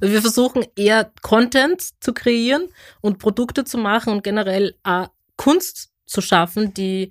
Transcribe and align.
Wir 0.00 0.20
versuchen 0.20 0.64
eher 0.76 1.10
Content 1.22 1.82
zu 2.00 2.12
kreieren 2.12 2.68
und 3.00 3.18
Produkte 3.18 3.64
zu 3.64 3.78
machen 3.78 4.12
und 4.12 4.22
generell 4.22 4.76
äh, 4.84 5.08
Kunst 5.34 5.90
zu 6.06 6.20
schaffen, 6.20 6.72
die, 6.72 7.10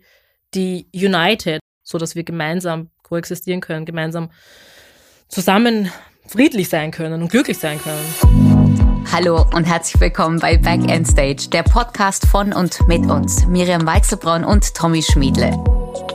die 0.54 0.88
united, 0.94 1.60
so 1.84 1.98
dass 1.98 2.16
wir 2.16 2.24
gemeinsam 2.24 2.90
koexistieren 3.04 3.60
können, 3.60 3.86
gemeinsam 3.86 4.32
zusammen 5.28 5.92
friedlich 6.28 6.70
sein 6.70 6.92
können 6.92 7.22
und 7.22 7.30
glücklich 7.30 7.58
sein 7.58 7.78
können. 7.82 9.04
Hallo 9.12 9.46
und 9.54 9.66
herzlich 9.66 10.00
willkommen 10.00 10.40
bei 10.40 10.56
Back 10.56 10.90
End 10.90 11.10
Stage, 11.10 11.50
der 11.52 11.64
Podcast 11.64 12.26
von 12.26 12.54
und 12.54 12.88
mit 12.88 13.02
uns, 13.02 13.46
Miriam 13.48 13.86
Weichselbraun 13.86 14.46
und 14.46 14.74
Tommy 14.74 15.04
Schmiedle. 15.04 15.52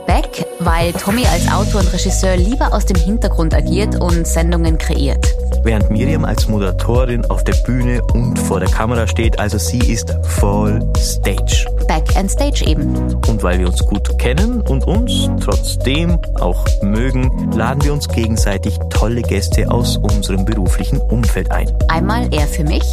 Back, 0.07 0.43
weil 0.57 0.91
Tommy 0.93 1.23
als 1.27 1.47
Autor 1.51 1.81
und 1.81 1.93
Regisseur 1.93 2.35
lieber 2.35 2.73
aus 2.73 2.87
dem 2.87 2.97
Hintergrund 2.97 3.53
agiert 3.53 4.01
und 4.01 4.25
Sendungen 4.25 4.79
kreiert 4.79 5.23
während 5.63 5.89
Miriam 5.89 6.25
als 6.25 6.47
Moderatorin 6.47 7.25
auf 7.25 7.43
der 7.43 7.55
Bühne 7.65 8.01
und 8.13 8.37
vor 8.37 8.59
der 8.59 8.69
Kamera 8.69 9.07
steht. 9.07 9.39
Also 9.39 9.57
sie 9.57 9.79
ist 9.79 10.15
voll 10.23 10.79
Stage. 10.97 11.65
Back 11.87 12.15
and 12.15 12.29
Stage 12.29 12.65
eben. 12.65 12.95
Und 13.27 13.43
weil 13.43 13.59
wir 13.59 13.67
uns 13.67 13.85
gut 13.85 14.17
kennen 14.19 14.61
und 14.61 14.85
uns 14.85 15.29
trotzdem 15.41 16.17
auch 16.35 16.65
mögen, 16.81 17.51
laden 17.53 17.83
wir 17.83 17.93
uns 17.93 18.07
gegenseitig 18.07 18.77
tolle 18.89 19.21
Gäste 19.21 19.69
aus 19.69 19.97
unserem 19.97 20.45
beruflichen 20.45 20.99
Umfeld 20.99 21.51
ein. 21.51 21.71
Einmal 21.87 22.27
er 22.33 22.47
für 22.47 22.63
mich. 22.63 22.83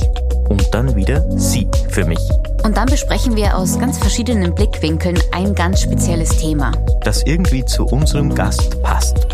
Und 0.48 0.74
dann 0.74 0.96
wieder 0.96 1.24
sie 1.38 1.68
für 1.90 2.04
mich. 2.04 2.18
Und 2.64 2.76
dann 2.76 2.86
besprechen 2.86 3.36
wir 3.36 3.56
aus 3.56 3.78
ganz 3.78 3.98
verschiedenen 3.98 4.54
Blickwinkeln 4.54 5.18
ein 5.32 5.54
ganz 5.54 5.82
spezielles 5.82 6.30
Thema. 6.36 6.72
Das 7.02 7.22
irgendwie 7.24 7.64
zu 7.64 7.86
unserem 7.86 8.34
Gast 8.34 8.82
passt. 8.82 9.28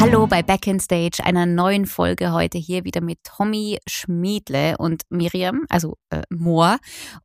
Hallo 0.00 0.26
bei 0.26 0.42
Back 0.42 0.66
in 0.66 0.78
Stage, 0.80 1.24
einer 1.24 1.46
neuen 1.46 1.86
Folge 1.86 2.32
heute 2.32 2.58
hier 2.58 2.84
wieder 2.84 3.00
mit 3.00 3.18
Tommy 3.24 3.78
Schmiedle 3.88 4.76
und 4.78 5.02
Miriam, 5.10 5.64
also 5.68 5.96
äh, 6.10 6.22
Moor. 6.30 6.78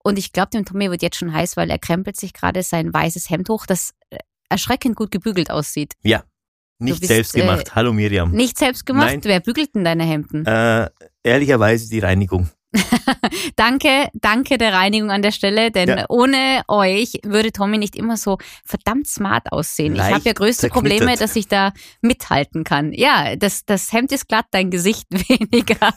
Und 0.04 0.18
ich 0.18 0.32
glaube, 0.32 0.50
dem 0.50 0.66
Tommy 0.66 0.90
wird 0.90 1.02
jetzt 1.02 1.18
schon 1.18 1.34
heiß, 1.34 1.58
weil 1.58 1.70
er 1.70 1.80
krempelt 1.80 2.16
sich 2.16 2.34
gerade 2.34 2.64
sein 2.64 2.94
weißes 2.94 3.30
Hemd 3.30 3.50
hoch, 3.50 3.66
das 3.66 3.92
äh, 4.10 4.18
erschreckend 4.50 4.96
gut 4.96 5.12
gebügelt 5.12 5.52
aussieht. 5.52 5.94
Ja, 6.02 6.24
nicht 6.80 7.02
bist, 7.02 7.12
selbst 7.12 7.34
gemacht. 7.34 7.68
Äh, 7.68 7.72
Hallo 7.76 7.94
Miriam. 7.94 8.32
Nicht 8.32 8.58
selbst 8.58 8.86
gemacht? 8.86 9.08
Nein. 9.08 9.22
Wer 9.24 9.40
bügelt 9.40 9.76
denn 9.76 9.84
deine 9.84 10.04
Hemden? 10.04 10.46
Äh, 10.46 10.90
ehrlicherweise 11.24 11.90
die 11.90 12.00
Reinigung. 12.00 12.50
danke, 13.56 14.10
danke 14.14 14.58
der 14.58 14.74
Reinigung 14.74 15.12
an 15.12 15.22
der 15.22 15.32
Stelle, 15.32 15.72
denn 15.72 15.90
ja. 15.90 16.06
ohne 16.08 16.62
euch 16.68 17.20
würde 17.24 17.52
Tommy 17.52 17.78
nicht 17.78 17.96
immer 17.96 18.16
so 18.16 18.38
verdammt 18.64 19.08
smart 19.08 19.52
aussehen. 19.52 19.96
Leicht 19.96 20.10
ich 20.10 20.16
habe 20.16 20.26
ja 20.26 20.34
größte 20.34 20.70
Probleme, 20.70 21.16
dass 21.18 21.36
ich 21.36 21.48
da 21.48 21.74
mithalten 22.02 22.64
kann. 22.64 22.94
Ja, 22.94 23.36
das, 23.36 23.66
das 23.66 23.92
Hemd 23.92 24.12
ist 24.12 24.28
glatt, 24.28 24.46
dein 24.52 24.72
Gesicht 24.72 25.08
weniger. 25.10 25.94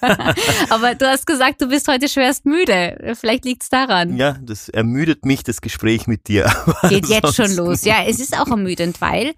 Aber 0.71 0.95
du 0.95 1.07
hast 1.07 1.27
gesagt, 1.27 1.61
du 1.61 1.69
bist 1.69 1.87
heute 1.87 2.09
schwerst 2.09 2.45
müde. 2.45 3.15
Vielleicht 3.15 3.45
liegt's 3.45 3.69
daran. 3.69 4.17
Ja, 4.17 4.37
das 4.43 4.69
ermüdet 4.69 5.25
mich, 5.25 5.45
das 5.45 5.61
Gespräch 5.61 6.07
mit 6.07 6.27
dir. 6.27 6.53
Geht 6.89 7.07
jetzt 7.07 7.37
schon 7.37 7.55
los. 7.55 7.85
Ja, 7.85 8.05
es 8.07 8.19
ist 8.19 8.37
auch 8.39 8.49
ermüdend, 8.49 9.01
weil 9.01 9.35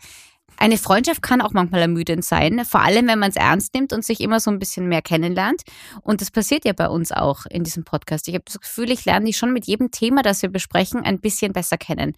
eine 0.58 0.78
Freundschaft 0.78 1.22
kann 1.22 1.40
auch 1.40 1.52
manchmal 1.52 1.82
ermüdend 1.82 2.24
sein, 2.24 2.64
vor 2.64 2.82
allem 2.82 3.06
wenn 3.08 3.18
man 3.18 3.30
es 3.30 3.36
ernst 3.36 3.74
nimmt 3.74 3.92
und 3.92 4.04
sich 4.04 4.20
immer 4.20 4.40
so 4.40 4.50
ein 4.50 4.58
bisschen 4.58 4.88
mehr 4.88 5.02
kennenlernt. 5.02 5.62
Und 6.02 6.20
das 6.20 6.30
passiert 6.30 6.64
ja 6.64 6.72
bei 6.72 6.88
uns 6.88 7.12
auch 7.12 7.46
in 7.46 7.64
diesem 7.64 7.84
Podcast. 7.84 8.28
Ich 8.28 8.34
habe 8.34 8.44
das 8.44 8.60
Gefühl, 8.60 8.90
ich 8.90 9.04
lerne 9.04 9.26
dich 9.26 9.36
schon 9.36 9.52
mit 9.52 9.66
jedem 9.66 9.90
Thema, 9.90 10.22
das 10.22 10.42
wir 10.42 10.48
besprechen, 10.48 11.02
ein 11.02 11.20
bisschen 11.20 11.52
besser 11.52 11.76
kennen. 11.76 12.14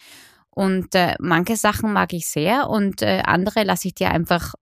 Und 0.50 0.94
äh, 0.94 1.14
manche 1.20 1.56
Sachen 1.56 1.92
mag 1.92 2.12
ich 2.12 2.26
sehr 2.26 2.68
und 2.68 3.02
äh, 3.02 3.22
andere 3.24 3.62
lasse 3.62 3.88
ich 3.88 3.94
dir 3.94 4.10
einfach 4.10 4.54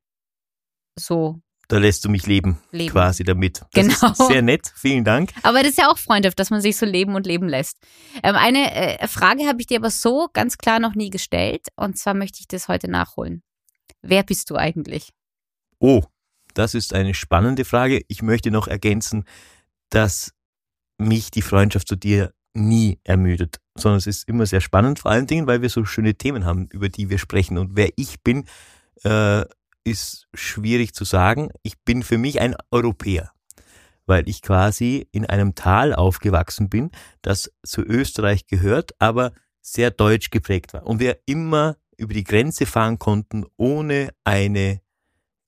so. 0.94 1.40
Da 1.68 1.78
lässt 1.78 2.04
du 2.04 2.08
mich 2.08 2.26
leben, 2.26 2.60
leben. 2.70 2.92
quasi 2.92 3.24
damit. 3.24 3.62
Das 3.72 4.00
genau. 4.00 4.12
Sehr 4.28 4.42
nett, 4.42 4.72
vielen 4.76 5.04
Dank. 5.04 5.32
Aber 5.42 5.60
das 5.60 5.70
ist 5.70 5.78
ja 5.78 5.90
auch 5.90 5.98
Freundschaft, 5.98 6.38
dass 6.38 6.50
man 6.50 6.60
sich 6.60 6.76
so 6.76 6.86
leben 6.86 7.14
und 7.14 7.26
leben 7.26 7.48
lässt. 7.48 7.78
Ähm, 8.22 8.36
eine 8.36 9.00
äh, 9.00 9.08
Frage 9.08 9.46
habe 9.46 9.60
ich 9.60 9.66
dir 9.66 9.78
aber 9.78 9.90
so 9.90 10.28
ganz 10.32 10.58
klar 10.58 10.78
noch 10.78 10.94
nie 10.94 11.10
gestellt 11.10 11.68
und 11.76 11.98
zwar 11.98 12.14
möchte 12.14 12.40
ich 12.40 12.46
das 12.46 12.68
heute 12.68 12.88
nachholen. 12.88 13.42
Wer 14.02 14.22
bist 14.22 14.50
du 14.50 14.56
eigentlich? 14.56 15.12
Oh, 15.78 16.02
das 16.54 16.74
ist 16.74 16.94
eine 16.94 17.14
spannende 17.14 17.64
Frage. 17.64 18.02
Ich 18.08 18.22
möchte 18.22 18.50
noch 18.50 18.68
ergänzen, 18.68 19.24
dass 19.90 20.32
mich 20.98 21.30
die 21.30 21.42
Freundschaft 21.42 21.88
zu 21.88 21.96
dir 21.96 22.32
nie 22.54 22.98
ermüdet, 23.04 23.60
sondern 23.76 23.98
es 23.98 24.06
ist 24.06 24.28
immer 24.28 24.46
sehr 24.46 24.62
spannend, 24.62 24.98
vor 24.98 25.10
allen 25.10 25.26
Dingen, 25.26 25.46
weil 25.46 25.60
wir 25.60 25.68
so 25.68 25.84
schöne 25.84 26.14
Themen 26.14 26.46
haben, 26.46 26.68
über 26.72 26.88
die 26.88 27.10
wir 27.10 27.18
sprechen. 27.18 27.58
Und 27.58 27.76
wer 27.76 27.90
ich 27.96 28.22
bin, 28.22 28.46
äh, 29.04 29.44
ist 29.84 30.26
schwierig 30.34 30.94
zu 30.94 31.04
sagen. 31.04 31.50
Ich 31.62 31.78
bin 31.84 32.02
für 32.02 32.18
mich 32.18 32.40
ein 32.40 32.56
Europäer, 32.70 33.32
weil 34.06 34.28
ich 34.28 34.42
quasi 34.42 35.06
in 35.12 35.26
einem 35.26 35.54
Tal 35.54 35.94
aufgewachsen 35.94 36.68
bin, 36.68 36.90
das 37.22 37.52
zu 37.64 37.82
Österreich 37.82 38.46
gehört, 38.46 38.92
aber 38.98 39.32
sehr 39.60 39.90
deutsch 39.90 40.30
geprägt 40.30 40.74
war. 40.74 40.86
Und 40.86 40.98
wir 40.98 41.18
immer 41.26 41.76
über 41.96 42.14
die 42.14 42.24
Grenze 42.24 42.66
fahren 42.66 42.98
konnten, 42.98 43.44
ohne 43.56 44.10
eine 44.24 44.80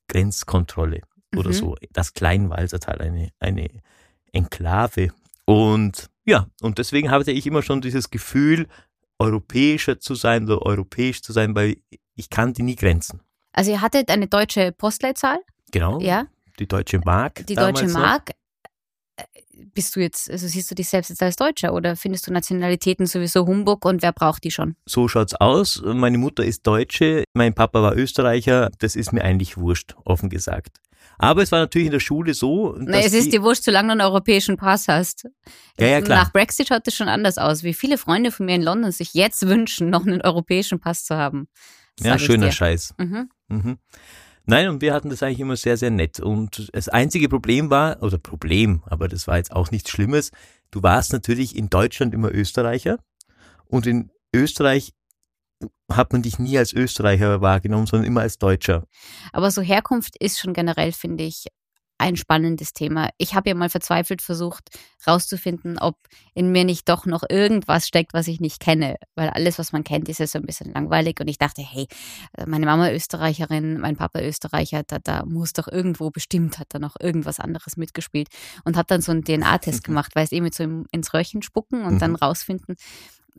Grenzkontrolle 0.09 1.03
mhm. 1.32 1.38
oder 1.38 1.53
so. 1.53 1.76
Das 1.92 2.14
Kleinwalsertal, 2.14 3.00
eine, 3.00 3.31
eine 3.38 3.69
Enklave. 4.32 5.10
Und 5.44 6.10
ja, 6.25 6.47
und 6.60 6.78
deswegen 6.78 7.10
hatte 7.10 7.32
ich 7.32 7.47
immer 7.47 7.62
schon 7.62 7.81
dieses 7.81 8.10
Gefühl, 8.10 8.66
europäischer 9.19 9.98
zu 9.98 10.14
sein 10.14 10.44
oder 10.44 10.62
europäisch 10.62 11.22
zu 11.22 11.32
sein, 11.32 11.54
weil 11.54 11.76
ich 12.14 12.31
kannte 12.31 12.62
nie 12.62 12.76
Grenzen. 12.76 13.20
Also 13.53 13.70
ihr 13.70 13.81
hattet 13.81 14.10
eine 14.10 14.28
deutsche 14.28 14.72
Postleitzahl? 14.72 15.41
Genau. 15.72 16.00
Ja. 16.00 16.26
Die 16.58 16.66
deutsche 16.66 16.98
Mark. 16.98 17.47
Die 17.47 17.54
deutsche 17.54 17.88
Mark. 17.88 18.32
Noch 19.18 19.24
bist 19.74 19.96
du 19.96 20.00
jetzt, 20.00 20.30
also 20.30 20.46
siehst 20.46 20.70
du 20.70 20.74
dich 20.74 20.88
selbst 20.88 21.10
jetzt 21.10 21.22
als 21.22 21.36
Deutscher 21.36 21.72
oder 21.72 21.96
findest 21.96 22.26
du 22.26 22.32
Nationalitäten 22.32 23.06
sowieso 23.06 23.46
Humbug 23.46 23.84
und 23.84 24.02
wer 24.02 24.12
braucht 24.12 24.44
die 24.44 24.50
schon? 24.50 24.76
So 24.86 25.08
schaut's 25.08 25.34
aus. 25.34 25.82
Meine 25.84 26.18
Mutter 26.18 26.44
ist 26.44 26.66
Deutsche, 26.66 27.24
mein 27.34 27.54
Papa 27.54 27.82
war 27.82 27.96
Österreicher. 27.96 28.70
Das 28.78 28.96
ist 28.96 29.12
mir 29.12 29.22
eigentlich 29.22 29.56
wurscht, 29.56 29.94
offen 30.04 30.30
gesagt. 30.30 30.78
Aber 31.18 31.42
es 31.42 31.50
war 31.50 31.60
natürlich 31.60 31.86
in 31.86 31.92
der 31.92 32.00
Schule 32.00 32.34
so. 32.34 32.76
Nee, 32.78 33.04
es 33.04 33.12
ist 33.12 33.32
dir 33.32 33.42
wurscht, 33.42 33.64
solange 33.64 33.88
du 33.88 33.92
einen 33.92 34.00
europäischen 34.02 34.56
Pass 34.56 34.86
hast. 34.86 35.26
Ja, 35.78 35.86
ja, 35.86 36.00
klar. 36.00 36.24
Nach 36.24 36.32
Brexit 36.32 36.68
schaut 36.68 36.86
es 36.86 36.94
schon 36.94 37.08
anders 37.08 37.38
aus. 37.38 37.64
Wie 37.64 37.74
viele 37.74 37.98
Freunde 37.98 38.30
von 38.30 38.46
mir 38.46 38.54
in 38.54 38.62
London 38.62 38.92
sich 38.92 39.14
jetzt 39.14 39.46
wünschen, 39.46 39.90
noch 39.90 40.06
einen 40.06 40.22
europäischen 40.22 40.78
Pass 40.78 41.04
zu 41.04 41.16
haben. 41.16 41.48
ja, 41.98 42.18
schöner 42.18 42.52
Scheiß. 42.52 42.94
Mhm. 42.98 43.30
Mhm. 43.48 43.78
Nein, 44.50 44.70
und 44.70 44.81
wir 44.81 44.94
hatten 44.94 45.10
das 45.10 45.22
eigentlich 45.22 45.41
immer 45.41 45.56
sehr, 45.56 45.76
sehr 45.76 45.91
nett. 45.91 46.20
Und 46.20 46.70
das 46.72 46.88
einzige 46.88 47.28
Problem 47.28 47.69
war, 47.69 48.03
oder 48.03 48.16
Problem, 48.16 48.82
aber 48.86 49.06
das 49.06 49.26
war 49.26 49.36
jetzt 49.36 49.53
auch 49.53 49.70
nichts 49.70 49.91
Schlimmes, 49.91 50.31
du 50.70 50.82
warst 50.82 51.12
natürlich 51.12 51.54
in 51.54 51.69
Deutschland 51.69 52.14
immer 52.14 52.32
Österreicher 52.32 52.98
und 53.66 53.87
in 53.87 54.10
Österreich 54.34 54.94
hat 55.92 56.14
man 56.14 56.22
dich 56.22 56.38
nie 56.38 56.56
als 56.56 56.72
Österreicher 56.72 57.42
wahrgenommen, 57.42 57.87
sondern 57.87 58.06
immer 58.06 58.22
als 58.22 58.38
Deutscher. 58.38 58.87
Aber 59.34 59.50
so 59.50 59.60
Herkunft 59.60 60.16
ist 60.19 60.38
schon 60.38 60.54
generell, 60.54 60.92
finde 60.92 61.25
ich, 61.25 61.48
ein 61.98 62.16
spannendes 62.16 62.72
Thema. 62.72 63.10
Ich 63.19 63.34
habe 63.34 63.48
ja 63.48 63.54
mal 63.54 63.69
verzweifelt 63.69 64.22
versucht, 64.22 64.70
rauszufinden, 65.06 65.78
ob 65.78 65.97
in 66.34 66.53
mir 66.53 66.64
nicht 66.64 66.88
doch 66.88 67.06
noch 67.06 67.25
irgendwas 67.28 67.86
steckt, 67.86 68.14
was 68.14 68.28
ich 68.28 68.41
nicht 68.41 68.60
kenne. 68.60 68.97
Weil 69.16 69.28
alles, 69.31 69.59
was 69.59 69.72
man 69.72 69.84
kennt, 69.84 70.08
ist 70.08 70.20
ja 70.20 70.26
so 70.26 70.38
ein 70.38 70.47
bisschen 70.47 70.72
langweilig. 70.72 71.20
Und 71.20 71.28
ich 71.28 71.38
dachte, 71.38 71.60
hey, 71.62 71.88
meine 72.47 72.66
Mama 72.66 72.91
Österreicherin, 72.91 73.81
mein 73.81 73.97
Papa 73.97 74.20
Österreicher, 74.20 74.82
da, 74.87 74.98
da 74.98 75.25
muss 75.26 75.53
doch 75.53 75.69
irgendwo 75.69 76.10
bestimmt, 76.10 76.58
hat 76.58 76.69
da 76.70 76.78
noch 76.78 76.97
irgendwas 77.00 77.41
anderes 77.41 77.76
mitgespielt. 77.76 78.28
Und 78.64 78.76
habe 78.76 78.87
dann 78.87 79.03
so 79.03 79.12
einen 79.12 79.25
DNA-Test 79.25 79.82
gemacht, 79.82 80.14
weißt 80.14 80.32
du, 80.32 80.37
eh 80.37 80.41
mit 80.41 80.54
so 80.54 80.64
ins 80.91 81.12
Röhrchen 81.12 81.42
spucken 81.42 81.84
und 81.84 81.94
mhm. 81.94 81.98
dann 81.98 82.16
rausfinden, 82.16 82.76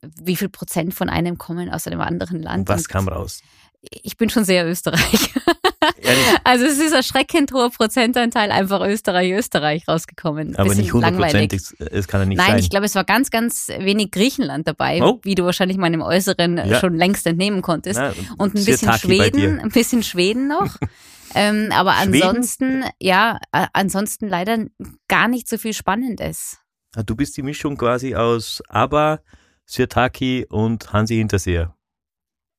wie 0.02 0.36
viel 0.36 0.50
Prozent 0.50 0.94
von 0.94 1.10
einem 1.10 1.38
kommen 1.38 1.70
aus 1.70 1.88
einem 1.88 2.02
anderen 2.02 2.42
Land. 2.42 2.68
Was 2.68 2.82
und 2.82 2.90
kam 2.90 3.08
raus? 3.08 3.42
Ich 3.82 4.18
bin 4.18 4.30
schon 4.30 4.44
sehr 4.44 4.68
Österreich. 4.68 5.34
also 6.44 6.66
es 6.66 6.78
ist 6.78 6.94
erschreckend 6.94 7.54
hoher 7.54 7.70
Prozentanteil 7.70 8.52
einfach 8.52 8.82
Österreich, 8.82 9.32
Österreich 9.32 9.88
rausgekommen. 9.88 10.56
Aber 10.56 10.76
nicht 10.76 10.94
hundertprozentig, 10.94 11.62
es 11.80 12.08
kann 12.08 12.22
ja 12.22 12.26
nicht 12.26 12.38
Nein, 12.38 12.46
sein. 12.46 12.56
Nein, 12.56 12.64
ich 12.64 12.70
glaube, 12.70 12.86
es 12.86 12.96
war 12.96 13.06
ganz, 13.06 13.30
ganz 13.32 13.70
wenig 13.70 14.12
Griechenland 14.12 14.68
dabei, 14.68 15.02
oh. 15.02 15.20
wie 15.24 15.36
du 15.36 15.46
wahrscheinlich 15.46 15.78
meinem 15.78 16.02
Äußeren 16.02 16.58
ja. 16.58 16.80
schon 16.80 16.96
längst 16.96 17.26
entnehmen 17.26 17.62
konntest. 17.62 18.00
Na, 18.00 18.14
und 18.38 18.56
ein 18.56 18.66
bisschen 18.66 18.92
Schweden, 18.94 19.60
ein 19.60 19.70
bisschen 19.70 20.04
Schweden 20.04 20.48
noch. 20.48 20.76
ähm, 21.36 21.70
aber 21.72 21.94
Schweden? 21.94 22.24
ansonsten, 22.24 22.84
ja, 23.00 23.40
ansonsten 23.52 24.28
leider 24.28 24.66
gar 25.08 25.28
nicht 25.28 25.48
so 25.48 25.58
viel 25.58 25.74
Spannendes. 25.74 26.58
Ah, 26.96 27.04
du 27.04 27.16
bist 27.16 27.38
die 27.38 27.44
Mischung 27.44 27.78
quasi 27.78 28.16
aus 28.16 28.62
ABBA, 28.68 29.20
Sirtaki 29.66 30.48
und 30.50 30.92
Hansi 30.92 31.16
Hinterseher. 31.16 31.76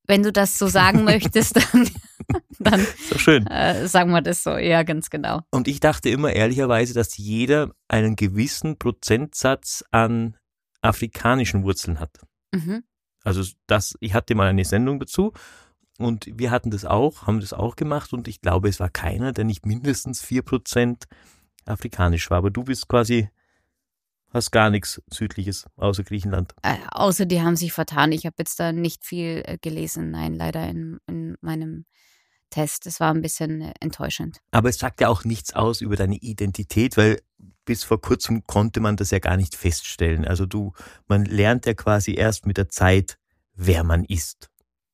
Wenn 0.06 0.23
du 0.23 0.33
das 0.33 0.59
so 0.59 0.69
sagen 0.69 1.05
möchtest, 1.05 1.56
dann, 1.56 1.91
dann 2.65 2.87
so 3.09 3.19
schön. 3.19 3.47
Äh, 3.47 3.89
sagen 3.89 4.11
wir 4.11 4.21
das 4.21 4.43
so, 4.43 4.57
ja, 4.57 4.83
ganz 4.83 5.09
genau. 5.09 5.41
Und 5.51 5.67
ich 5.67 5.81
dachte 5.81 6.11
immer 6.11 6.33
ehrlicherweise, 6.33 6.93
dass 6.93 7.17
jeder 7.17 7.71
einen 7.89 8.17
gewissen 8.17 8.79
Prozentsatz 8.79 9.83
an 9.91 10.37
afrikanischen 10.83 11.65
Wurzeln 11.65 11.99
hat. 11.99 12.21
Mhm. 12.53 12.85
Also 13.25 13.43
das, 13.67 13.95
ich 14.01 14.12
hatte 14.15 14.35
mal 14.35 14.49
eine 14.49 14.65
Sendung 14.65 15.01
dazu 15.01 15.33
und 15.99 16.27
wir 16.39 16.51
hatten 16.51 16.71
das 16.71 16.85
auch, 16.85 17.27
haben 17.27 17.41
das 17.41 17.53
auch 17.55 17.77
gemacht 17.77 18.12
und 18.12 18.29
ich 18.29 18.43
glaube, 18.43 18.69
es 18.69 18.79
war 18.79 18.91
keiner, 18.91 19.33
der 19.33 19.45
nicht 19.45 19.65
mindestens 19.65 20.23
vier 20.23 20.43
Prozent 20.43 21.07
afrikanisch 21.65 22.31
war. 22.31 22.39
Aber 22.39 22.51
du 22.51 22.65
bist 22.65 22.89
quasi, 22.89 23.31
hast 24.29 24.51
gar 24.51 24.69
nichts 24.69 25.03
Südliches 25.11 25.67
außer 25.77 26.03
Griechenland. 26.03 26.55
Äh, 26.62 26.77
außer 26.91 27.25
die 27.25 27.41
haben 27.41 27.57
sich 27.57 27.73
vertan. 27.73 28.12
Ich 28.12 28.27
habe 28.27 28.37
jetzt 28.39 28.61
da 28.61 28.73
nicht 28.73 29.05
viel 29.05 29.43
äh, 29.47 29.57
gelesen, 29.59 30.11
nein, 30.11 30.35
leider 30.35 30.67
in, 30.69 30.99
in 31.07 31.37
meinem 31.41 31.87
Test. 32.50 32.87
Das 32.87 33.00
war 33.00 33.12
ein 33.12 33.23
bisschen 33.23 33.62
äh, 33.62 33.73
enttäuschend. 33.81 34.38
Aber 34.50 34.69
es 34.69 34.79
sagt 34.79 35.00
ja 35.00 35.08
auch 35.08 35.25
nichts 35.25 35.55
aus 35.55 35.81
über 35.81 35.97
deine 35.97 36.17
Identität, 36.17 36.97
weil 36.97 37.20
bis 37.64 37.85
vor 37.85 38.00
kurzem 38.00 38.44
konnte 38.47 38.81
man 38.81 38.97
das 38.97 39.11
ja 39.11 39.19
gar 39.19 39.37
nicht 39.37 39.56
feststellen. 39.56 40.25
Also 40.25 40.47
du, 40.47 40.73
man 41.06 41.25
lernt 41.25 41.67
ja 41.67 41.75
quasi 41.75 42.14
erst 42.14 42.47
mit 42.47 42.56
der 42.56 42.69
Zeit, 42.69 43.17
wer 43.55 43.85
man 43.85 44.05
ist. 44.05 44.50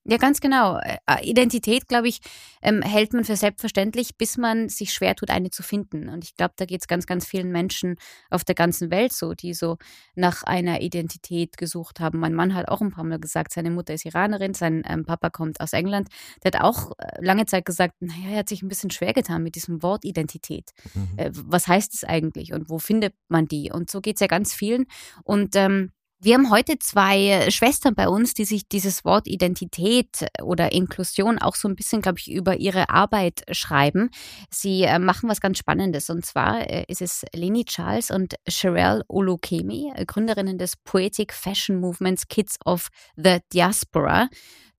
Ja, 0.08 0.18
ganz 0.18 0.40
genau. 0.40 0.78
Äh, 0.78 1.28
Identität, 1.28 1.88
glaube 1.88 2.06
ich, 2.06 2.20
ähm, 2.62 2.80
hält 2.82 3.12
man 3.12 3.24
für 3.24 3.34
selbstverständlich, 3.34 4.16
bis 4.16 4.36
man 4.36 4.68
sich 4.68 4.92
schwer 4.92 5.16
tut, 5.16 5.30
eine 5.30 5.50
zu 5.50 5.64
finden. 5.64 6.08
Und 6.08 6.22
ich 6.22 6.36
glaube, 6.36 6.54
da 6.56 6.64
geht 6.64 6.82
es 6.82 6.86
ganz, 6.86 7.06
ganz 7.06 7.26
vielen 7.26 7.50
Menschen 7.50 7.96
auf 8.30 8.44
der 8.44 8.54
ganzen 8.54 8.92
Welt 8.92 9.12
so, 9.12 9.34
die 9.34 9.52
so 9.52 9.78
nach 10.14 10.44
einer 10.44 10.80
Identität 10.80 11.56
gesucht 11.56 11.98
haben. 11.98 12.20
Mein 12.20 12.34
Mann 12.34 12.54
hat 12.54 12.68
auch 12.68 12.80
ein 12.80 12.92
paar 12.92 13.02
Mal 13.02 13.18
gesagt, 13.18 13.52
seine 13.52 13.70
Mutter 13.70 13.94
ist 13.94 14.04
Iranerin, 14.04 14.54
sein 14.54 14.84
ähm, 14.88 15.04
Papa 15.04 15.28
kommt 15.28 15.60
aus 15.60 15.72
England. 15.72 16.08
Der 16.44 16.52
hat 16.52 16.62
auch 16.62 16.92
äh, 16.98 17.24
lange 17.24 17.46
Zeit 17.46 17.64
gesagt, 17.64 17.94
naja, 17.98 18.30
er 18.30 18.38
hat 18.38 18.48
sich 18.48 18.62
ein 18.62 18.68
bisschen 18.68 18.90
schwer 18.92 19.12
getan 19.12 19.42
mit 19.42 19.56
diesem 19.56 19.82
Wort 19.82 20.04
Identität. 20.04 20.70
Mhm. 20.94 21.08
Äh, 21.16 21.30
was 21.32 21.66
heißt 21.66 21.92
es 21.94 22.04
eigentlich 22.04 22.52
und 22.52 22.70
wo 22.70 22.78
findet 22.78 23.14
man 23.26 23.46
die? 23.46 23.72
Und 23.72 23.90
so 23.90 24.00
geht 24.00 24.16
es 24.16 24.20
ja 24.20 24.28
ganz 24.28 24.54
vielen. 24.54 24.86
Und 25.24 25.56
ähm, 25.56 25.90
wir 26.18 26.34
haben 26.34 26.50
heute 26.50 26.78
zwei 26.78 27.28
äh, 27.28 27.50
Schwestern 27.50 27.94
bei 27.94 28.08
uns, 28.08 28.32
die 28.32 28.46
sich 28.46 28.66
dieses 28.66 29.04
Wort 29.04 29.28
Identität 29.28 30.22
äh, 30.22 30.42
oder 30.42 30.72
Inklusion 30.72 31.38
auch 31.38 31.54
so 31.54 31.68
ein 31.68 31.76
bisschen, 31.76 32.00
glaube 32.00 32.18
ich, 32.18 32.30
über 32.30 32.56
ihre 32.56 32.88
Arbeit 32.88 33.42
schreiben. 33.50 34.08
Sie 34.50 34.82
äh, 34.82 34.98
machen 34.98 35.28
was 35.28 35.40
ganz 35.40 35.58
Spannendes 35.58 36.08
und 36.08 36.24
zwar 36.24 36.68
ist 36.88 37.02
es 37.02 37.24
Leni 37.34 37.64
Charles 37.64 38.10
und 38.10 38.34
Sherelle 38.48 39.02
Olukemi, 39.08 39.92
Gründerinnen 40.06 40.58
des 40.58 40.76
Poetic 40.76 41.32
Fashion 41.32 41.80
Movements 41.80 42.28
Kids 42.28 42.58
of 42.64 42.88
the 43.16 43.38
Diaspora 43.52 44.28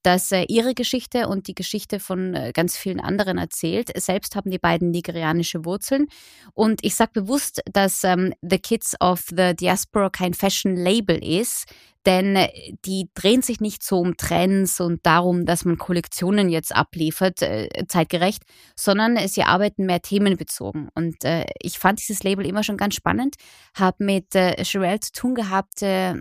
das 0.04 0.32
äh, 0.32 0.46
ihre 0.48 0.74
Geschichte 0.74 1.28
und 1.28 1.48
die 1.48 1.56
Geschichte 1.56 2.00
von 2.00 2.34
äh, 2.34 2.52
ganz 2.54 2.78
vielen 2.78 3.00
anderen 3.00 3.38
erzählt. 3.38 3.92
Selbst 3.96 4.36
haben 4.36 4.52
die 4.52 4.60
beiden 4.60 4.92
nigerianische 4.92 5.66
Wurzeln. 5.66 6.08
Und 6.54 6.84
ich 6.84 6.96
sage 6.96 7.12
bewusst, 7.14 7.62
dass 7.72 8.04
ähm, 8.04 8.34
The 8.42 8.60
Kids 8.60 8.96
of 9.02 9.26
the 9.30 9.56
Diaspora 9.56 10.10
kein 10.10 10.34
Fashion-Label 10.34 11.18
ist, 11.24 11.66
denn 12.06 12.38
äh, 12.38 12.50
die 12.86 13.10
drehen 13.16 13.42
sich 13.42 13.60
nicht 13.60 13.84
so 13.84 14.00
um 14.00 14.16
Trends 14.16 14.80
und 14.80 15.06
darum, 15.06 15.46
dass 15.46 15.66
man 15.66 15.78
Kollektionen 15.78 16.50
jetzt 16.50 16.74
abliefert, 16.74 17.42
äh, 17.42 17.68
zeitgerecht, 17.88 18.44
sondern 18.76 19.28
sie 19.28 19.44
arbeiten 19.44 19.86
mehr 19.86 20.02
themenbezogen. 20.02 20.90
Und 20.96 21.26
äh, 21.26 21.46
ich 21.62 21.80
fand 21.80 22.00
dieses 22.00 22.24
Label 22.24 22.46
immer 22.46 22.64
schon 22.64 22.78
ganz 22.78 22.96
spannend, 22.96 23.36
habe 23.76 24.04
mit 24.04 24.34
äh, 24.36 24.64
Sherelle 24.64 25.02
zu 25.02 25.12
tun 25.12 25.36
gehabt, 25.36 25.82
äh, 25.82 26.16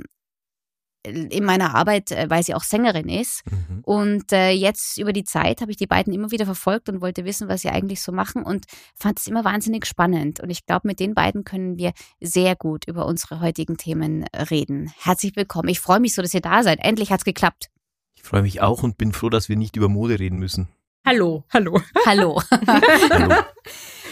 in 1.07 1.45
meiner 1.45 1.75
Arbeit, 1.75 2.13
äh, 2.13 2.29
weil 2.29 2.43
sie 2.43 2.55
auch 2.55 2.63
Sängerin 2.63 3.09
ist. 3.09 3.43
Mhm. 3.51 3.81
Und 3.83 4.33
äh, 4.33 4.51
jetzt 4.51 4.99
über 4.99 5.13
die 5.13 5.25
Zeit 5.25 5.61
habe 5.61 5.71
ich 5.71 5.77
die 5.77 5.87
beiden 5.87 6.13
immer 6.13 6.31
wieder 6.31 6.45
verfolgt 6.45 6.89
und 6.89 7.01
wollte 7.01 7.25
wissen, 7.25 7.49
was 7.49 7.63
sie 7.63 7.69
eigentlich 7.69 8.03
so 8.03 8.13
machen 8.13 8.43
und 8.43 8.67
fand 8.95 9.19
es 9.19 9.27
immer 9.27 9.45
wahnsinnig 9.45 9.87
spannend. 9.87 10.41
Und 10.41 10.51
ich 10.51 10.67
glaube, 10.67 10.89
mit 10.89 11.01
den 11.01 11.15
beiden 11.15 11.45
können 11.45 11.77
wir 11.77 11.93
sehr 12.21 12.57
gut 12.57 12.87
über 12.87 13.07
unsere 13.07 13.41
heutigen 13.41 13.77
Themen 13.77 14.25
reden. 14.51 14.93
Herzlich 14.99 15.37
willkommen. 15.37 15.69
Ich 15.69 15.81
freue 15.81 16.01
mich 16.01 16.15
so, 16.15 16.23
dass 16.23 16.35
ihr 16.35 16.41
da 16.41 16.63
seid. 16.63 16.79
Endlich 16.83 17.11
hat 17.11 17.21
es 17.21 17.25
geklappt. 17.25 17.71
Ich 18.15 18.23
freue 18.23 18.43
mich 18.43 18.61
auch 18.61 18.83
und 18.83 18.99
bin 18.99 19.13
froh, 19.13 19.31
dass 19.31 19.49
wir 19.49 19.57
nicht 19.57 19.77
über 19.77 19.89
Mode 19.89 20.19
reden 20.19 20.39
müssen. 20.39 20.69
Hallo, 21.07 21.45
hallo. 21.53 21.81
Hallo. 22.05 22.43
hallo. 23.11 23.35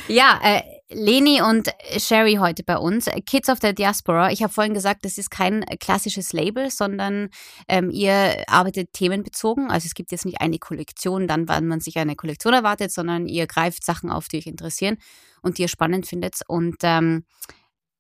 Ja, 0.08 0.38
äh, 0.43 0.62
Leni 0.94 1.43
und 1.43 1.70
Sherry 1.99 2.35
heute 2.35 2.62
bei 2.62 2.79
uns. 2.79 3.11
Kids 3.26 3.49
of 3.49 3.58
the 3.61 3.75
Diaspora. 3.75 4.31
Ich 4.31 4.43
habe 4.43 4.52
vorhin 4.52 4.75
gesagt, 4.75 5.05
das 5.05 5.19
ist 5.19 5.29
kein 5.29 5.64
klassisches 5.81 6.32
Label, 6.32 6.70
sondern 6.70 7.31
ähm, 7.69 7.91
ihr 7.91 8.44
arbeitet 8.46 8.93
themenbezogen. 8.93 9.70
Also 9.70 9.87
es 9.87 9.94
gibt 9.94 10.12
jetzt 10.12 10.25
nicht 10.25 10.41
eine 10.41 10.58
Kollektion, 10.58 11.26
dann 11.26 11.49
wann 11.49 11.67
man 11.67 11.81
sich 11.81 11.99
eine 11.99 12.14
Kollektion 12.14 12.55
erwartet, 12.55 12.93
sondern 12.93 13.26
ihr 13.26 13.49
greift 13.49 13.85
Sachen 13.85 14.08
auf, 14.08 14.29
die 14.29 14.38
euch 14.38 14.46
interessieren 14.46 14.96
und 15.43 15.58
die 15.58 15.62
ihr 15.62 15.69
spannend 15.69 16.06
findet. 16.06 16.37
Und 16.46 16.76
ähm, 16.82 17.25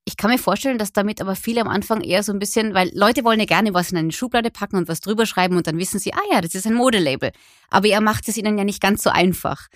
ich 0.04 0.16
kann 0.16 0.30
mir 0.30 0.38
vorstellen, 0.38 0.78
dass 0.78 0.92
damit 0.92 1.20
aber 1.20 1.34
viele 1.34 1.62
am 1.62 1.68
Anfang 1.68 2.00
eher 2.02 2.22
so 2.22 2.32
ein 2.32 2.38
bisschen, 2.38 2.74
weil 2.74 2.90
Leute 2.94 3.24
wollen 3.24 3.40
ja 3.40 3.46
gerne 3.46 3.74
was 3.74 3.90
in 3.90 3.98
eine 3.98 4.12
Schublade 4.12 4.50
packen 4.50 4.76
und 4.76 4.86
was 4.86 5.00
drüber 5.00 5.26
schreiben 5.26 5.56
und 5.56 5.66
dann 5.66 5.78
wissen 5.78 5.98
sie, 5.98 6.12
ah 6.12 6.22
ja, 6.30 6.40
das 6.40 6.54
ist 6.54 6.66
ein 6.66 6.74
Modelabel. 6.74 7.32
Aber 7.70 7.86
ihr 7.86 8.00
macht 8.00 8.28
es 8.28 8.36
ihnen 8.36 8.56
ja 8.56 8.64
nicht 8.64 8.82
ganz 8.82 9.02
so 9.02 9.10
einfach. 9.10 9.66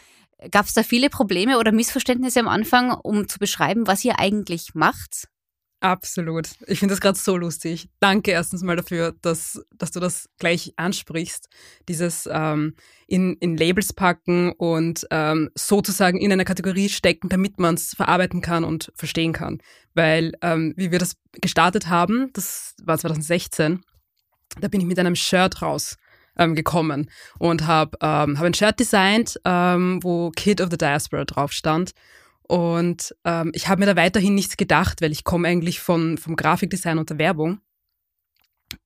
Gab 0.51 0.67
es 0.67 0.75
da 0.75 0.83
viele 0.83 1.11
Probleme 1.11 1.59
oder 1.59 1.73
Missverständnisse 1.73 2.41
am 2.41 2.49
Anfang, 2.49 2.93
um 2.93 3.29
zu 3.29 3.39
beschreiben, 3.39 3.87
was 3.87 4.05
ihr 4.05 4.19
eigentlich 4.19 4.75
macht? 4.75 5.29
Absolut. 5.81 6.49
Ich 6.67 6.81
finde 6.81 6.93
das 6.93 7.01
gerade 7.01 7.17
so 7.17 7.37
lustig. 7.37 7.89
Danke 8.01 8.33
erstens 8.33 8.63
mal 8.63 8.75
dafür, 8.75 9.15
dass, 9.23 9.63
dass 9.77 9.93
du 9.93 10.01
das 10.01 10.29
gleich 10.39 10.73
ansprichst. 10.77 11.49
Dieses 11.89 12.29
ähm, 12.31 12.75
in, 13.07 13.37
in 13.37 13.57
Labels 13.57 13.93
packen 13.93 14.53
und 14.53 15.07
ähm, 15.13 15.51
sozusagen 15.55 16.19
in 16.19 16.33
eine 16.33 16.45
Kategorie 16.45 16.89
stecken, 16.89 17.29
damit 17.29 17.61
man 17.61 17.77
es 17.77 17.95
verarbeiten 17.95 18.41
kann 18.41 18.65
und 18.65 18.93
verstehen 18.97 19.33
kann. 19.33 19.61
Weil, 19.95 20.33
ähm, 20.43 20.75
wie 20.77 20.91
wir 20.91 20.99
das 20.99 21.17
gestartet 21.33 21.89
haben, 21.89 22.31
das 22.33 22.75
war 22.83 22.99
2016, 22.99 23.81
da 24.61 24.67
bin 24.67 24.81
ich 24.81 24.87
mit 24.87 24.99
einem 24.99 25.15
Shirt 25.15 25.63
raus 25.63 25.97
ähm, 26.39 26.55
gekommen 26.55 27.11
und 27.39 27.67
habe 27.67 27.99
ähm, 28.01 28.39
hab 28.39 28.47
ein 28.47 28.55
Shirt 28.55 28.81
designt, 28.81 29.39
ähm, 29.45 30.01
wo 30.03 30.31
Kid 30.31 30.61
of 30.61 30.71
the 30.71 30.79
Diaspora 30.79 31.25
drauf 31.25 31.53
stand. 31.53 31.93
Und 32.43 33.15
ähm, 33.25 33.51
ich 33.55 33.69
habe 33.69 33.81
mir 33.81 33.87
da 33.87 33.97
weiterhin 33.97 34.35
nichts 34.35 34.57
gedacht, 34.57 35.03
weil 35.03 35.13
ich 35.13 35.25
komme 35.25 35.47
eigentlich 35.47 35.81
von, 35.81 36.17
vom 36.17 36.35
Grafikdesign 36.35 36.99
und 36.99 37.11
der 37.11 37.19
Werbung. 37.19 37.61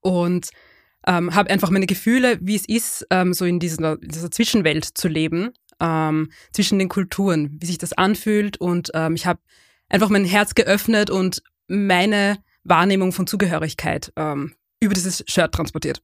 Und 0.00 0.50
ähm, 1.06 1.34
habe 1.34 1.50
einfach 1.50 1.70
meine 1.70 1.86
Gefühle, 1.86 2.38
wie 2.40 2.56
es 2.56 2.68
ist, 2.68 3.06
ähm, 3.10 3.32
so 3.32 3.44
in 3.44 3.60
dieser, 3.60 3.96
dieser 3.98 4.30
Zwischenwelt 4.30 4.84
zu 4.84 5.08
leben, 5.08 5.52
ähm, 5.80 6.30
zwischen 6.52 6.78
den 6.78 6.88
Kulturen, 6.88 7.56
wie 7.60 7.66
sich 7.66 7.78
das 7.78 7.92
anfühlt. 7.92 8.56
Und 8.56 8.90
ähm, 8.94 9.14
ich 9.14 9.26
habe 9.26 9.40
einfach 9.88 10.08
mein 10.08 10.24
Herz 10.24 10.54
geöffnet 10.54 11.10
und 11.10 11.42
meine 11.68 12.38
Wahrnehmung 12.64 13.12
von 13.12 13.26
Zugehörigkeit 13.26 14.12
ähm, 14.16 14.54
über 14.80 14.94
dieses 14.94 15.24
Shirt 15.26 15.52
transportiert. 15.52 16.02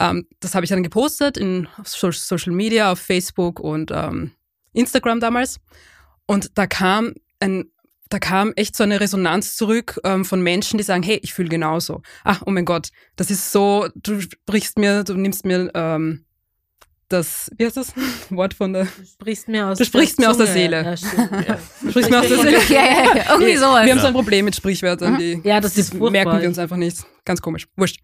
Ähm, 0.00 0.26
das 0.40 0.54
habe 0.54 0.64
ich 0.64 0.70
dann 0.70 0.82
gepostet 0.82 1.36
in 1.36 1.68
Social 1.84 2.52
Media, 2.52 2.92
auf 2.92 2.98
Facebook 2.98 3.60
und 3.60 3.90
ähm, 3.92 4.32
Instagram 4.72 5.20
damals. 5.20 5.58
Und 6.26 6.56
da 6.56 6.66
kam 6.66 7.14
ein 7.40 7.70
da 8.10 8.18
kam 8.18 8.52
echt 8.56 8.74
so 8.76 8.84
eine 8.84 9.00
Resonanz 9.00 9.56
zurück 9.56 10.00
ähm, 10.04 10.24
von 10.24 10.40
Menschen, 10.40 10.78
die 10.78 10.84
sagen, 10.84 11.02
hey, 11.02 11.20
ich 11.22 11.34
fühle 11.34 11.48
genauso. 11.48 12.02
Ach, 12.24 12.42
oh 12.46 12.50
mein 12.50 12.64
Gott, 12.64 12.88
das 13.16 13.30
ist 13.30 13.52
so, 13.52 13.88
du 13.94 14.20
sprichst 14.20 14.78
mir, 14.78 15.04
du 15.04 15.14
nimmst 15.14 15.44
mir 15.44 15.70
ähm, 15.74 16.24
das, 17.08 17.50
wie 17.56 17.64
heißt 17.64 17.76
das 17.76 17.92
Wort 18.30 18.54
von 18.54 18.72
der? 18.72 18.84
Du 18.84 19.04
sprichst 19.04 19.48
mir 19.48 19.66
aus, 19.66 19.78
du 19.78 19.84
sprichst 19.84 20.18
mir 20.18 20.30
aus 20.30 20.38
der 20.38 20.46
Seele. 20.46 20.82
Ja, 20.82 21.40
ja. 21.40 21.58
Du 21.82 21.90
sprichst 21.90 22.10
mir 22.10 22.20
aus 22.20 22.28
der 22.28 22.38
Seele. 22.38 22.60
Ja, 22.68 22.84
ja, 22.84 23.16
ja. 23.16 23.24
Irgendwie 23.32 23.56
sowas. 23.56 23.84
Wir 23.84 23.92
haben 23.92 24.00
so 24.00 24.06
ein 24.06 24.12
Problem 24.14 24.44
mit 24.44 24.56
Sprichwörtern, 24.56 25.14
mhm. 25.14 25.18
die, 25.18 25.40
ja, 25.44 25.60
das 25.60 25.76
ist 25.76 25.94
merken 25.94 26.40
wir 26.40 26.48
uns 26.48 26.58
einfach 26.58 26.76
nicht. 26.76 27.04
Ganz 27.24 27.42
komisch. 27.42 27.66
Wurscht. 27.76 28.00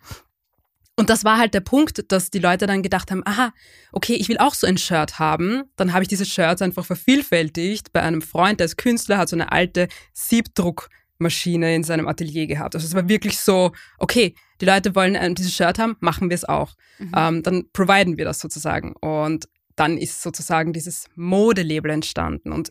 Und 0.96 1.10
das 1.10 1.24
war 1.24 1.38
halt 1.38 1.54
der 1.54 1.60
Punkt, 1.60 2.12
dass 2.12 2.30
die 2.30 2.38
Leute 2.38 2.66
dann 2.66 2.82
gedacht 2.82 3.10
haben, 3.10 3.22
aha, 3.24 3.52
okay, 3.92 4.14
ich 4.14 4.28
will 4.28 4.38
auch 4.38 4.54
so 4.54 4.66
ein 4.66 4.78
Shirt 4.78 5.18
haben. 5.18 5.64
Dann 5.76 5.92
habe 5.92 6.02
ich 6.02 6.08
diese 6.08 6.24
Shirts 6.24 6.62
einfach 6.62 6.84
vervielfältigt 6.84 7.92
bei 7.92 8.02
einem 8.02 8.22
Freund, 8.22 8.60
der 8.60 8.66
ist 8.66 8.76
Künstler, 8.76 9.18
hat 9.18 9.28
so 9.28 9.34
eine 9.34 9.50
alte 9.50 9.88
Siebdruckmaschine 10.12 11.74
in 11.74 11.82
seinem 11.82 12.06
Atelier 12.06 12.46
gehabt. 12.46 12.76
Also 12.76 12.86
es 12.86 12.94
war 12.94 13.08
wirklich 13.08 13.40
so, 13.40 13.72
okay, 13.98 14.36
die 14.60 14.66
Leute 14.66 14.94
wollen 14.94 15.16
ein, 15.16 15.34
dieses 15.34 15.52
Shirt 15.52 15.80
haben, 15.80 15.96
machen 15.98 16.30
wir 16.30 16.36
es 16.36 16.44
auch. 16.44 16.74
Mhm. 17.00 17.12
Ähm, 17.16 17.42
dann 17.42 17.64
providen 17.72 18.16
wir 18.16 18.24
das 18.24 18.38
sozusagen. 18.38 18.94
Und 18.94 19.48
dann 19.74 19.98
ist 19.98 20.22
sozusagen 20.22 20.72
dieses 20.72 21.06
Modelabel 21.16 21.90
entstanden. 21.90 22.52
Und 22.52 22.70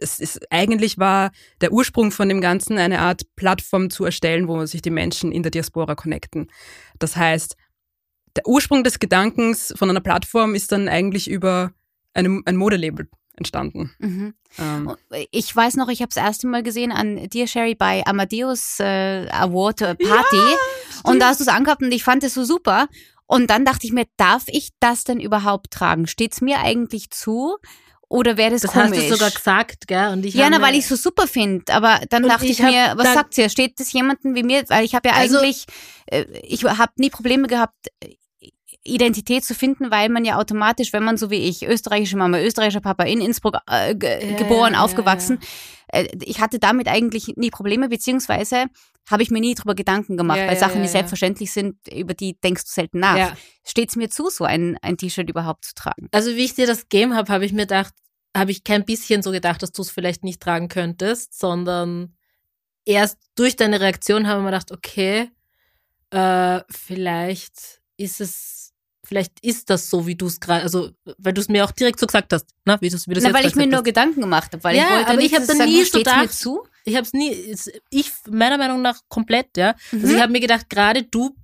es 0.00 0.18
ist 0.18 0.40
eigentlich 0.50 0.98
war 0.98 1.30
der 1.60 1.72
Ursprung 1.72 2.10
von 2.10 2.28
dem 2.28 2.40
Ganzen 2.40 2.78
eine 2.78 3.00
Art 3.00 3.22
Plattform 3.36 3.90
zu 3.90 4.04
erstellen, 4.04 4.48
wo 4.48 4.64
sich 4.66 4.82
die 4.82 4.90
Menschen 4.90 5.32
in 5.32 5.42
der 5.42 5.50
Diaspora 5.50 5.94
connecten. 5.94 6.50
Das 6.98 7.16
heißt, 7.16 7.56
der 8.36 8.46
Ursprung 8.46 8.84
des 8.84 8.98
Gedankens 8.98 9.74
von 9.76 9.90
einer 9.90 10.00
Plattform 10.00 10.54
ist 10.54 10.72
dann 10.72 10.88
eigentlich 10.88 11.28
über 11.28 11.72
eine, 12.14 12.40
ein 12.44 12.56
Modelabel 12.56 13.08
entstanden. 13.36 13.90
Mhm. 13.98 14.34
Ähm. 14.58 14.94
Ich 15.30 15.54
weiß 15.54 15.76
noch, 15.76 15.88
ich 15.88 16.02
habe 16.02 16.12
das 16.14 16.22
erste 16.22 16.46
Mal 16.46 16.62
gesehen 16.62 16.92
an 16.92 17.28
Dear 17.28 17.46
Sherry 17.46 17.74
bei 17.74 18.04
Amadeus 18.06 18.78
äh, 18.80 19.28
Award 19.30 19.78
Party 19.78 20.36
ja, 20.36 20.56
und 21.04 21.20
da 21.20 21.28
hast 21.28 21.40
du 21.40 21.44
es 21.44 21.48
angehabt 21.48 21.82
und 21.82 21.92
ich 21.92 22.04
fand 22.04 22.22
es 22.24 22.34
so 22.34 22.44
super. 22.44 22.88
Und 23.26 23.48
dann 23.48 23.64
dachte 23.64 23.86
ich 23.86 23.92
mir, 23.92 24.06
darf 24.16 24.44
ich 24.48 24.70
das 24.80 25.04
denn 25.04 25.20
überhaupt 25.20 25.70
tragen? 25.70 26.08
Steht 26.08 26.32
es 26.32 26.40
mir 26.40 26.58
eigentlich 26.58 27.10
zu? 27.10 27.58
Oder 28.10 28.36
wäre 28.36 28.50
das, 28.50 28.62
das 28.62 28.72
komisch? 28.72 28.90
Das 28.90 28.98
hast 28.98 29.10
du 29.10 29.14
sogar 29.14 29.30
gesagt, 29.30 29.86
gell? 29.86 30.08
Und 30.08 30.26
ich 30.26 30.34
ja, 30.34 30.50
na, 30.50 30.60
weil 30.60 30.74
ich 30.74 30.80
es 30.80 30.88
so 30.88 30.96
super 30.96 31.28
finde. 31.28 31.72
Aber 31.72 32.00
dann 32.10 32.24
dachte 32.24 32.44
ich, 32.44 32.58
ich 32.58 32.62
mir, 32.62 32.94
was 32.96 33.14
sagt 33.14 33.34
sie? 33.34 33.48
Steht 33.48 33.78
das 33.78 33.92
jemanden 33.92 34.34
wie 34.34 34.42
mir? 34.42 34.64
Weil 34.68 34.84
ich 34.84 34.96
habe 34.96 35.08
ja 35.08 35.14
also, 35.14 35.38
eigentlich, 35.38 35.66
äh, 36.06 36.24
ich 36.42 36.64
habe 36.64 36.92
nie 36.96 37.10
Probleme 37.10 37.46
gehabt, 37.46 37.76
Identität 38.82 39.44
zu 39.44 39.54
finden, 39.54 39.92
weil 39.92 40.08
man 40.08 40.24
ja 40.24 40.38
automatisch, 40.38 40.92
wenn 40.92 41.04
man 41.04 41.18
so 41.18 41.30
wie 41.30 41.48
ich, 41.48 41.64
österreichische 41.64 42.16
Mama, 42.16 42.40
österreichischer 42.40 42.80
Papa, 42.80 43.04
in 43.04 43.20
Innsbruck 43.20 43.58
äh, 43.70 43.94
ge 43.94 44.32
Ja, 44.32 44.36
geboren, 44.36 44.72
ja, 44.72 44.80
aufgewachsen, 44.80 45.38
äh, 45.86 46.08
ich 46.20 46.40
hatte 46.40 46.58
damit 46.58 46.88
eigentlich 46.88 47.34
nie 47.36 47.50
Probleme, 47.50 47.88
beziehungsweise 47.88 48.64
habe 49.10 49.22
ich 49.22 49.30
mir 49.30 49.40
nie 49.40 49.54
drüber 49.54 49.74
Gedanken 49.74 50.16
gemacht, 50.16 50.38
Ja, 50.38 50.46
weil 50.46 50.54
ja, 50.54 50.60
Sachen, 50.60 50.76
ja, 50.76 50.82
die 50.82 50.88
selbstverständlich 50.88 51.50
sind, 51.52 51.76
über 51.92 52.14
die 52.14 52.38
denkst 52.40 52.64
du 52.64 52.70
selten 52.70 53.00
nach. 53.00 53.16
Ja. 53.16 53.36
Steht 53.66 53.90
es 53.90 53.96
mir 53.96 54.08
zu, 54.10 54.28
so 54.30 54.44
ein, 54.44 54.78
ein 54.82 54.96
T-Shirt 54.96 55.28
überhaupt 55.28 55.64
zu 55.64 55.74
tragen? 55.74 56.08
Also 56.12 56.30
wie 56.36 56.44
ich 56.44 56.54
dir 56.54 56.66
das 56.66 56.88
gegeben 56.88 57.14
habe, 57.16 57.32
habe 57.32 57.44
ich 57.44 57.52
mir 57.52 57.62
gedacht, 57.62 57.92
habe 58.36 58.50
ich 58.52 58.62
kein 58.64 58.84
bisschen 58.84 59.22
so 59.22 59.32
gedacht, 59.32 59.62
dass 59.62 59.72
du 59.72 59.82
es 59.82 59.90
vielleicht 59.90 60.22
nicht 60.22 60.40
tragen 60.40 60.68
könntest, 60.68 61.38
sondern 61.38 62.14
erst 62.84 63.18
durch 63.34 63.56
deine 63.56 63.80
Reaktion 63.80 64.26
habe 64.28 64.38
ich 64.40 64.44
mir 64.44 64.50
gedacht, 64.52 64.70
okay, 64.72 65.30
äh, 66.10 66.60
vielleicht 66.70 67.80
ist 67.96 68.20
es, 68.20 68.72
vielleicht 69.04 69.40
ist 69.44 69.70
das 69.70 69.90
so, 69.90 70.06
wie 70.06 70.14
du 70.16 70.26
es 70.26 70.40
gerade, 70.40 70.62
also 70.62 70.90
weil 71.18 71.32
du 71.32 71.40
es 71.40 71.48
mir 71.48 71.64
auch 71.64 71.72
direkt 71.72 72.00
so 72.00 72.06
gesagt 72.06 72.32
hast, 72.32 72.46
ne? 72.64 72.76
wie 72.80 72.88
du 72.88 72.96
es 72.96 73.08
wie 73.08 73.14
du's 73.14 73.22
Na, 73.22 73.30
jetzt 73.30 73.34
weil 73.38 73.46
ich 73.46 73.54
mir 73.56 73.62
gesagt 73.64 73.70
nur 73.70 73.78
hast. 73.78 73.84
Gedanken 73.84 74.20
gemacht 74.20 74.52
habe, 74.52 74.64
weil 74.64 74.76
Ja, 74.76 74.84
ich 74.84 74.90
wollte 74.90 75.06
aber 75.08 75.16
nicht 75.18 75.26
ich 75.32 75.38
hab 75.38 75.46
dass 75.46 75.58
dann 75.58 75.68
nie 75.68 75.84
steht's 75.84 75.92
mir 75.94 75.98
gedacht- 76.22 76.32
zu. 76.32 76.62
Ich 76.84 76.94
habe 76.96 77.04
es 77.04 77.12
nie, 77.12 77.30
ich 77.90 78.10
meiner 78.30 78.58
Meinung 78.58 78.82
nach 78.82 79.00
komplett, 79.08 79.56
ja. 79.56 79.74
Also 79.92 80.06
Mhm. 80.06 80.14
ich 80.14 80.20
habe 80.20 80.32
mir 80.32 80.40
gedacht, 80.40 80.68
gerade 80.70 81.02
du 81.02 81.36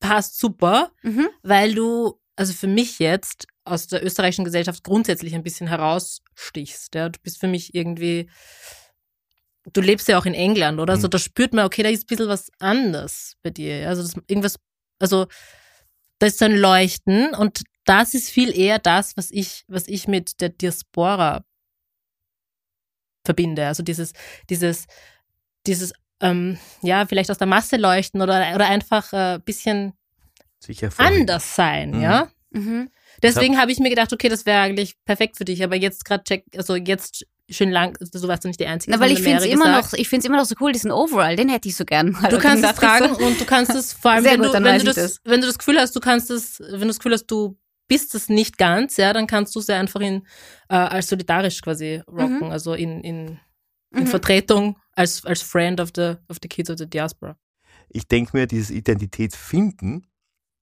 passt 0.00 0.38
super, 0.38 0.92
Mhm. 1.02 1.28
weil 1.42 1.74
du, 1.74 2.18
also 2.36 2.52
für 2.52 2.66
mich 2.68 2.98
jetzt 2.98 3.46
aus 3.64 3.86
der 3.86 4.04
österreichischen 4.04 4.44
Gesellschaft 4.44 4.82
grundsätzlich 4.84 5.34
ein 5.34 5.42
bisschen 5.42 5.66
herausstichst. 5.68 6.94
Ja? 6.94 7.08
Du 7.10 7.18
bist 7.22 7.38
für 7.38 7.48
mich 7.48 7.74
irgendwie, 7.74 8.30
du 9.72 9.80
lebst 9.80 10.08
ja 10.08 10.18
auch 10.18 10.26
in 10.26 10.34
England, 10.34 10.80
oder? 10.80 10.94
Mhm. 10.94 10.98
Also 10.98 11.08
da 11.08 11.18
spürt 11.18 11.52
man, 11.52 11.66
okay, 11.66 11.82
da 11.82 11.88
ist 11.90 12.04
ein 12.04 12.06
bisschen 12.06 12.28
was 12.28 12.50
anders 12.58 13.34
bei 13.42 13.50
dir. 13.50 13.80
ja. 13.80 13.88
Also 13.88 14.02
das, 14.02 14.14
irgendwas, 14.26 14.56
also 14.98 15.26
da 16.18 16.26
ist 16.26 16.38
so 16.38 16.44
ein 16.46 16.56
Leuchten 16.56 17.34
und 17.34 17.62
das 17.84 18.14
ist 18.14 18.30
viel 18.30 18.56
eher 18.56 18.78
das, 18.78 19.16
was 19.16 19.30
ich, 19.30 19.64
was 19.68 19.88
ich 19.88 20.06
mit 20.08 20.40
der 20.40 20.50
Diaspora 20.50 21.44
verbinde. 23.30 23.66
Also 23.66 23.82
dieses, 23.82 24.12
dieses, 24.48 24.86
dieses, 25.66 25.92
ähm, 26.20 26.58
ja, 26.82 27.06
vielleicht 27.06 27.30
aus 27.30 27.38
der 27.38 27.46
Masse 27.46 27.76
leuchten 27.76 28.20
oder, 28.20 28.54
oder 28.54 28.66
einfach 28.66 29.12
ein 29.12 29.36
äh, 29.36 29.40
bisschen 29.44 29.92
anders 30.98 31.54
sein, 31.54 31.90
Mhm. 31.92 32.02
ja. 32.02 32.28
Mhm. 32.50 32.90
Deswegen 33.22 33.58
habe 33.58 33.70
ich 33.70 33.78
mir 33.78 33.90
gedacht, 33.90 34.12
okay, 34.12 34.28
das 34.28 34.46
wäre 34.46 34.60
eigentlich 34.60 34.96
perfekt 35.04 35.36
für 35.36 35.44
dich, 35.44 35.62
aber 35.62 35.76
jetzt 35.76 36.04
gerade 36.04 36.24
check, 36.24 36.44
also 36.56 36.74
jetzt 36.74 37.26
schön 37.50 37.70
lang, 37.70 37.96
also 38.00 38.18
du 38.18 38.28
warst 38.28 38.44
ja 38.44 38.48
nicht 38.48 38.60
die 38.60 38.66
Einzige. 38.66 38.90
Na, 38.92 38.96
das 38.96 39.06
weil 39.06 39.12
ich 39.12 39.22
finde 39.22 39.38
es 39.38 39.46
immer 39.46 39.70
noch, 39.70 39.92
ich 39.92 40.08
finde 40.08 40.20
es 40.20 40.24
immer 40.26 40.38
noch 40.38 40.46
so 40.46 40.54
cool, 40.60 40.72
diesen 40.72 40.90
Overall, 40.90 41.36
den 41.36 41.48
hätte 41.48 41.68
ich 41.68 41.76
so 41.76 41.84
gern 41.84 42.10
mal. 42.10 42.30
Du 42.30 42.38
kannst 42.46 42.64
es 42.64 42.74
tragen 42.74 43.14
und 43.14 43.40
du 43.40 43.44
kannst 43.44 43.74
es 43.74 43.92
vor 44.02 44.12
allem, 44.12 44.24
Sehr 44.24 44.32
wenn, 44.32 44.40
gut, 44.40 44.48
du, 44.48 44.52
dann 44.52 44.64
wenn, 44.64 44.78
du 44.84 44.90
ich 44.90 44.96
das, 44.96 45.20
wenn 45.24 45.40
du 45.40 45.46
das 45.46 45.58
Gefühl 45.58 45.78
hast, 45.78 45.94
du 45.94 46.00
kannst 46.00 46.30
es, 46.30 46.60
wenn 46.60 46.80
du 46.80 46.86
das 46.88 46.98
Gefühl 46.98 47.12
hast, 47.12 47.26
du 47.26 47.56
bist 47.90 48.14
es 48.14 48.28
nicht 48.28 48.56
ganz, 48.56 48.96
ja, 48.96 49.12
dann 49.12 49.26
kannst 49.26 49.54
du 49.54 49.58
es 49.60 49.66
ja 49.66 49.78
einfach 49.78 50.00
in, 50.00 50.22
äh, 50.68 50.76
als 50.76 51.08
solidarisch 51.08 51.60
quasi 51.60 52.00
rocken, 52.06 52.46
Mhm. 52.46 52.52
also 52.52 52.74
in, 52.74 53.00
in, 53.02 53.38
in 53.94 54.04
Mhm. 54.04 54.06
Vertretung 54.06 54.78
als, 54.92 55.24
als 55.26 55.42
Friend 55.42 55.80
of 55.80 55.90
the, 55.96 56.14
of 56.28 56.38
the 56.42 56.48
Kids 56.48 56.70
of 56.70 56.78
the 56.78 56.86
Diaspora. 56.88 57.36
ich 57.92 58.06
denke 58.06 58.36
mir, 58.36 58.46
dieses 58.46 58.70
Identitätsfinden 58.70 60.06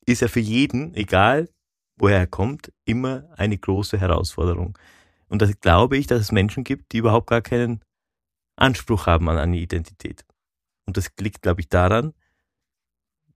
ist 0.06 0.23
ja 0.23 0.28
für 0.28 0.40
jeden, 0.40 0.94
egal 0.94 1.49
woher 2.00 2.18
er 2.18 2.26
kommt, 2.26 2.73
immer 2.87 3.28
eine 3.37 3.58
große 3.58 3.99
Herausforderung. 4.00 4.78
Und 5.28 5.42
da 5.42 5.47
glaube 5.61 5.99
ich, 5.99 6.06
dass 6.06 6.20
es 6.23 6.32
Menschen 6.32 6.64
gibt, 6.64 6.92
die 6.92 6.99
überhaupt 6.99 7.26
gar 7.28 7.42
keinen 7.42 7.82
Anspruch 8.56 9.06
haben 9.06 9.28
an 9.28 9.37
eine 9.37 9.58
Identität. 9.58 10.25
Und 10.87 10.97
das 10.97 11.11
liegt, 11.20 11.42
glaube 11.42 11.61
ich, 11.61 11.68
daran, 11.68 12.14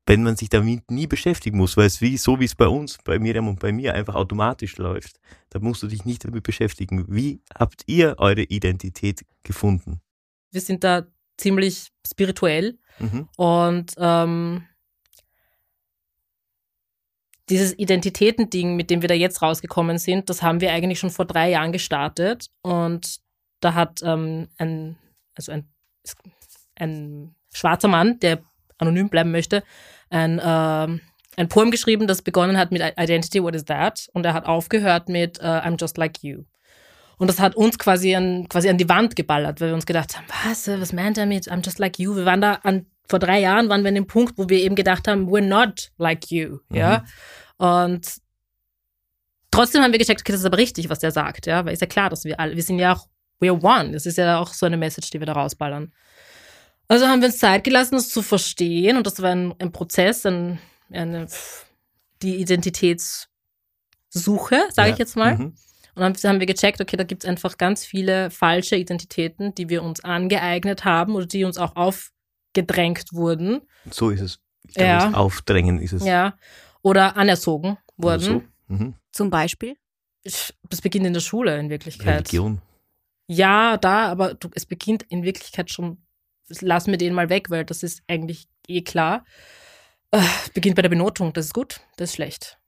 wenn 0.06 0.22
man 0.22 0.36
sich 0.36 0.48
damit 0.48 0.90
nie 0.90 1.06
beschäftigen 1.06 1.58
muss, 1.58 1.76
weil 1.76 1.86
es 1.86 2.00
wie 2.00 2.16
so 2.16 2.40
wie 2.40 2.44
es 2.44 2.54
bei 2.54 2.66
uns, 2.66 2.98
bei 3.04 3.18
Miriam 3.18 3.48
und 3.48 3.60
bei 3.60 3.72
mir 3.72 3.94
einfach 3.94 4.14
automatisch 4.14 4.76
läuft, 4.78 5.20
da 5.50 5.60
musst 5.60 5.82
du 5.82 5.86
dich 5.86 6.04
nicht 6.04 6.24
damit 6.24 6.42
beschäftigen. 6.42 7.06
Wie 7.08 7.40
habt 7.54 7.82
ihr 7.86 8.16
eure 8.18 8.42
Identität 8.42 9.24
gefunden? 9.42 10.00
Wir 10.50 10.60
sind 10.60 10.82
da 10.84 11.06
ziemlich 11.36 11.88
spirituell 12.06 12.78
Mhm. 12.98 13.28
Und 13.36 13.92
ähm, 13.98 14.66
dieses 17.48 17.76
Identitätending, 17.78 18.76
mit 18.76 18.90
dem 18.90 19.02
wir 19.02 19.08
da 19.08 19.14
jetzt 19.14 19.42
rausgekommen 19.42 19.98
sind, 19.98 20.30
das 20.30 20.42
haben 20.42 20.60
wir 20.60 20.72
eigentlich 20.72 20.98
schon 20.98 21.10
vor 21.10 21.24
drei 21.24 21.50
Jahren 21.50 21.72
gestartet. 21.72 22.50
Und 22.62 23.20
da 23.60 23.74
hat 23.74 24.00
ähm, 24.02 24.48
ein, 24.58 24.96
also 25.34 25.52
ein, 25.52 25.68
ein 26.76 27.34
schwarzer 27.52 27.88
Mann, 27.88 28.18
der 28.20 28.42
anonym 28.82 29.08
bleiben 29.08 29.30
möchte, 29.30 29.62
ein, 30.10 30.40
ähm, 30.44 31.00
ein 31.36 31.48
Poem 31.48 31.70
geschrieben, 31.70 32.06
das 32.06 32.22
begonnen 32.22 32.58
hat 32.58 32.70
mit 32.72 32.82
Identity, 32.82 33.42
what 33.42 33.54
is 33.54 33.64
that? 33.64 34.08
Und 34.12 34.26
er 34.26 34.34
hat 34.34 34.46
aufgehört 34.46 35.08
mit 35.08 35.40
äh, 35.40 35.44
I'm 35.44 35.80
just 35.80 35.96
like 35.96 36.22
you. 36.22 36.44
Und 37.18 37.28
das 37.28 37.40
hat 37.40 37.54
uns 37.54 37.78
quasi 37.78 38.14
an, 38.14 38.48
quasi 38.48 38.68
an 38.68 38.78
die 38.78 38.88
Wand 38.88 39.16
geballert, 39.16 39.60
weil 39.60 39.68
wir 39.68 39.74
uns 39.74 39.86
gedacht 39.86 40.16
haben, 40.16 40.26
was, 40.44 40.68
äh, 40.68 40.80
was 40.80 40.92
meint 40.92 41.18
er 41.18 41.26
mit 41.26 41.50
I'm 41.50 41.64
just 41.64 41.78
like 41.78 41.98
you? 41.98 42.14
Wir 42.16 42.24
waren 42.24 42.40
da 42.40 42.54
an, 42.62 42.86
vor 43.08 43.18
drei 43.18 43.40
Jahren 43.40 43.68
waren 43.68 43.82
wir 43.82 43.88
an 43.88 43.94
dem 43.94 44.06
Punkt, 44.06 44.38
wo 44.38 44.48
wir 44.48 44.58
eben 44.58 44.74
gedacht 44.74 45.08
haben, 45.08 45.28
we're 45.28 45.40
not 45.40 45.90
like 45.98 46.30
you, 46.30 46.58
ja. 46.72 47.04
Und 47.58 48.06
trotzdem 49.50 49.82
haben 49.82 49.92
wir 49.92 49.98
gecheckt, 49.98 50.22
okay, 50.22 50.32
das 50.32 50.40
ist 50.40 50.46
aber 50.46 50.58
richtig, 50.58 50.88
was 50.88 50.98
der 50.98 51.12
sagt, 51.12 51.46
ja, 51.46 51.64
weil 51.64 51.72
ist 51.72 51.80
ja 51.80 51.86
klar, 51.86 52.10
dass 52.10 52.24
wir 52.24 52.40
alle, 52.40 52.56
wir 52.56 52.62
sind 52.62 52.78
ja 52.78 52.94
auch, 52.94 53.06
we're 53.40 53.62
one. 53.62 53.92
Das 53.92 54.06
ist 54.06 54.18
ja 54.18 54.38
auch 54.38 54.52
so 54.52 54.66
eine 54.66 54.76
Message, 54.76 55.10
die 55.10 55.20
wir 55.20 55.26
da 55.26 55.32
rausballern. 55.34 55.92
Also 56.92 57.06
haben 57.08 57.20
wir 57.22 57.28
uns 57.28 57.38
Zeit 57.38 57.64
gelassen, 57.64 57.94
das 57.94 58.10
zu 58.10 58.20
verstehen 58.22 58.96
und 58.98 59.06
das 59.06 59.20
war 59.22 59.30
ein, 59.30 59.54
ein 59.58 59.72
Prozess, 59.72 60.26
ein, 60.26 60.58
eine, 60.90 61.26
die 62.22 62.36
Identitätssuche, 62.36 63.28
sage 64.70 64.88
Ja. 64.88 64.92
ich 64.92 64.98
jetzt 64.98 65.16
mal. 65.16 65.36
Mhm. 65.38 65.54
Und 65.94 66.00
dann 66.02 66.14
haben 66.24 66.40
wir 66.40 66.46
gecheckt, 66.46 66.80
okay, 66.80 66.96
da 66.96 67.04
gibt 67.04 67.24
es 67.24 67.28
einfach 67.28 67.58
ganz 67.58 67.84
viele 67.84 68.30
falsche 68.30 68.76
Identitäten, 68.76 69.54
die 69.54 69.68
wir 69.68 69.82
uns 69.82 70.02
angeeignet 70.04 70.84
haben 70.84 71.14
oder 71.14 71.26
die 71.26 71.44
uns 71.44 71.58
auch 71.58 71.76
aufgedrängt 71.76 73.12
wurden. 73.12 73.60
So 73.90 74.10
ist 74.10 74.20
es. 74.20 74.38
Ich 74.68 74.74
glaube, 74.74 74.88
Ja. 74.88 75.04
das 75.06 75.14
Aufdrängen 75.14 75.80
ist 75.80 75.92
es. 75.92 76.04
Ja. 76.04 76.36
Oder 76.82 77.16
anerzogen 77.16 77.78
Oder 77.96 78.08
wurden. 78.20 78.20
So. 78.68 78.74
Mhm. 78.74 78.94
Zum 79.12 79.30
Beispiel. 79.30 79.76
Das 80.24 80.80
beginnt 80.82 81.06
in 81.06 81.12
der 81.12 81.20
Schule 81.20 81.58
in 81.58 81.68
Wirklichkeit. 81.68 82.20
Religion. 82.32 82.60
Ja, 83.26 83.76
da, 83.76 84.06
aber 84.08 84.34
du, 84.34 84.48
es 84.54 84.66
beginnt 84.66 85.04
in 85.08 85.22
Wirklichkeit 85.24 85.70
schon, 85.70 85.98
lass 86.60 86.86
mir 86.86 86.98
den 86.98 87.14
mal 87.14 87.28
weg, 87.28 87.50
weil 87.50 87.64
das 87.64 87.82
ist 87.82 88.02
eigentlich 88.08 88.46
eh 88.68 88.82
klar. 88.82 89.24
Äh, 90.10 90.22
beginnt 90.54 90.76
bei 90.76 90.82
der 90.82 90.88
Benotung, 90.88 91.32
das 91.32 91.46
ist 91.46 91.54
gut, 91.54 91.80
das 91.96 92.10
ist 92.10 92.16
schlecht. 92.16 92.58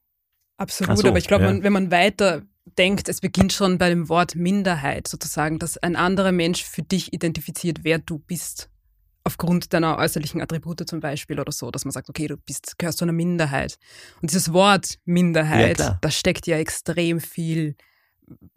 Absolut, 0.57 0.99
so, 0.99 1.09
aber 1.09 1.19
ich 1.19 1.26
glaube, 1.26 1.45
ja. 1.45 1.53
man, 1.53 1.62
wenn 1.62 1.73
man 1.73 1.91
weiter 1.91 2.43
denkt, 2.79 3.09
es 3.09 3.21
beginnt 3.21 3.53
schon 3.53 3.79
bei 3.79 3.91
dem 3.91 4.09
Wort 4.09 4.35
Minderheit 4.35 5.09
sozusagen, 5.09 5.59
dass 5.59 5.76
ein 5.79 5.97
anderer 5.97 6.33
Mensch 6.33 6.62
für 6.64 6.83
dich 6.83 7.12
identifiziert, 7.12 7.81
wer 7.83 7.99
du 7.99 8.19
bist. 8.19 8.71
Aufgrund 9.26 9.73
deiner 9.73 9.97
äußerlichen 9.97 10.43
Attribute 10.43 10.87
zum 10.87 11.00
Beispiel 11.00 11.41
oder 11.41 11.50
so, 11.50 11.71
dass 11.71 11.87
man 11.87 11.93
sagt, 11.93 12.11
okay, 12.11 12.26
du 12.26 12.37
bist, 12.37 12.79
gehörst 12.79 12.99
zu 12.99 13.07
einer 13.07 13.12
Minderheit. 13.12 13.79
Und 14.21 14.31
dieses 14.31 14.53
Wort 14.53 14.99
Minderheit, 15.07 15.79
Ja, 15.79 15.99
da 16.00 16.11
steckt 16.11 16.47
ja 16.47 16.59
extrem 16.59 17.21
viel 17.21 17.75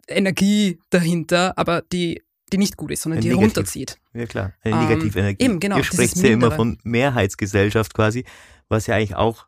Energie 0.06 0.78
dahinter, 0.90 1.56
aber 1.56 1.82
die, 1.90 2.22
die 2.52 2.58
nicht 2.58 2.76
gut 2.76 2.90
ist, 2.90 3.02
sondern 3.02 3.18
Ein 3.18 3.22
die 3.22 3.28
Negativ. 3.28 3.44
runterzieht. 3.46 3.98
Ja 4.14 4.26
klar, 4.26 4.52
eine 4.62 4.74
Ähm, 4.74 4.80
negative 4.88 5.18
Energie. 5.20 5.44
eben, 5.44 5.60
genau, 5.60 5.76
Ihr 5.78 5.84
sprecht 5.84 6.16
ja 6.16 6.30
immer 6.30 6.50
von 6.52 6.78
Mehrheitsgesellschaft 6.84 7.94
quasi, 7.94 8.24
was 8.68 8.86
ja 8.86 8.96
eigentlich 8.96 9.16
auch, 9.16 9.46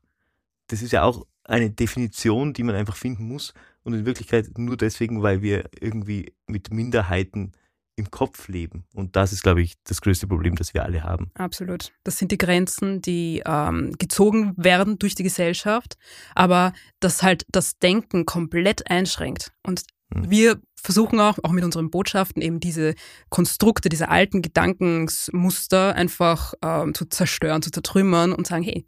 das 0.69 0.83
ist 0.83 0.93
ja 0.93 1.03
auch 1.03 1.27
eine 1.45 1.71
Definition, 1.71 2.53
die 2.53 2.63
man 2.63 2.75
einfach 2.75 2.97
finden 2.97 3.25
muss 3.27 3.55
und 3.83 3.95
in 3.95 4.07
Wirklichkeit 4.07 4.51
nur 4.59 4.77
deswegen, 4.77 5.23
weil 5.23 5.43
wir 5.43 5.69
irgendwie 5.81 6.33
mit 6.47 6.73
Minderheiten 6.73 7.53
im 7.97 8.11
Kopf 8.11 8.49
leben. 8.49 8.85
Und 8.95 9.15
das 9.17 9.33
ist, 9.33 9.43
glaube 9.43 9.61
ich, 9.61 9.75
das 9.85 10.01
größte 10.01 10.27
Problem, 10.27 10.55
das 10.57 10.73
wir 10.73 10.85
alle 10.85 11.03
haben. 11.03 11.31
Absolut. 11.35 11.93
Das 12.03 12.17
sind 12.19 12.33
die 12.33 12.39
Grenzen, 12.39 13.03
die 13.03 13.43
ähm, 13.45 13.93
gezogen 13.99 14.55
werden 14.57 14.99
durch 14.99 15.15
die 15.15 15.23
Gesellschaft, 15.23 15.99
aber 16.35 16.73
das 17.01 17.23
halt 17.23 17.45
das 17.51 17.79
Denken 17.79 18.25
komplett 18.27 18.91
einschränkt. 18.91 19.53
Und 19.63 19.83
Mhm. 20.13 20.29
wir 20.29 20.61
versuchen 20.81 21.21
auch, 21.21 21.39
auch 21.43 21.53
mit 21.53 21.65
unseren 21.65 21.91
Botschaften 21.91 22.43
eben 22.43 22.61
diese 22.61 22.95
Konstrukte, 23.29 23.89
diese 23.89 24.09
alten 24.09 24.43
Gedankensmuster 24.43 25.95
einfach 25.95 26.55
ähm, 26.63 26.95
zu 26.95 27.07
zerstören, 27.07 27.63
zu 27.63 27.71
zertrümmern 27.71 28.33
und 28.33 28.47
sagen, 28.47 28.63
hey, 28.63 28.87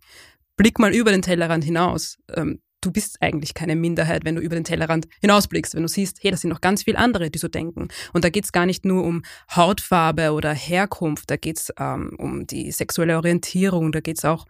blick 0.56 0.78
mal 0.78 0.94
über 0.94 1.10
den 1.10 1.22
Tellerrand 1.22 1.64
hinaus. 1.64 2.18
Ähm, 2.34 2.60
du 2.82 2.90
bist 2.90 3.16
eigentlich 3.20 3.54
keine 3.54 3.76
Minderheit, 3.76 4.24
wenn 4.24 4.36
du 4.36 4.42
über 4.42 4.56
den 4.56 4.64
Tellerrand 4.64 5.06
hinausblickst, 5.20 5.74
wenn 5.74 5.82
du 5.82 5.88
siehst, 5.88 6.18
hey, 6.22 6.30
das 6.30 6.40
sind 6.42 6.50
noch 6.50 6.60
ganz 6.60 6.82
viele 6.82 6.98
andere, 6.98 7.30
die 7.30 7.38
so 7.38 7.48
denken. 7.48 7.88
Und 8.12 8.24
da 8.24 8.28
geht 8.28 8.44
es 8.44 8.52
gar 8.52 8.66
nicht 8.66 8.84
nur 8.84 9.04
um 9.04 9.22
Hautfarbe 9.54 10.32
oder 10.32 10.52
Herkunft, 10.52 11.30
da 11.30 11.36
geht 11.36 11.58
es 11.58 11.72
ähm, 11.78 12.14
um 12.18 12.46
die 12.46 12.72
sexuelle 12.72 13.16
Orientierung, 13.16 13.92
da 13.92 14.00
geht 14.00 14.18
es 14.18 14.24
auch 14.24 14.46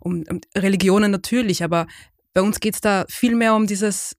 um, 0.00 0.24
um 0.28 0.40
Religionen 0.56 1.10
natürlich, 1.10 1.62
aber 1.64 1.86
bei 2.34 2.42
uns 2.42 2.60
geht 2.60 2.74
es 2.74 2.80
da 2.80 3.06
viel 3.08 3.34
mehr 3.34 3.54
um 3.54 3.66
dieses, 3.66 4.16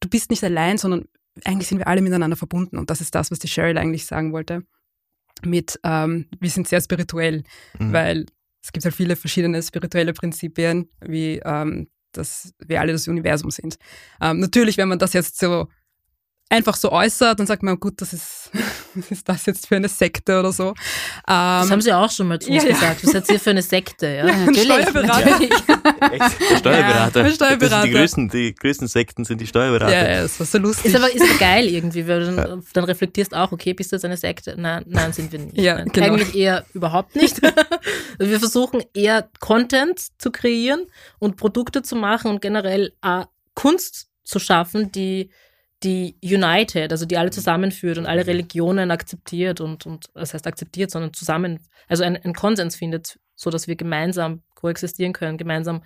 du 0.00 0.08
bist 0.08 0.30
nicht 0.30 0.42
allein, 0.42 0.78
sondern 0.78 1.04
eigentlich 1.44 1.68
sind 1.68 1.78
wir 1.78 1.86
alle 1.88 2.00
miteinander 2.02 2.36
verbunden. 2.36 2.78
Und 2.78 2.90
das 2.90 3.00
ist 3.00 3.14
das, 3.14 3.30
was 3.30 3.38
die 3.38 3.48
Cheryl 3.48 3.78
eigentlich 3.78 4.06
sagen 4.06 4.32
wollte. 4.32 4.62
Mit, 5.44 5.78
ähm, 5.84 6.26
wir 6.40 6.50
sind 6.50 6.68
sehr 6.68 6.80
spirituell, 6.80 7.42
Mhm. 7.78 7.92
weil 7.92 8.26
es 8.62 8.72
gibt 8.72 8.84
halt 8.84 8.94
viele 8.94 9.16
verschiedene 9.16 9.62
spirituelle 9.62 10.12
Prinzipien, 10.14 10.88
wie 11.04 11.40
ähm, 11.44 11.88
dass 12.12 12.52
wir 12.64 12.80
alle 12.80 12.92
das 12.92 13.08
Universum 13.08 13.50
sind. 13.50 13.76
Ähm, 14.20 14.38
natürlich, 14.38 14.78
wenn 14.78 14.88
man 14.88 14.98
das 15.00 15.12
jetzt 15.12 15.38
so 15.38 15.68
einfach 16.50 16.76
so 16.76 16.92
äußert, 16.92 17.40
dann 17.40 17.46
sagt 17.46 17.62
man, 17.62 17.78
gut, 17.80 18.00
das 18.00 18.12
ist, 18.12 18.50
was 18.94 19.10
ist 19.10 19.28
das 19.28 19.46
jetzt 19.46 19.66
für 19.66 19.76
eine 19.76 19.88
Sekte 19.88 20.38
oder 20.38 20.52
so. 20.52 20.68
Ähm, 20.68 20.74
das 21.26 21.70
haben 21.70 21.80
sie 21.80 21.92
auch 21.92 22.10
schon 22.10 22.28
mal 22.28 22.38
zu 22.38 22.50
uns 22.50 22.62
ja, 22.62 22.68
ja. 22.68 22.74
gesagt. 22.74 23.04
Was 23.04 23.12
seid 23.12 23.30
ihr 23.30 23.40
für 23.40 23.50
eine 23.50 23.62
Sekte? 23.62 24.06
Ja, 24.06 24.26
Ja, 24.34 24.36
natürlich. 24.36 24.64
Steuerberater. 24.64 25.30
natürlich. 25.30 25.52
Echt? 26.12 26.50
Der 26.50 26.56
Steuerberater. 26.58 27.22
der 27.22 27.30
Steuerberater. 27.30 27.68
Das 27.68 27.82
sind 27.82 27.84
die, 27.84 27.92
größten, 27.92 28.28
die 28.28 28.54
größten 28.54 28.88
Sekten 28.88 29.24
sind 29.24 29.40
die 29.40 29.46
Steuerberater. 29.46 29.92
ja, 29.92 30.08
ja, 30.08 30.22
das 30.22 30.38
war 30.38 30.46
so 30.46 30.58
lustig. 30.58 30.86
Ist 30.86 30.96
aber, 30.96 31.12
ist 31.12 31.22
aber 31.22 31.38
geil 31.38 31.68
irgendwie, 31.68 32.06
weil 32.06 32.20
du 32.20 32.36
dann, 32.36 32.64
dann 32.72 32.84
reflektierst 32.84 33.34
auch, 33.34 33.52
okay, 33.52 33.72
bist 33.72 33.92
du 33.92 33.96
jetzt 33.96 34.04
eine 34.04 34.16
Sekte? 34.16 34.54
Nein, 34.56 34.84
nein, 34.86 35.12
sind 35.12 35.32
wir 35.32 35.38
nicht. 35.38 35.58
Ja, 35.58 35.76
nein, 35.76 35.88
genau. 35.92 36.06
Eigentlich 36.06 36.34
eher 36.34 36.64
überhaupt 36.74 37.16
nicht. 37.16 37.40
wir 38.18 38.38
versuchen 38.38 38.82
eher 38.94 39.28
Content 39.40 40.00
zu 40.18 40.30
kreieren 40.30 40.86
und 41.18 41.36
Produkte 41.36 41.82
zu 41.82 41.96
machen 41.96 42.30
und 42.30 42.40
generell 42.40 42.92
äh, 43.02 43.24
Kunst 43.54 44.08
zu 44.24 44.38
schaffen, 44.38 44.90
die 44.92 45.30
die 45.84 46.16
united, 46.22 46.90
also 46.90 47.06
die 47.06 47.16
alle 47.16 47.30
zusammenführt 47.30 47.98
und 47.98 48.06
alle 48.06 48.26
Religionen 48.26 48.90
akzeptiert 48.90 49.60
und, 49.60 49.86
und 49.86 50.06
das 50.14 50.34
heißt 50.34 50.46
akzeptiert, 50.46 50.90
sondern 50.90 51.12
zusammen, 51.12 51.60
also 51.88 52.02
einen, 52.02 52.16
einen 52.16 52.34
Konsens 52.34 52.76
findet, 52.76 53.18
so 53.34 53.50
dass 53.50 53.68
wir 53.68 53.76
gemeinsam 53.76 54.42
koexistieren 54.54 55.12
können, 55.12 55.38
gemeinsam 55.38 55.82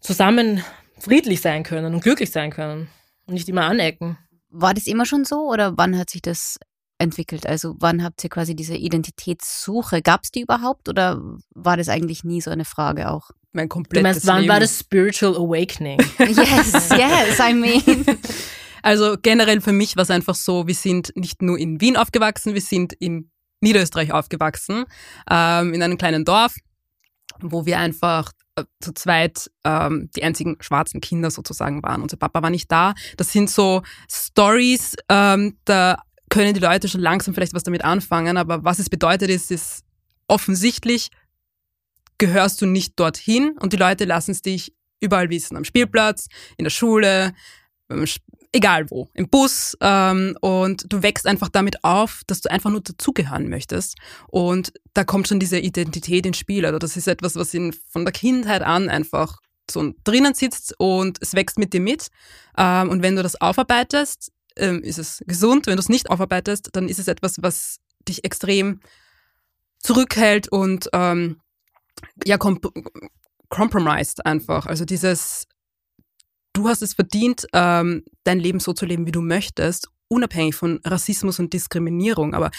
zusammen 0.00 0.62
friedlich 0.98 1.40
sein 1.40 1.62
können 1.62 1.94
und 1.94 2.02
glücklich 2.02 2.30
sein 2.30 2.50
können 2.50 2.88
und 3.26 3.34
nicht 3.34 3.48
immer 3.48 3.64
anecken. 3.64 4.18
War 4.48 4.74
das 4.74 4.86
immer 4.86 5.04
schon 5.04 5.24
so 5.24 5.48
oder 5.50 5.76
wann 5.76 5.98
hat 5.98 6.10
sich 6.10 6.22
das 6.22 6.58
entwickelt? 6.98 7.46
Also 7.46 7.74
wann 7.78 8.02
habt 8.02 8.24
ihr 8.24 8.30
quasi 8.30 8.54
diese 8.56 8.76
Identitätssuche? 8.76 10.00
Gab 10.00 10.22
es 10.24 10.30
die 10.30 10.42
überhaupt 10.42 10.88
oder 10.88 11.20
war 11.54 11.76
das 11.76 11.88
eigentlich 11.88 12.24
nie 12.24 12.40
so 12.40 12.50
eine 12.50 12.64
Frage 12.64 13.10
auch? 13.10 13.30
mein 13.54 13.68
Du 13.68 13.74
komplettes 13.74 14.02
meinst, 14.02 14.26
wann 14.26 14.40
Leben. 14.42 14.52
war 14.52 14.60
das 14.60 14.78
Spiritual 14.80 15.36
Awakening? 15.36 15.98
Yes, 16.18 16.90
yes, 16.90 17.38
I 17.38 17.54
mean. 17.54 17.82
Also 18.84 19.16
generell 19.20 19.62
für 19.62 19.72
mich 19.72 19.96
war 19.96 20.02
es 20.02 20.10
einfach 20.10 20.34
so, 20.34 20.66
wir 20.66 20.74
sind 20.74 21.10
nicht 21.16 21.40
nur 21.40 21.58
in 21.58 21.80
Wien 21.80 21.96
aufgewachsen, 21.96 22.52
wir 22.52 22.60
sind 22.60 22.92
in 22.92 23.30
Niederösterreich 23.62 24.12
aufgewachsen, 24.12 24.84
ähm, 25.30 25.72
in 25.72 25.82
einem 25.82 25.96
kleinen 25.96 26.26
Dorf, 26.26 26.54
wo 27.40 27.64
wir 27.64 27.78
einfach 27.78 28.30
äh, 28.56 28.64
zu 28.80 28.92
zweit 28.92 29.50
ähm, 29.64 30.10
die 30.14 30.22
einzigen 30.22 30.58
schwarzen 30.60 31.00
Kinder 31.00 31.30
sozusagen 31.30 31.82
waren. 31.82 32.02
Unser 32.02 32.18
Papa 32.18 32.42
war 32.42 32.50
nicht 32.50 32.70
da. 32.70 32.92
Das 33.16 33.32
sind 33.32 33.48
so 33.48 33.82
Stories, 34.06 34.96
ähm, 35.08 35.56
da 35.64 36.02
können 36.28 36.52
die 36.52 36.60
Leute 36.60 36.86
schon 36.86 37.00
langsam 37.00 37.32
vielleicht 37.32 37.54
was 37.54 37.62
damit 37.62 37.86
anfangen, 37.86 38.36
aber 38.36 38.64
was 38.64 38.80
es 38.80 38.90
bedeutet 38.90 39.30
ist, 39.30 39.50
ist 39.50 39.82
offensichtlich 40.28 41.08
gehörst 42.18 42.60
du 42.60 42.66
nicht 42.66 43.00
dorthin 43.00 43.56
und 43.60 43.72
die 43.72 43.78
Leute 43.78 44.04
lassen 44.04 44.32
es 44.32 44.42
dich 44.42 44.74
überall 45.00 45.30
wissen, 45.30 45.56
am 45.56 45.64
Spielplatz, 45.64 46.26
in 46.58 46.64
der 46.64 46.70
Schule, 46.70 47.32
egal 48.54 48.88
wo, 48.90 49.08
im 49.14 49.28
Bus 49.28 49.76
ähm, 49.80 50.38
und 50.40 50.84
du 50.88 51.02
wächst 51.02 51.26
einfach 51.26 51.48
damit 51.48 51.82
auf, 51.82 52.22
dass 52.26 52.40
du 52.40 52.50
einfach 52.50 52.70
nur 52.70 52.80
dazugehören 52.80 53.48
möchtest 53.48 53.96
und 54.28 54.72
da 54.94 55.04
kommt 55.04 55.28
schon 55.28 55.40
diese 55.40 55.58
Identität 55.58 56.24
ins 56.24 56.38
Spiel. 56.38 56.64
Also 56.64 56.78
das 56.78 56.96
ist 56.96 57.08
etwas, 57.08 57.34
was 57.34 57.52
in, 57.52 57.74
von 57.90 58.04
der 58.04 58.12
Kindheit 58.12 58.62
an 58.62 58.88
einfach 58.88 59.38
so 59.68 59.92
drinnen 60.04 60.34
sitzt 60.34 60.74
und 60.78 61.18
es 61.20 61.34
wächst 61.34 61.58
mit 61.58 61.72
dir 61.72 61.80
mit 61.80 62.08
ähm, 62.56 62.90
und 62.90 63.02
wenn 63.02 63.16
du 63.16 63.22
das 63.22 63.40
aufarbeitest, 63.40 64.30
ähm, 64.56 64.82
ist 64.82 64.98
es 64.98 65.22
gesund. 65.26 65.66
Wenn 65.66 65.76
du 65.76 65.80
es 65.80 65.88
nicht 65.88 66.08
aufarbeitest, 66.08 66.70
dann 66.72 66.88
ist 66.88 67.00
es 67.00 67.08
etwas, 67.08 67.42
was 67.42 67.78
dich 68.08 68.24
extrem 68.24 68.80
zurückhält 69.80 70.48
und 70.48 70.88
ähm, 70.92 71.40
ja, 72.24 72.38
comp 72.38 72.66
compromised 73.48 74.24
einfach. 74.26 74.66
Also 74.66 74.84
dieses, 74.84 75.46
du 76.54 76.68
hast 76.68 76.80
es 76.80 76.94
verdient, 76.94 77.46
ähm, 77.52 78.04
dein 78.24 78.38
Leben 78.38 78.60
so 78.60 78.72
zu 78.72 78.86
leben, 78.86 79.06
wie 79.06 79.12
du 79.12 79.20
möchtest, 79.20 79.88
unabhängig 80.08 80.54
von 80.54 80.80
Rassismus 80.84 81.38
und 81.38 81.52
Diskriminierung. 81.52 82.32
Aber 82.32 82.50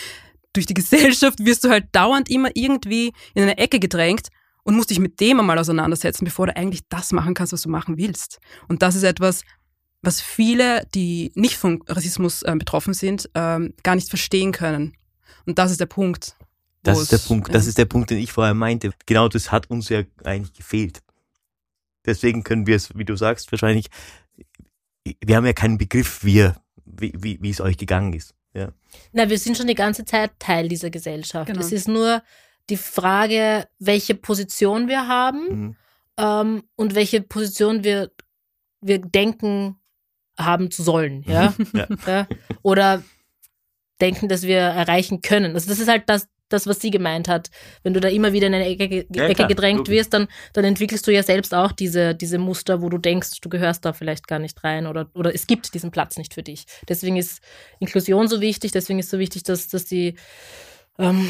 durch 0.54 0.68
die 0.68 0.74
Gesellschaft 0.76 1.44
wirst 1.44 1.64
du 1.64 1.70
halt 1.70 1.88
dauernd 1.94 2.30
immer 2.30 2.50
irgendwie 2.54 3.14
in 3.34 3.44
eine 3.44 3.58
Ecke 3.58 3.80
gedrängt 3.80 4.28
und 4.64 4.76
musst 4.76 4.90
dich 4.90 5.00
mit 5.00 5.20
dem 5.20 5.40
einmal 5.40 5.58
auseinandersetzen, 5.58 6.26
bevor 6.26 6.48
du 6.48 6.56
eigentlich 6.56 6.82
das 6.90 7.12
machen 7.12 7.34
kannst, 7.34 7.54
was 7.54 7.64
du 7.64 7.70
machen 7.70 7.98
willst. 7.98 8.40
Und 8.68 8.82
das 8.82 8.96
ist 8.96 9.04
etwas, 9.04 9.42
was 10.02 10.22
viele, 10.22 10.88
die 10.94 11.32
nicht 11.36 11.58
von 11.58 11.82
Rassismus 11.88 12.44
äh, 12.44 12.56
betroffen 12.58 12.94
sind, 12.94 13.30
ähm, 13.34 13.74
gar 13.84 13.96
nicht 13.96 14.10
verstehen 14.10 14.52
können. 14.52 14.94
Und 15.46 15.58
das 15.58 15.72
ist 15.72 15.80
der 15.80 15.86
Punkt. 15.88 16.36
Das 16.84 17.00
ist 17.00 17.12
der 17.12 17.18
Punkt, 17.18 17.54
das 17.54 17.66
ist 17.66 17.80
der 17.80 17.86
Punkt, 17.86 18.12
den 18.12 18.20
ich 18.20 18.32
vorher 18.32 18.54
meinte. 18.54 18.92
Genau 19.08 19.28
das 19.28 19.52
hat 19.52 19.72
uns 19.72 19.90
ja 19.90 20.04
eigentlich 20.24 20.54
gefehlt. 20.54 21.02
Deswegen 22.06 22.44
können 22.44 22.68
wir 22.68 22.76
es, 22.76 22.96
wie 22.98 23.06
du 23.06 23.16
sagst, 23.16 23.52
wahrscheinlich, 23.52 23.88
wir 25.24 25.36
haben 25.36 25.46
ja 25.46 25.54
keinen 25.54 25.78
Begriff, 25.78 26.24
wie, 26.24 26.50
wie, 26.86 27.14
wie, 27.18 27.40
wie 27.42 27.50
es 27.50 27.62
euch 27.62 27.78
gegangen 27.78 28.14
ist. 28.14 28.34
Ja. 28.54 28.72
Na, 29.12 29.30
wir 29.30 29.38
sind 29.38 29.58
schon 29.58 29.68
die 29.68 29.76
ganze 29.76 30.06
Zeit 30.06 30.32
Teil 30.40 30.68
dieser 30.70 30.90
Gesellschaft. 30.90 31.48
Genau. 31.48 31.60
Es 31.60 31.72
ist 31.72 31.88
nur 31.88 32.24
die 32.70 32.78
Frage, 32.78 33.68
welche 33.80 34.16
Position 34.16 34.88
wir 34.88 35.08
haben 35.08 35.48
Mhm. 35.50 35.76
ähm, 36.18 36.64
und 36.76 36.96
welche 36.96 37.22
Position 37.22 37.84
wir, 37.84 38.12
wir 38.82 39.00
denken 39.00 39.76
haben 40.38 40.72
zu 40.72 40.84
sollen, 40.84 41.24
ja? 41.28 41.54
Ja. 41.74 41.88
ja? 42.08 42.28
Oder 42.62 43.04
denken, 44.02 44.28
dass 44.28 44.44
wir 44.44 44.58
erreichen 44.58 45.22
können. 45.22 45.54
Also 45.54 45.70
das 45.70 45.80
ist 45.80 45.88
halt 45.88 46.10
das, 46.10 46.28
das, 46.56 46.66
was 46.68 46.80
sie 46.82 46.90
gemeint 46.90 47.28
hat. 47.28 47.52
Wenn 47.84 47.94
du 47.94 48.00
da 48.00 48.08
immer 48.08 48.34
wieder 48.34 48.48
in 48.48 48.56
eine 48.56 48.66
Ecke, 48.66 48.88
ge- 48.90 49.06
Ja, 49.14 49.26
Ecke 49.26 49.36
klar, 49.36 49.48
gedrängt 49.48 49.78
logisch. 49.80 49.94
wirst, 49.94 50.14
dann, 50.14 50.28
dann 50.54 50.66
entwickelst 50.66 51.06
du 51.06 51.12
ja 51.12 51.22
selbst 51.22 51.54
auch 51.54 51.72
diese, 51.72 52.16
diese 52.16 52.38
Muster, 52.40 52.82
wo 52.82 52.90
du 52.90 52.98
denkst, 52.98 53.42
du 53.42 53.50
gehörst 53.50 53.86
da 53.86 53.94
vielleicht 53.94 54.28
gar 54.28 54.40
nicht 54.40 54.64
rein 54.64 54.88
oder, 54.88 55.10
oder 55.14 55.36
es 55.36 55.46
gibt 55.48 55.74
diesen 55.74 55.92
Platz 55.92 56.18
nicht 56.18 56.34
für 56.34 56.44
dich. 56.44 56.66
Deswegen 56.90 57.18
ist 57.18 57.42
Inklusion 57.80 58.28
so 58.28 58.42
wichtig, 58.42 58.72
deswegen 58.72 59.00
ist 59.00 59.10
so 59.10 59.20
wichtig, 59.20 59.44
dass, 59.44 59.68
dass 59.68 59.86
die, 59.86 60.16
ähm, 60.98 61.30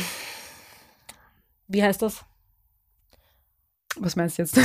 wie 1.68 1.84
heißt 1.84 2.02
das? 2.02 2.24
Was 3.98 4.18
meinst 4.18 4.38
du 4.38 4.42
jetzt? 4.42 4.60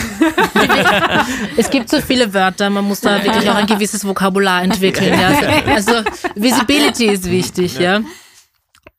Es 1.57 1.70
gibt 1.70 1.88
so 1.88 2.01
viele 2.01 2.35
Wörter, 2.35 2.68
man 2.68 2.85
muss 2.85 3.01
da 3.01 3.23
wirklich 3.23 3.49
auch 3.49 3.55
ein 3.55 3.66
gewisses 3.66 4.05
Vokabular 4.05 4.62
entwickeln. 4.64 5.18
Ja. 5.18 5.29
Also, 5.73 5.94
also 5.94 6.11
Visibility 6.35 7.07
ist 7.07 7.31
wichtig, 7.31 7.79
ja. 7.79 8.01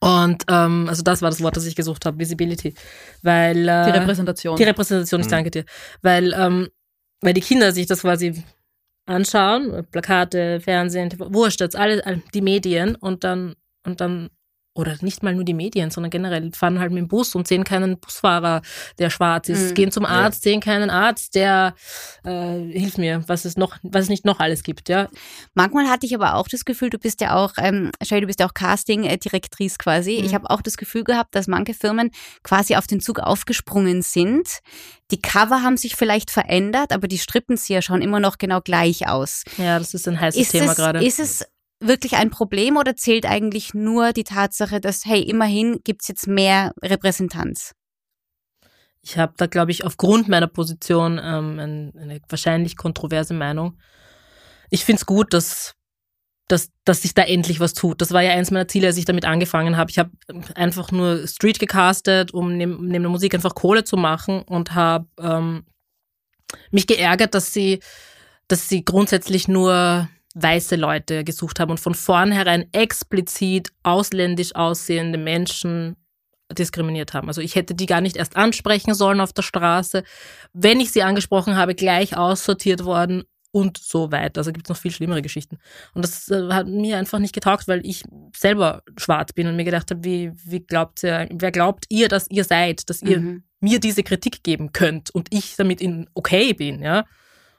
Und 0.03 0.43
ähm, 0.49 0.87
also 0.89 1.03
das 1.03 1.21
war 1.21 1.29
das 1.29 1.41
Wort, 1.41 1.55
das 1.55 1.65
ich 1.67 1.75
gesucht 1.75 2.05
habe, 2.05 2.17
Visibility. 2.17 2.73
Weil 3.21 3.69
äh, 3.69 3.85
Die 3.85 3.91
Repräsentation. 3.99 4.55
Die 4.57 4.63
Repräsentation, 4.63 5.21
ich 5.21 5.27
Mhm. 5.27 5.31
danke 5.31 5.51
dir. 5.51 5.65
Weil, 6.01 6.33
ähm, 6.33 6.69
weil 7.21 7.33
die 7.35 7.41
Kinder 7.41 7.71
sich 7.71 7.85
das 7.85 8.01
quasi 8.01 8.43
anschauen, 9.05 9.85
Plakate, 9.91 10.59
Fernsehen, 10.59 11.11
wurscht, 11.17 11.59
jetzt 11.61 11.75
alle, 11.75 12.03
all- 12.05 12.21
die 12.33 12.41
Medien 12.41 12.95
und 12.95 13.23
dann, 13.23 13.55
und 13.85 14.01
dann, 14.01 14.29
oder 14.73 14.95
nicht 15.01 15.21
mal 15.21 15.36
nur 15.36 15.43
die 15.43 15.53
Medien, 15.53 15.91
sondern 15.91 16.10
generell 16.12 16.49
fahren 16.53 16.79
halt 16.79 16.91
mit 16.91 16.99
dem 16.99 17.07
Bus 17.10 17.36
und 17.36 17.45
sehen 17.47 17.65
keinen 17.65 17.99
Busfahrer, 17.99 18.62
der 18.99 19.10
schwarz 19.10 19.49
ist, 19.49 19.71
Mhm. 19.71 19.73
gehen 19.73 19.91
zum 19.91 20.05
Arzt, 20.05 20.43
sehen 20.43 20.62
keinen 20.62 20.89
Arzt, 20.89 21.36
der 21.36 21.75
äh, 22.23 22.57
hilft 22.71 22.97
mir, 22.97 23.23
was 23.27 23.43
es 23.43 23.57
noch, 23.57 23.75
was 23.84 24.03
es 24.03 24.10
nicht 24.10 24.23
noch 24.23 24.39
alles 24.39 24.63
gibt, 24.63 24.88
ja. 24.88 25.10
Manchmal 25.55 25.89
hatte 25.89 26.05
ich 26.05 26.15
aber 26.15 26.36
auch 26.36 26.47
das 26.47 26.63
Gefühl, 26.63 26.89
du 26.89 26.97
bist 26.99 27.19
ja 27.19 27.36
auch, 27.36 27.53
ähm, 27.57 27.91
Shay, 28.01 28.21
du 28.21 28.27
bist 28.27 28.39
ja 28.39 28.47
auch 28.47 28.53
Casting-Direktrice 28.53 29.77
quasi. 29.77 30.17
Mhm. 30.19 30.25
Ich 30.25 30.34
habe 30.34 30.49
auch 30.49 30.62
das 30.62 30.77
Gefühl 30.77 31.03
gehabt, 31.03 31.36
dass 31.36 31.47
manche 31.47 31.73
Firmen 31.73 32.12
quasi 32.43 32.75
auf 32.75 32.88
den 32.88 33.01
Zug 33.01 33.19
aufgesprungen 33.19 34.01
sind. 34.01 34.60
Die 35.12 35.21
Cover 35.21 35.63
haben 35.63 35.75
sich 35.75 35.95
vielleicht 35.97 36.31
verändert, 36.31 36.93
aber 36.93 37.10
die 37.10 37.17
Strippenzieher 37.17 37.81
schauen 37.81 38.01
immer 38.01 38.21
noch 38.21 38.38
genau 38.38 38.62
gleich 38.62 39.10
aus. 39.10 39.43
Ja, 39.57 39.77
das 39.79 39.93
ist 39.93 40.07
ein 40.07 40.19
heißes 40.19 40.41
Ist 40.41 40.51
Thema 40.51 40.71
es, 40.71 40.77
gerade. 40.77 41.03
ist 41.05 41.19
es 41.19 41.45
wirklich 41.81 42.13
ein 42.13 42.29
Problem 42.29 42.77
oder 42.77 42.95
zählt 42.95 43.25
eigentlich 43.25 43.73
nur 43.73 44.13
die 44.13 44.23
Tatsache, 44.23 44.79
dass, 44.79 45.05
hey, 45.05 45.21
immerhin 45.21 45.79
gibt's 45.83 46.07
jetzt 46.07 46.27
mehr 46.27 46.73
Repräsentanz? 46.81 47.73
Ich 49.01 49.17
habe 49.17 49.33
da, 49.37 49.47
glaube 49.47 49.71
ich, 49.71 49.83
aufgrund 49.83 50.27
meiner 50.27 50.47
Position 50.47 51.19
ähm, 51.21 51.59
ein, 51.59 51.93
eine 51.97 52.21
wahrscheinlich 52.29 52.77
kontroverse 52.77 53.33
Meinung. 53.33 53.79
Ich 54.69 54.85
finde 54.85 54.99
es 54.99 55.05
gut, 55.07 55.33
dass, 55.33 55.73
dass, 56.47 56.69
dass 56.85 57.01
sich 57.01 57.15
da 57.15 57.23
endlich 57.23 57.59
was 57.59 57.73
tut. 57.73 57.99
Das 57.99 58.11
war 58.11 58.21
ja 58.21 58.31
eins 58.31 58.51
meiner 58.51 58.67
Ziele, 58.67 58.87
als 58.87 58.97
ich 58.97 59.05
damit 59.05 59.25
angefangen 59.25 59.75
habe. 59.75 59.89
Ich 59.89 59.97
habe 59.97 60.11
einfach 60.53 60.91
nur 60.91 61.27
Street 61.27 61.57
gecastet, 61.57 62.31
um 62.31 62.55
neben, 62.55 62.87
neben 62.87 63.03
der 63.03 63.11
Musik 63.11 63.33
einfach 63.33 63.55
Kohle 63.55 63.83
zu 63.83 63.97
machen 63.97 64.43
und 64.43 64.75
habe 64.75 65.07
ähm, 65.19 65.65
mich 66.69 66.85
geärgert, 66.85 67.33
dass 67.33 67.53
sie, 67.53 67.79
dass 68.47 68.69
sie 68.69 68.85
grundsätzlich 68.85 69.47
nur 69.47 70.09
weiße 70.35 70.75
Leute 70.75 71.23
gesucht 71.23 71.59
haben 71.59 71.71
und 71.71 71.79
von 71.79 71.93
vornherein 71.95 72.65
explizit 72.73 73.69
ausländisch 73.83 74.55
aussehende 74.55 75.17
Menschen 75.17 75.95
diskriminiert 76.51 77.13
haben. 77.13 77.27
Also 77.27 77.41
ich 77.41 77.55
hätte 77.55 77.75
die 77.75 77.85
gar 77.85 78.01
nicht 78.01 78.17
erst 78.17 78.35
ansprechen 78.35 78.93
sollen 78.93 79.21
auf 79.21 79.33
der 79.33 79.41
Straße. 79.41 80.03
Wenn 80.53 80.79
ich 80.79 80.91
sie 80.91 81.03
angesprochen 81.03 81.55
habe, 81.55 81.75
gleich 81.75 82.17
aussortiert 82.17 82.83
worden 82.83 83.23
und 83.51 83.77
so 83.77 84.11
weiter. 84.11 84.39
Also 84.39 84.51
gibt 84.51 84.65
es 84.67 84.69
noch 84.69 84.77
viel 84.77 84.91
schlimmere 84.91 85.21
Geschichten. 85.21 85.59
Und 85.93 86.03
das 86.03 86.29
äh, 86.29 86.49
hat 86.51 86.67
mir 86.67 86.97
einfach 86.97 87.19
nicht 87.19 87.33
getaugt, 87.33 87.67
weil 87.67 87.85
ich 87.85 88.03
selber 88.35 88.81
schwarz 88.97 89.33
bin 89.33 89.47
und 89.47 89.55
mir 89.57 89.65
gedacht 89.65 89.91
habe, 89.91 90.03
wie, 90.03 90.31
wie 90.45 90.61
glaubt 90.61 91.03
ihr, 91.03 91.27
wer 91.31 91.51
glaubt 91.51 91.85
ihr, 91.89 92.07
dass 92.07 92.27
ihr 92.29 92.43
seid, 92.45 92.89
dass 92.89 93.01
ihr 93.01 93.19
Mhm. 93.19 93.43
mir 93.59 93.79
diese 93.79 94.03
Kritik 94.03 94.43
geben 94.43 94.71
könnt 94.71 95.09
und 95.13 95.27
ich 95.31 95.55
damit 95.57 95.81
in 95.81 96.09
okay 96.13 96.53
bin, 96.53 96.81
ja. 96.81 97.05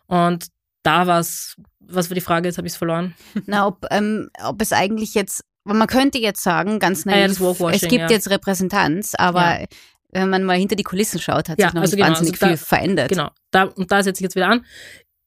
Und 0.06 0.46
da 0.82 1.06
war 1.06 1.20
es, 1.20 1.56
was 1.80 2.10
war 2.10 2.14
die 2.14 2.20
Frage, 2.20 2.48
jetzt 2.48 2.58
habe 2.58 2.66
ich 2.66 2.72
es 2.74 2.76
verloren. 2.78 3.14
Na, 3.46 3.66
ob, 3.66 3.86
ähm, 3.90 4.30
ob 4.44 4.60
es 4.62 4.72
eigentlich 4.72 5.14
jetzt, 5.14 5.44
man 5.64 5.86
könnte 5.86 6.18
jetzt 6.18 6.42
sagen, 6.42 6.78
ganz 6.78 7.06
Ah 7.06 7.10
ja, 7.10 7.16
naiv, 7.16 7.28
das 7.32 7.40
Walkwashing, 7.40 7.74
es 7.74 7.88
gibt 7.88 8.02
ja. 8.02 8.10
jetzt 8.10 8.30
Repräsentanz, 8.30 9.14
aber 9.16 9.60
Ja. 9.60 9.66
wenn 10.10 10.30
man 10.30 10.44
mal 10.44 10.56
hinter 10.58 10.76
die 10.76 10.82
Kulissen 10.82 11.20
schaut, 11.20 11.48
hat 11.48 11.58
Ja, 11.58 11.66
sich 11.68 11.74
noch 11.74 11.82
also 11.82 11.96
nicht 11.96 12.04
genau, 12.04 12.16
wahnsinnig 12.16 12.34
also 12.34 12.46
da- 12.46 12.48
viel 12.48 12.66
verändert. 12.66 13.08
Genau, 13.10 13.30
da, 13.50 13.64
und 13.64 13.90
da 13.92 14.02
setze 14.02 14.20
ich 14.20 14.24
jetzt 14.24 14.34
wieder 14.36 14.48
an. 14.48 14.64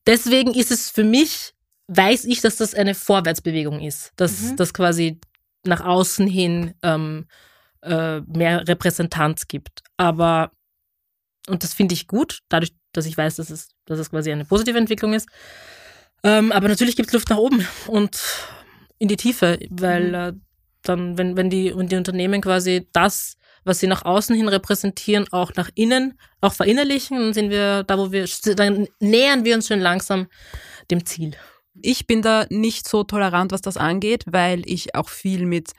Deswegen 0.07 0.53
ist 0.53 0.71
es 0.71 0.89
für 0.91 1.03
mich, 1.03 1.53
weiß 1.87 2.25
ich, 2.25 2.41
dass 2.41 2.57
das 2.57 2.73
eine 2.75 2.93
Vorwärtsbewegung 2.95 3.79
ist. 3.81 4.11
Dass 4.17 4.41
Mhm. 4.41 4.55
das 4.57 4.73
quasi 4.73 5.19
nach 5.65 5.81
außen 5.83 6.27
hin 6.27 6.73
ähm, 6.83 7.25
äh, 7.81 8.19
mehr 8.21 8.67
Repräsentanz 8.67 9.47
gibt. 9.47 9.81
Aber, 9.97 10.51
und 11.47 11.63
das 11.63 11.73
finde 11.73 11.93
ich 11.93 12.07
gut, 12.07 12.39
dadurch, 12.49 12.73
dass 12.93 13.05
ich 13.05 13.17
weiß, 13.17 13.35
dass 13.35 13.49
es, 13.49 13.69
dass 13.85 13.99
es 13.99 14.09
quasi 14.09 14.31
eine 14.31 14.45
positive 14.45 14.77
Entwicklung 14.77 15.13
ist. 15.13 15.27
Ähm, 16.23 16.51
aber 16.51 16.67
natürlich 16.67 16.95
gibt 16.95 17.09
es 17.09 17.13
Luft 17.13 17.29
nach 17.29 17.37
oben 17.37 17.67
und 17.87 18.19
in 18.97 19.07
die 19.07 19.17
Tiefe, 19.17 19.59
weil 19.69 20.07
Mhm. 20.07 20.13
äh, 20.15 20.33
dann, 20.83 21.17
wenn, 21.17 21.35
wenn, 21.37 21.49
die, 21.49 21.75
wenn 21.75 21.87
die 21.87 21.95
Unternehmen 21.95 22.41
quasi 22.41 22.87
das, 22.93 23.35
was 23.63 23.79
sie 23.79 23.87
nach 23.87 24.05
außen 24.05 24.35
hin 24.35 24.47
repräsentieren, 24.47 25.25
auch 25.31 25.51
nach 25.55 25.69
innen, 25.75 26.19
auch 26.41 26.53
verinnerlichen, 26.53 27.17
dann 27.17 27.33
sind 27.33 27.49
wir 27.49 27.83
da, 27.83 27.97
wo 27.97 28.11
wir, 28.11 28.25
dann 28.55 28.87
nähern 28.99 29.43
wir 29.43 29.55
uns 29.55 29.67
schon 29.67 29.79
langsam 29.79 30.27
dem 30.91 31.05
Ziel. 31.05 31.35
Ich 31.81 32.07
bin 32.07 32.21
da 32.21 32.45
nicht 32.49 32.87
so 32.87 33.03
tolerant, 33.03 33.51
was 33.51 33.61
das 33.61 33.75
angeht, 33.77 34.23
weil 34.27 34.61
ich 34.65 34.95
auch 34.95 35.09
viel 35.09 35.45
mit 35.45 35.73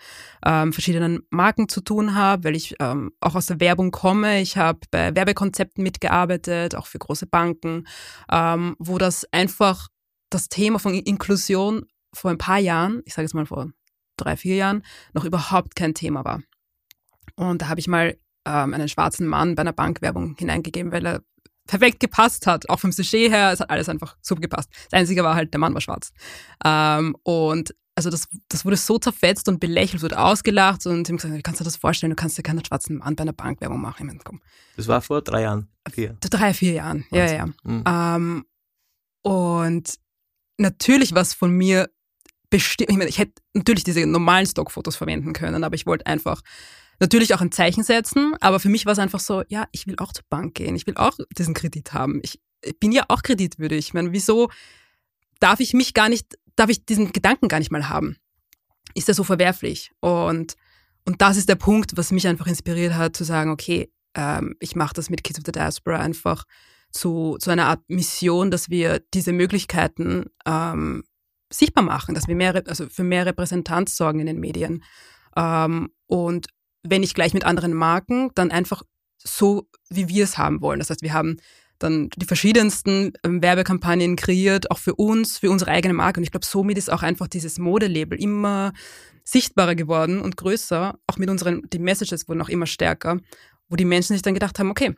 ähm, 0.45 0.73
verschiedenen 0.73 1.23
Marken 1.31 1.69
zu 1.69 1.81
tun 1.81 2.15
habe, 2.15 2.45
weil 2.45 2.57
ich 2.57 2.77
ähm, 2.81 3.13
auch 3.21 3.35
aus 3.35 3.47
der 3.47 3.61
Werbung 3.61 3.91
komme. 3.91 4.41
Ich 4.41 4.57
habe 4.57 4.81
bei 4.91 5.15
Werbekonzepten 5.15 5.83
mitgearbeitet, 5.83 6.75
auch 6.75 6.87
für 6.87 6.99
große 6.99 7.27
Banken, 7.27 7.87
ähm, 8.31 8.77
wo 8.79 8.99
das 8.99 9.27
einfach 9.33 9.89
das 10.31 10.49
Thema 10.49 10.79
von 10.79 10.95
Inklusion 10.95 11.87
vor 12.13 12.31
ein 12.31 12.39
paar 12.39 12.59
Jahren, 12.59 13.03
ich 13.05 13.15
sage 13.15 13.25
jetzt 13.25 13.35
mal 13.35 13.47
vor 13.47 13.71
drei, 14.17 14.37
vier 14.37 14.57
Jahren, 14.57 14.83
noch 15.13 15.25
überhaupt 15.25 15.77
kein 15.77 15.95
Thema 15.95 16.25
war. 16.25 16.43
Und 17.37 17.63
da 17.63 17.69
habe 17.69 17.81
ich 17.81 17.89
mal 17.89 18.19
ähm, 18.47 18.75
einen 18.75 18.89
schwarzen 18.89 19.27
Mann 19.27 19.55
bei 19.55 19.63
einer 19.63 19.73
Bankwerbung 19.73 20.37
hineingegeben, 20.39 20.93
weil 20.93 21.07
er 21.07 21.23
perfekt 21.67 22.01
gepasst 22.01 22.47
hat, 22.47 22.69
auch 22.69 22.81
vom 22.81 22.93
Sujet 22.93 23.31
her, 23.31 23.53
es 23.53 23.61
hat 23.61 23.71
alles 23.71 23.89
einfach 23.89 24.17
super 24.23 24.41
gepasst. 24.41 24.71
Das 24.91 25.01
Einzige 25.01 25.25
war 25.25 25.35
halt, 25.35 25.53
der 25.53 25.61
Mann 25.61 25.75
war 25.75 25.81
schwarz. 25.81 26.13
Ähm, 26.65 27.17
und 27.23 27.75
also 27.97 28.11
das, 28.11 28.29
das 28.49 28.65
wurde 28.65 28.77
so 28.77 28.99
zerfetzt 28.99 29.49
und 29.49 29.59
belächelt, 29.59 30.03
wurde 30.03 30.19
ausgelacht 30.19 30.87
und 30.87 31.09
habe 31.09 31.17
gesagt, 31.17 31.45
kannst 31.45 31.61
du 31.61 31.65
dir 31.65 31.69
das 31.69 31.77
vorstellen, 31.77 32.11
du 32.11 32.17
kannst 32.17 32.37
ja 32.37 32.43
keinen 32.43 32.63
schwarzen 32.65 32.99
Mann 32.99 33.17
bei 33.17 33.23
einer 33.23 33.33
Bankwerbung 33.33 33.81
machen. 33.81 33.97
Ich 34.01 34.07
meine, 34.07 34.21
komm, 34.23 34.41
Das 34.77 34.87
war 34.87 35.01
vor 35.01 35.23
drei 35.23 35.43
Jahren. 35.43 35.69
Vier. 35.91 36.17
drei, 36.21 36.53
vier 36.53 36.73
Jahren, 36.73 37.07
ja, 37.11 37.31
ja. 37.33 37.47
Mhm. 37.63 37.85
Ähm, 37.87 38.45
und 39.23 39.95
natürlich 40.59 41.15
was 41.15 41.33
von 41.33 41.51
mir 41.53 41.89
bestimmt, 42.51 42.91
ich 42.91 42.97
meine, 42.97 43.09
ich 43.09 43.19
hätte 43.19 43.41
natürlich 43.55 43.85
diese 43.85 44.05
normalen 44.07 44.47
Stockfotos 44.47 44.97
verwenden 44.97 45.33
können, 45.33 45.65
aber 45.65 45.75
ich 45.75 45.87
wollte 45.87 46.07
einfach 46.07 46.43
natürlich 47.01 47.35
auch 47.35 47.41
ein 47.41 47.53
Zeichen 47.53 47.83
setzen, 47.83 48.35
aber 48.41 48.61
für 48.61 48.69
mich 48.69 48.87
war 48.87 48.93
es 48.93 48.99
einfach 48.99 49.21
so, 49.21 49.43
ja, 49.49 49.67
ich 49.73 49.87
will 49.87 49.97
auch 49.99 50.13
zur 50.13 50.25
Bank 50.29 50.55
gehen, 50.55 50.77
ich 50.77 50.87
will 50.87 50.97
auch 50.97 51.17
diesen 51.37 51.55
Kredit 51.55 51.93
haben. 51.93 52.21
Ich, 52.23 52.41
bin 52.81 52.93
ja 52.93 53.05
auch 53.09 53.23
kreditwürdig. 53.23 53.79
Ich 53.79 53.95
meine, 53.95 54.13
wieso 54.13 54.51
darf 55.41 55.61
ich 55.61 55.75
mich 55.75 55.95
gar 55.95 56.09
nicht, 56.09 56.39
darf 56.57 56.71
ich 56.71 56.85
diesen 56.85 57.13
Gedanken 57.13 57.49
gar 57.49 57.59
nicht 57.59 57.71
mal 57.71 57.89
haben? 57.89 58.17
Ist 58.95 59.09
das 59.09 59.17
so 59.17 59.25
verwerflich? 59.25 59.93
Und, 60.01 60.55
und 61.05 61.21
das 61.21 61.37
ist 61.37 61.49
der 61.49 61.57
Punkt, 61.57 61.97
was 61.97 62.13
mich 62.13 62.27
einfach 62.27 62.47
inspiriert 62.47 62.95
hat, 62.95 63.17
zu 63.17 63.25
sagen, 63.25 63.51
okay, 63.51 63.93
ähm, 64.15 64.57
ich 64.61 64.75
mache 64.75 64.95
das 64.95 65.11
mit 65.11 65.23
Kids 65.23 65.39
of 65.39 65.45
the 65.47 65.53
Diaspora 65.53 65.99
einfach 65.99 66.45
zu, 66.91 67.37
zu 67.39 67.51
einer 67.51 67.67
Art 67.67 67.83
Mission, 67.89 68.51
dass 68.51 68.71
wir 68.71 69.01
diese 69.13 69.33
Möglichkeiten 69.33 70.27
ähm, 70.47 71.05
sichtbar 71.53 71.85
machen, 71.85 72.15
dass 72.15 72.27
wir 72.27 72.37
mehr, 72.37 72.63
also 72.67 72.89
für 72.89 73.05
mehr 73.05 73.27
Repräsentanz 73.27 73.97
sorgen 73.97 74.21
in 74.21 74.27
den 74.27 74.41
Medien. 74.41 74.83
Ähm, 75.37 75.91
und 76.07 76.47
wenn 76.89 77.01
nicht 77.01 77.15
gleich 77.15 77.35
mit 77.35 77.45
anderen 77.45 77.75
Marken, 77.75 78.31
dann 78.35 78.51
einfach 78.51 78.83
so, 79.19 79.69
wie 79.89 80.09
wir 80.09 80.25
es 80.25 80.39
haben 80.39 80.61
wollen. 80.61 80.79
Das 80.79 80.91
heißt, 80.91 81.03
wir 81.03 81.13
haben 81.13 81.39
dann 81.79 82.09
die 82.17 82.27
verschiedensten 82.27 83.13
ähm, 83.23 83.43
Werbekampagnen 83.43 84.17
kreiert, 84.17 84.71
auch 84.71 84.79
für 84.79 84.95
uns, 84.95 85.39
für 85.39 85.51
unsere 85.51 85.71
eigene 85.71 85.95
Marke. 85.95 86.21
Und 86.21 86.25
ich 86.25 86.31
glaube, 86.31 86.47
somit 86.47 86.79
ist 86.79 86.91
auch 86.91 87.03
einfach 87.03 87.29
dieses 87.29 87.59
Modelabel 87.59 88.21
immer 88.21 88.73
sichtbarer 89.25 89.75
geworden 89.75 90.21
und 90.21 90.37
größer. 90.37 90.99
Auch 91.07 91.17
mit 91.19 91.29
unseren, 91.29 91.63
die 91.73 91.79
Messages 91.79 92.29
wurden 92.29 92.41
auch 92.41 92.49
immer 92.49 92.67
stärker, 92.67 93.19
wo 93.69 93.77
die 93.77 93.85
Menschen 93.85 94.15
sich 94.15 94.23
dann 94.23 94.35
gedacht 94.35 94.59
haben, 94.59 94.71
okay, 94.71 94.95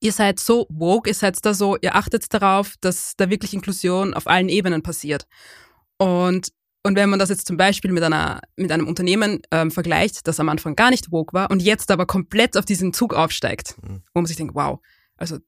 ihr 0.00 0.12
seid 0.12 0.40
so 0.40 0.66
woke, 0.70 1.08
ihr 1.08 1.14
seid 1.14 1.44
da 1.44 1.54
so, 1.54 1.76
ihr 1.80 1.94
achtet 1.94 2.32
darauf, 2.32 2.74
dass 2.80 3.14
da 3.16 3.30
wirklich 3.30 3.54
Inklusion 3.54 4.14
auf 4.14 4.26
allen 4.26 4.48
Ebenen 4.48 4.82
passiert. 4.82 5.26
Und, 5.98 6.52
und 6.86 6.94
wenn 6.96 7.10
man 7.10 7.18
das 7.18 7.30
jetzt 7.30 7.46
zum 7.46 7.56
Beispiel 7.56 7.90
mit, 7.92 8.02
einer, 8.04 8.40
mit 8.56 8.70
einem 8.70 8.86
Unternehmen 8.86 9.42
ähm, 9.50 9.70
vergleicht, 9.70 10.26
das 10.28 10.38
am 10.38 10.48
Anfang 10.48 10.76
gar 10.76 10.90
nicht 10.90 11.10
woke 11.10 11.32
war 11.32 11.50
und 11.50 11.60
jetzt 11.60 11.90
aber 11.90 12.06
komplett 12.06 12.56
auf 12.56 12.64
diesen 12.64 12.92
Zug 12.92 13.12
aufsteigt, 13.12 13.74
Mhm. 13.82 14.02
wo 14.14 14.20
man 14.20 14.26
sich 14.26 14.36
denkt, 14.36 14.54
wow, 14.54 14.78
also 15.16 15.38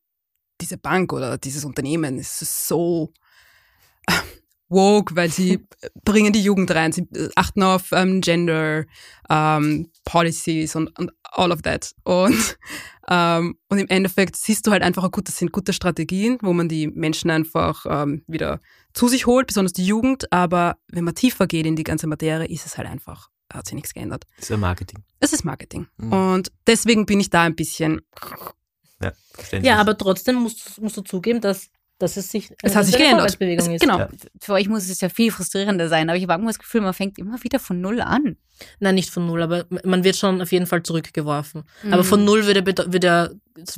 diese 0.60 0.78
Bank 0.78 1.12
oder 1.12 1.38
dieses 1.38 1.64
Unternehmen 1.64 2.18
ist 2.18 2.66
so 2.66 3.12
woke, 4.68 5.16
weil 5.16 5.30
sie 5.30 5.66
bringen 6.04 6.32
die 6.32 6.42
Jugend 6.42 6.70
rein, 6.70 6.92
sie 6.92 7.06
achten 7.36 7.62
auf 7.62 7.92
ähm, 7.92 8.20
Gender 8.20 8.84
ähm, 9.28 9.90
Policies 10.04 10.76
und, 10.76 10.98
und 10.98 11.10
all 11.22 11.52
of 11.52 11.62
that. 11.62 11.94
Und, 12.04 12.58
ähm, 13.08 13.58
und 13.68 13.78
im 13.78 13.88
Endeffekt 13.88 14.36
siehst 14.36 14.66
du 14.66 14.70
halt 14.70 14.82
einfach, 14.82 15.10
gut, 15.10 15.28
das 15.28 15.38
sind 15.38 15.52
gute 15.52 15.72
Strategien, 15.72 16.38
wo 16.42 16.52
man 16.52 16.68
die 16.68 16.88
Menschen 16.88 17.30
einfach 17.30 17.86
ähm, 17.88 18.22
wieder 18.26 18.60
zu 18.92 19.08
sich 19.08 19.26
holt, 19.26 19.46
besonders 19.46 19.72
die 19.72 19.86
Jugend. 19.86 20.32
Aber 20.32 20.76
wenn 20.88 21.04
man 21.04 21.14
tiefer 21.14 21.46
geht 21.46 21.66
in 21.66 21.76
die 21.76 21.84
ganze 21.84 22.06
Materie, 22.06 22.48
ist 22.48 22.66
es 22.66 22.78
halt 22.78 22.88
einfach, 22.88 23.28
hat 23.52 23.66
sich 23.66 23.74
nichts 23.74 23.94
geändert. 23.94 24.24
Das 24.36 24.44
ist 24.44 24.50
ja 24.50 24.56
Marketing. 24.56 25.04
Es 25.20 25.32
ist 25.32 25.44
Marketing. 25.44 25.86
Mhm. 25.96 26.12
Und 26.12 26.52
deswegen 26.66 27.06
bin 27.06 27.20
ich 27.20 27.30
da 27.30 27.42
ein 27.42 27.56
bisschen, 27.56 28.00
Ja, 29.02 29.12
verständlich. 29.32 29.68
Ja, 29.68 29.78
aber 29.78 29.96
trotzdem 29.96 30.36
musst, 30.36 30.80
musst 30.80 30.96
du 30.96 31.02
zugeben, 31.02 31.40
dass, 31.40 31.68
dass 31.98 32.16
es 32.16 32.30
sich, 32.30 32.50
Es 32.62 32.74
hat 32.74 32.82
dass 32.82 32.86
sich 32.88 32.96
geändert. 32.96 33.36
Es- 33.40 33.66
ist. 33.66 33.80
genau. 33.80 33.98
Ja. 33.98 34.08
Für 34.40 34.52
euch 34.54 34.68
muss 34.68 34.88
es 34.88 35.00
ja 35.00 35.08
viel 35.08 35.32
frustrierender 35.32 35.88
sein, 35.88 36.08
aber 36.08 36.16
ich 36.16 36.22
habe 36.28 36.34
immer 36.40 36.50
das 36.50 36.58
Gefühl, 36.58 36.80
man 36.80 36.94
fängt 36.94 37.18
immer 37.18 37.42
wieder 37.42 37.58
von 37.58 37.80
Null 37.80 38.00
an. 38.00 38.36
Nein, 38.80 38.96
nicht 38.96 39.10
von 39.10 39.24
null, 39.26 39.40
aber 39.42 39.66
man 39.84 40.02
wird 40.02 40.16
schon 40.16 40.42
auf 40.42 40.50
jeden 40.50 40.66
Fall 40.66 40.82
zurückgeworfen. 40.82 41.62
Aber 41.92 42.02
von 42.02 42.20
Mhm. 42.20 42.26
null 42.26 42.46
würde, 42.46 42.66
würde 42.66 43.38
es 43.56 43.76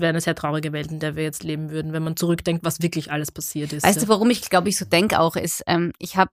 wäre 0.00 0.08
eine 0.08 0.20
sehr 0.22 0.34
traurige 0.34 0.72
Welt, 0.72 0.90
in 0.90 1.00
der 1.00 1.16
wir 1.16 1.22
jetzt 1.22 1.44
leben 1.44 1.70
würden, 1.70 1.92
wenn 1.92 2.02
man 2.02 2.16
zurückdenkt, 2.16 2.64
was 2.64 2.80
wirklich 2.80 3.12
alles 3.12 3.30
passiert 3.30 3.74
ist. 3.74 3.84
Weißt 3.84 3.96
ja. 3.96 4.02
du, 4.04 4.08
warum 4.08 4.30
ich 4.30 4.48
glaube 4.48 4.70
ich 4.70 4.78
so 4.78 4.84
denke 4.86 5.20
auch, 5.20 5.36
ist, 5.36 5.62
ähm, 5.66 5.92
ich 5.98 6.16
habe 6.16 6.30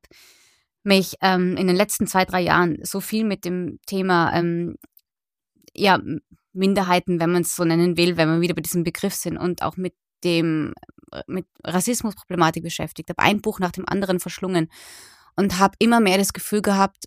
mich 0.84 1.16
ähm, 1.22 1.58
in 1.58 1.68
den 1.68 1.76
letzten 1.76 2.08
zwei, 2.08 2.24
drei 2.26 2.42
Jahren 2.42 2.78
so 2.84 3.02
viel 3.02 3.24
mit 3.26 3.44
dem 3.46 3.80
Thema 3.86 4.34
ähm, 4.34 4.76
ja, 5.74 6.00
Minderheiten, 6.54 7.20
wenn 7.20 7.32
man 7.32 7.42
es 7.42 7.56
so 7.56 7.64
nennen 7.66 7.98
will, 7.98 8.16
wenn 8.18 8.30
wir 8.30 8.42
wieder 8.42 8.54
bei 8.54 8.62
diesem 8.62 8.84
Begriff 8.84 9.14
sind 9.16 9.38
und 9.38 9.62
auch 9.62 9.76
mit 9.78 9.94
dem 10.24 10.74
äh, 10.82 10.94
mit 11.28 11.46
Rassismusproblematik 11.64 12.64
beschäftigt, 12.64 13.10
habe 13.10 13.24
ein 13.24 13.42
Buch 13.42 13.60
nach 13.60 13.72
dem 13.72 13.88
anderen 13.88 14.20
verschlungen 14.20 14.70
und 15.36 15.60
habe 15.60 15.76
immer 15.80 16.00
mehr 16.00 16.18
das 16.18 16.34
Gefühl 16.34 16.62
gehabt, 16.62 17.06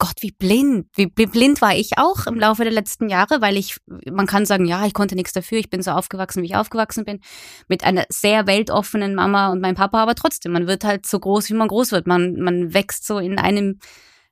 Gott, 0.00 0.14
wie 0.20 0.30
blind, 0.30 0.86
wie, 0.94 1.06
blind 1.08 1.60
war 1.60 1.74
ich 1.74 1.98
auch 1.98 2.26
im 2.28 2.38
Laufe 2.38 2.62
der 2.62 2.72
letzten 2.72 3.08
Jahre, 3.08 3.40
weil 3.40 3.56
ich, 3.56 3.78
man 4.08 4.28
kann 4.28 4.46
sagen, 4.46 4.64
ja, 4.64 4.86
ich 4.86 4.94
konnte 4.94 5.16
nichts 5.16 5.32
dafür, 5.32 5.58
ich 5.58 5.70
bin 5.70 5.82
so 5.82 5.90
aufgewachsen, 5.90 6.40
wie 6.40 6.46
ich 6.46 6.54
aufgewachsen 6.54 7.04
bin, 7.04 7.20
mit 7.66 7.82
einer 7.82 8.04
sehr 8.08 8.46
weltoffenen 8.46 9.16
Mama 9.16 9.50
und 9.50 9.60
meinem 9.60 9.74
Papa, 9.74 10.00
aber 10.00 10.14
trotzdem, 10.14 10.52
man 10.52 10.68
wird 10.68 10.84
halt 10.84 11.04
so 11.04 11.18
groß, 11.18 11.50
wie 11.50 11.54
man 11.54 11.66
groß 11.66 11.90
wird. 11.90 12.06
Man, 12.06 12.36
man 12.36 12.74
wächst 12.74 13.08
so 13.08 13.18
in 13.18 13.40
einem, 13.40 13.80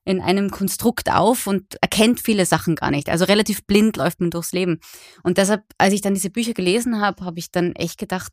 in 0.04 0.20
einem 0.20 0.50
Konstrukt 0.52 1.10
auf 1.10 1.48
und 1.48 1.76
erkennt 1.82 2.20
viele 2.20 2.46
Sachen 2.46 2.76
gar 2.76 2.92
nicht. 2.92 3.08
Also 3.08 3.24
relativ 3.24 3.66
blind 3.66 3.96
läuft 3.96 4.20
man 4.20 4.30
durchs 4.30 4.52
Leben. 4.52 4.78
Und 5.24 5.36
deshalb, 5.36 5.64
als 5.78 5.92
ich 5.92 6.00
dann 6.00 6.14
diese 6.14 6.30
Bücher 6.30 6.52
gelesen 6.52 7.00
habe, 7.00 7.24
habe 7.24 7.40
ich 7.40 7.50
dann 7.50 7.72
echt 7.72 7.98
gedacht, 7.98 8.32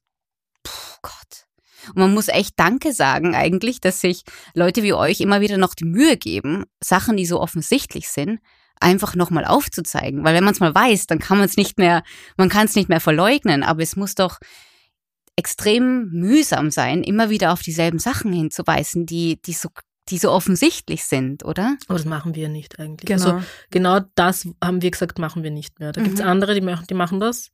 puh, 0.64 0.98
Gott. 1.02 1.46
Und 1.90 1.98
man 1.98 2.14
muss 2.14 2.30
echt 2.30 2.54
Danke 2.58 2.94
sagen 2.94 3.36
eigentlich, 3.36 3.82
dass 3.82 4.00
sich 4.02 4.24
Leute 4.54 4.84
wie 4.84 4.94
euch 4.94 5.20
immer 5.20 5.42
wieder 5.42 5.58
noch 5.58 5.76
die 5.76 5.86
Mühe 5.86 6.18
geben, 6.18 6.66
Sachen, 6.82 7.18
die 7.18 7.26
so 7.26 7.42
offensichtlich 7.42 8.08
sind, 8.10 8.40
einfach 8.80 9.16
nochmal 9.16 9.46
aufzuzeigen. 9.46 10.24
Weil 10.24 10.34
wenn 10.36 10.44
man 10.44 10.54
es 10.54 10.60
mal 10.60 10.74
weiß, 10.74 11.08
dann 11.08 11.20
kann 11.20 11.38
man 11.38 11.46
es 11.46 11.58
nicht 11.58 11.78
mehr, 11.78 12.04
man 12.38 12.50
kann 12.50 12.66
es 12.66 12.76
nicht 12.76 12.90
mehr 12.90 13.02
verleugnen. 13.02 13.64
Aber 13.64 13.82
es 13.84 13.96
muss 13.96 14.16
doch 14.16 14.38
extrem 15.36 16.10
mühsam 16.12 16.70
sein, 16.72 17.04
immer 17.04 17.30
wieder 17.30 17.52
auf 17.54 17.62
dieselben 17.62 18.00
Sachen 18.00 18.32
hinzuweisen, 18.34 19.06
die, 19.06 19.42
die 19.42 19.54
so 19.54 19.70
die 20.10 20.18
so 20.18 20.32
offensichtlich 20.32 21.06
sind, 21.06 21.46
oder? 21.46 21.78
Aber 21.88 21.98
das 21.98 22.06
machen 22.06 22.36
wir 22.36 22.50
nicht 22.50 22.78
eigentlich. 22.78 23.08
genau. 23.08 23.36
Also 23.36 23.44
genau 23.72 24.02
das 24.16 24.46
haben 24.62 24.82
wir 24.82 24.92
gesagt, 24.92 25.18
machen 25.18 25.44
wir 25.44 25.52
nicht 25.52 25.80
mehr. 25.80 25.94
Da 25.94 26.02
gibt 26.02 26.16
es 26.16 26.22
Mhm. 26.22 26.28
andere, 26.30 26.54
die 26.56 26.60
machen, 26.62 26.86
die 26.90 26.94
machen 26.94 27.22
das, 27.22 27.52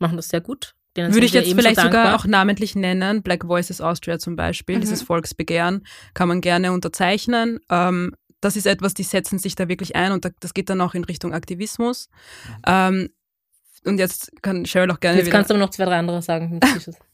machen 0.00 0.16
das 0.16 0.28
sehr 0.28 0.40
gut. 0.40 0.74
Denen 0.96 1.14
Würde 1.14 1.24
ich 1.26 1.32
jetzt 1.32 1.48
vielleicht 1.54 1.76
sogar 1.76 1.90
dankbar. 2.04 2.14
auch 2.16 2.26
namentlich 2.26 2.74
nennen. 2.74 3.22
Black 3.22 3.46
Voices 3.46 3.80
Austria 3.80 4.18
zum 4.18 4.36
Beispiel, 4.36 4.76
Mhm. 4.76 4.80
dieses 4.82 5.02
Volksbegehren, 5.02 5.86
kann 6.14 6.28
man 6.28 6.40
gerne 6.42 6.72
unterzeichnen. 6.72 7.60
Ähm, 7.70 8.14
das 8.40 8.56
ist 8.56 8.66
etwas, 8.66 8.92
die 8.92 9.04
setzen 9.04 9.38
sich 9.38 9.54
da 9.54 9.68
wirklich 9.68 9.94
ein 9.96 10.12
und 10.12 10.24
da, 10.24 10.30
das 10.40 10.52
geht 10.52 10.68
dann 10.68 10.80
auch 10.80 10.94
in 10.94 11.04
Richtung 11.04 11.32
Aktivismus. 11.32 12.08
Ähm, 12.66 13.08
und 13.84 13.98
jetzt 13.98 14.32
kann 14.42 14.64
Cheryl 14.64 14.90
auch 14.90 15.00
gerne 15.00 15.18
Jetzt 15.18 15.26
wieder. 15.26 15.36
kannst 15.36 15.50
du 15.50 15.54
aber 15.54 15.64
noch 15.64 15.70
zwei, 15.70 15.84
drei 15.86 15.98
andere 15.98 16.20
sagen. 16.22 16.60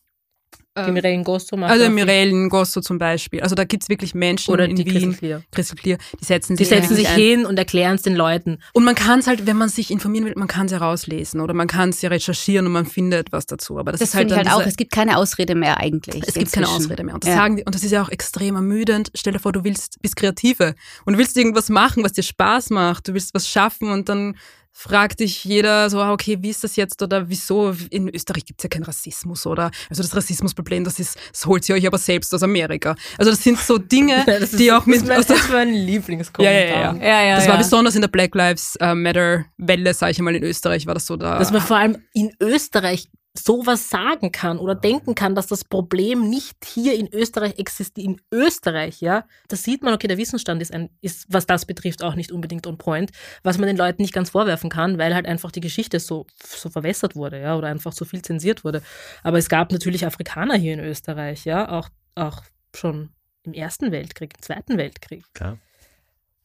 Die 0.86 0.92
Mireille 0.92 1.24
Gosto 1.24 1.56
macht 1.56 1.72
Also. 1.72 1.90
Mireille 1.90 2.32
Ngosso 2.32 2.80
zum 2.80 2.98
Beispiel. 2.98 3.40
Also 3.40 3.56
da 3.56 3.64
gibt's 3.64 3.88
wirklich 3.88 4.14
Menschen 4.14 4.52
oder 4.52 4.64
in 4.64 4.76
die 4.76 4.86
Wien, 4.86 5.12
Clear. 5.16 5.42
Clear, 5.50 5.98
die 6.20 6.24
setzen 6.24 6.54
Die 6.56 6.64
sich, 6.64 6.68
setzen 6.68 6.94
sich 6.94 7.08
ein. 7.08 7.16
hin 7.16 7.46
und 7.46 7.58
erklären 7.58 7.96
es 7.96 8.02
den 8.02 8.14
Leuten. 8.14 8.58
Und 8.74 8.84
man 8.84 8.94
kann 8.94 9.18
es 9.18 9.26
halt, 9.26 9.46
wenn 9.46 9.56
man 9.56 9.68
sich 9.70 9.90
informieren 9.90 10.26
will, 10.26 10.34
man 10.36 10.46
kann 10.46 10.66
es 10.66 10.72
ja 10.72 10.78
rauslesen 10.78 11.40
oder 11.40 11.52
man 11.52 11.66
kann 11.66 11.88
es 11.88 12.00
ja 12.00 12.10
recherchieren 12.10 12.64
und 12.66 12.72
man 12.72 12.86
findet 12.86 13.32
was 13.32 13.46
dazu. 13.46 13.76
Aber 13.78 13.90
das, 13.90 13.98
Das 13.98 14.10
ist 14.10 14.14
halt 14.14 14.30
dann 14.30 14.38
halt 14.38 14.52
auch. 14.52 14.60
Es 14.64 14.76
gibt 14.76 14.92
keine 14.92 15.16
Ausrede 15.16 15.56
mehr 15.56 15.78
eigentlich. 15.80 16.22
es 16.26 16.34
gibt 16.34 16.52
keine. 16.52 16.68
Ausrede 16.68 17.02
mehr. 17.02 17.14
Und 17.14 17.24
das 17.24 17.30
Ja. 17.30 17.36
sagen 17.38 17.56
die, 17.56 17.64
und 17.64 17.74
das 17.74 17.82
ist 17.82 17.90
ja 17.90 18.00
auch 18.02 18.10
extrem 18.10 18.54
ermüdend. 18.54 19.10
Stell 19.16 19.32
dir 19.32 19.40
vor, 19.40 19.50
du 19.50 19.64
willst, 19.64 20.00
bist 20.00 20.14
Kreative 20.14 20.74
und 21.04 21.14
du 21.14 21.18
willst 21.18 21.36
irgendwas 21.36 21.70
machen, 21.70 22.04
was 22.04 22.12
dir 22.12 22.22
Spaß 22.22 22.70
macht. 22.70 23.08
Du 23.08 23.14
willst 23.14 23.34
was 23.34 23.48
schaffen 23.48 23.90
und 23.90 24.08
dann 24.08 24.36
fragt 24.78 25.18
dich 25.18 25.42
jeder 25.42 25.90
so, 25.90 26.00
ah, 26.00 26.12
okay, 26.12 26.38
wie 26.40 26.50
ist 26.50 26.62
das 26.62 26.76
jetzt 26.76 27.02
oder 27.02 27.28
wieso? 27.28 27.74
In 27.90 28.08
Österreich 28.14 28.44
gibt's 28.44 28.62
ja 28.62 28.68
keinen 28.68 28.84
Rassismus 28.84 29.44
oder, 29.44 29.72
also 29.90 30.04
das 30.04 30.14
Rassismusproblem, 30.14 30.84
das 30.84 31.00
ist, 31.00 31.18
das 31.32 31.46
holt 31.46 31.68
ihr 31.68 31.74
euch 31.74 31.84
aber 31.84 31.98
selbst 31.98 32.32
aus 32.32 32.44
Amerika. 32.44 32.94
Also 33.18 33.32
das 33.32 33.42
sind 33.42 33.58
so 33.58 33.78
Dinge, 33.78 34.22
Das 34.26 34.52
ist, 34.52 34.60
die 34.60 34.70
auch 34.70 34.86
mit, 34.86 35.08
das 35.08 35.26
das 35.26 35.40
ist 35.40 35.50
mein 35.50 35.74
Lieblingskommentar. 35.74 36.54
Ja, 36.54 36.92
ja, 36.92 36.94
ja. 36.94 37.02
Ja, 37.02 37.22
ja, 37.24 37.34
das 37.34 37.46
ja. 37.46 37.50
war 37.50 37.58
besonders 37.58 37.96
in 37.96 38.02
der 38.02 38.08
Black 38.08 38.36
Lives 38.36 38.76
äh, 38.76 38.94
Matter 38.94 39.46
Welle, 39.56 39.92
sage 39.94 40.12
ich 40.12 40.20
mal, 40.20 40.36
in 40.36 40.44
Österreich 40.44 40.86
war 40.86 40.94
das 40.94 41.06
so 41.06 41.16
da. 41.16 41.40
Dass 41.40 41.50
man 41.50 41.60
vor 41.60 41.76
allem 41.76 41.98
in 42.14 42.30
Österreich 42.40 43.08
sowas 43.38 43.90
sagen 43.90 44.32
kann 44.32 44.58
oder 44.58 44.74
denken 44.74 45.14
kann, 45.14 45.34
dass 45.34 45.46
das 45.46 45.64
Problem 45.64 46.28
nicht 46.28 46.64
hier 46.64 46.94
in 46.94 47.12
Österreich 47.12 47.58
existiert, 47.58 48.06
in 48.06 48.20
Österreich, 48.32 49.00
ja, 49.00 49.24
da 49.48 49.56
sieht 49.56 49.82
man, 49.82 49.94
okay, 49.94 50.08
der 50.08 50.18
Wissensstand 50.18 50.62
ist, 50.62 50.72
ein, 50.72 50.90
ist, 51.00 51.26
was 51.28 51.46
das 51.46 51.66
betrifft, 51.66 52.02
auch 52.02 52.14
nicht 52.14 52.32
unbedingt 52.32 52.66
on 52.66 52.78
point, 52.78 53.10
was 53.42 53.58
man 53.58 53.66
den 53.66 53.76
Leuten 53.76 54.02
nicht 54.02 54.14
ganz 54.14 54.30
vorwerfen 54.30 54.70
kann, 54.70 54.98
weil 54.98 55.14
halt 55.14 55.26
einfach 55.26 55.50
die 55.50 55.60
Geschichte 55.60 56.00
so, 56.00 56.26
so 56.42 56.68
verwässert 56.70 57.16
wurde, 57.16 57.40
ja, 57.40 57.56
oder 57.56 57.68
einfach 57.68 57.92
so 57.92 58.04
viel 58.04 58.22
zensiert 58.22 58.64
wurde. 58.64 58.82
Aber 59.22 59.38
es 59.38 59.48
gab 59.48 59.72
natürlich 59.72 60.06
Afrikaner 60.06 60.56
hier 60.56 60.74
in 60.74 60.80
Österreich, 60.80 61.44
ja, 61.44 61.70
auch, 61.70 61.88
auch 62.14 62.42
schon 62.74 63.10
im 63.42 63.54
Ersten 63.54 63.92
Weltkrieg, 63.92 64.34
im 64.36 64.42
Zweiten 64.42 64.76
Weltkrieg. 64.76 65.24
Klar. 65.34 65.58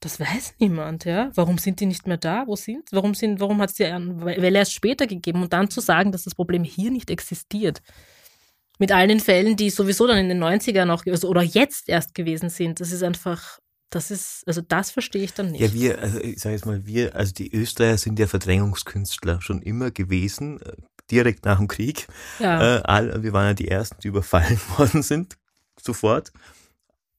Das 0.04 0.20
weiß 0.20 0.56
niemand, 0.60 1.06
ja. 1.06 1.32
Warum 1.34 1.58
sind 1.58 1.80
die 1.80 1.86
nicht 1.86 2.08
mehr 2.08 2.18
da? 2.18 2.44
Wo 2.46 2.58
sind 2.58 2.90
Warum, 2.92 3.16
sind, 3.16 3.40
warum 3.40 3.62
hat 3.62 3.70
es 3.70 3.76
die 3.76 3.84
Welle 3.86 4.60
erst 4.60 4.74
später 4.74 5.08
gegeben? 5.08 5.42
Und 5.42 5.54
dann 5.54 5.70
zu 5.70 5.80
sagen, 5.80 6.12
dass 6.12 6.26
das 6.26 6.36
Problem 6.36 6.66
hier 6.66 6.92
nicht 6.92 7.10
existiert. 7.10 7.82
Mit 8.80 8.92
all 8.92 9.08
den 9.08 9.22
Fällen, 9.22 9.56
die 9.56 9.70
sowieso 9.70 10.06
dann 10.06 10.18
in 10.18 10.28
den 10.28 10.44
90ern 10.44 10.86
noch 10.86 11.06
also, 11.06 11.30
oder 11.30 11.42
jetzt 11.42 11.88
erst 11.88 12.16
gewesen 12.16 12.50
sind, 12.50 12.82
das 12.82 12.92
ist 12.92 13.02
einfach, 13.02 13.60
das 13.92 14.12
ist, 14.12 14.44
also 14.46 14.60
das 14.60 14.92
verstehe 14.92 15.24
ich 15.24 15.34
dann 15.36 15.52
nicht. 15.52 15.62
Ja, 15.62 15.74
wir, 15.74 16.00
also 16.00 16.20
ich 16.20 16.40
sage 16.40 16.56
jetzt 16.56 16.66
mal, 16.66 16.86
wir, 16.86 17.16
also 17.16 17.34
die 17.34 17.56
Österreicher 17.56 17.98
sind 17.98 18.20
ja 18.20 18.28
Verdrängungskünstler 18.28 19.40
schon 19.40 19.62
immer 19.62 19.92
gewesen, 19.92 20.60
äh, 20.64 20.74
direkt 21.10 21.46
nach 21.46 21.60
dem 21.60 21.70
Krieg. 21.70 22.08
ja. 22.40 22.80
Äh, 22.80 22.82
all, 22.84 23.24
wir 23.24 23.32
waren 23.32 23.48
ja 23.48 23.54
die 23.54 23.70
Ersten, 23.70 24.02
die 24.02 24.10
überfallen 24.10 24.60
worden 24.78 25.02
sind, 25.02 25.38
sofort. 25.82 26.34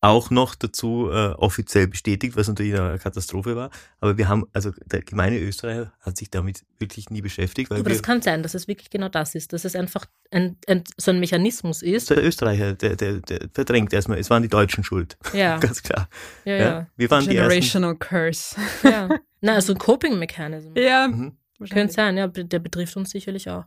Auch 0.05 0.29
noch 0.29 0.55
dazu 0.55 1.09
äh, 1.11 1.29
offiziell 1.33 1.87
bestätigt, 1.89 2.37
was 2.37 2.47
natürlich 2.47 2.79
eine 2.79 2.99
Katastrophe 2.99 3.57
war. 3.57 3.71
Aber 4.01 4.19
wir 4.19 4.29
haben, 4.29 4.45
also 4.53 4.71
der 4.85 5.01
gemeine 5.01 5.39
Österreicher 5.39 5.93
hat 6.01 6.19
sich 6.19 6.29
damit 6.31 6.63
wirklich 6.79 7.09
nie 7.09 7.23
beschäftigt, 7.23 7.71
weil 7.71 7.81
Aber 7.81 7.89
das 7.89 8.03
kann 8.03 8.21
sein, 8.21 8.43
dass 8.43 8.53
es 8.53 8.69
wirklich 8.69 8.91
genau 8.91 9.09
das 9.09 9.35
ist, 9.35 9.55
dass 9.55 9.65
es 9.65 9.75
einfach 9.75 10.05
ein, 10.31 10.59
ein, 10.67 10.85
so 10.99 11.11
ein 11.11 11.21
Mechanismus 11.21 11.81
ist. 11.81 12.11
der 12.11 12.23
Österreicher, 12.23 12.75
der, 12.75 12.97
der, 12.97 13.21
der 13.21 13.49
verdrängt 13.55 13.95
erstmal, 13.95 14.19
es 14.19 14.29
waren 14.29 14.43
die 14.43 14.51
Deutschen 14.51 14.85
schuld. 14.85 15.17
Ja, 15.33 15.57
Ganz 15.61 15.83
klar. 15.83 16.09
ja, 16.45 16.57
Ja, 16.57 16.65
ja. 16.65 16.87
Wir 16.97 17.11
waren 17.11 17.25
die 17.27 17.37
Ersten. 17.37 17.49
Generational 17.49 17.97
Curse. 17.97 18.57
ja. 18.83 19.09
Na, 19.41 19.55
also 19.55 19.73
ein 19.73 19.79
Coping-Mechanism. 19.79 20.77
ja, 20.77 21.09
Mhm. 21.09 21.33
Könnte 21.71 21.95
sein, 21.95 22.19
ja, 22.19 22.27
der 22.27 22.59
betrifft 22.59 22.95
uns 22.97 23.09
sicherlich 23.11 23.49
auch. 23.49 23.65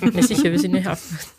nicht 0.00 0.28
sicher, 0.28 0.44
wir 0.50 0.58
sind 0.58 0.72
nicht 0.72 0.86
auf. 0.86 1.34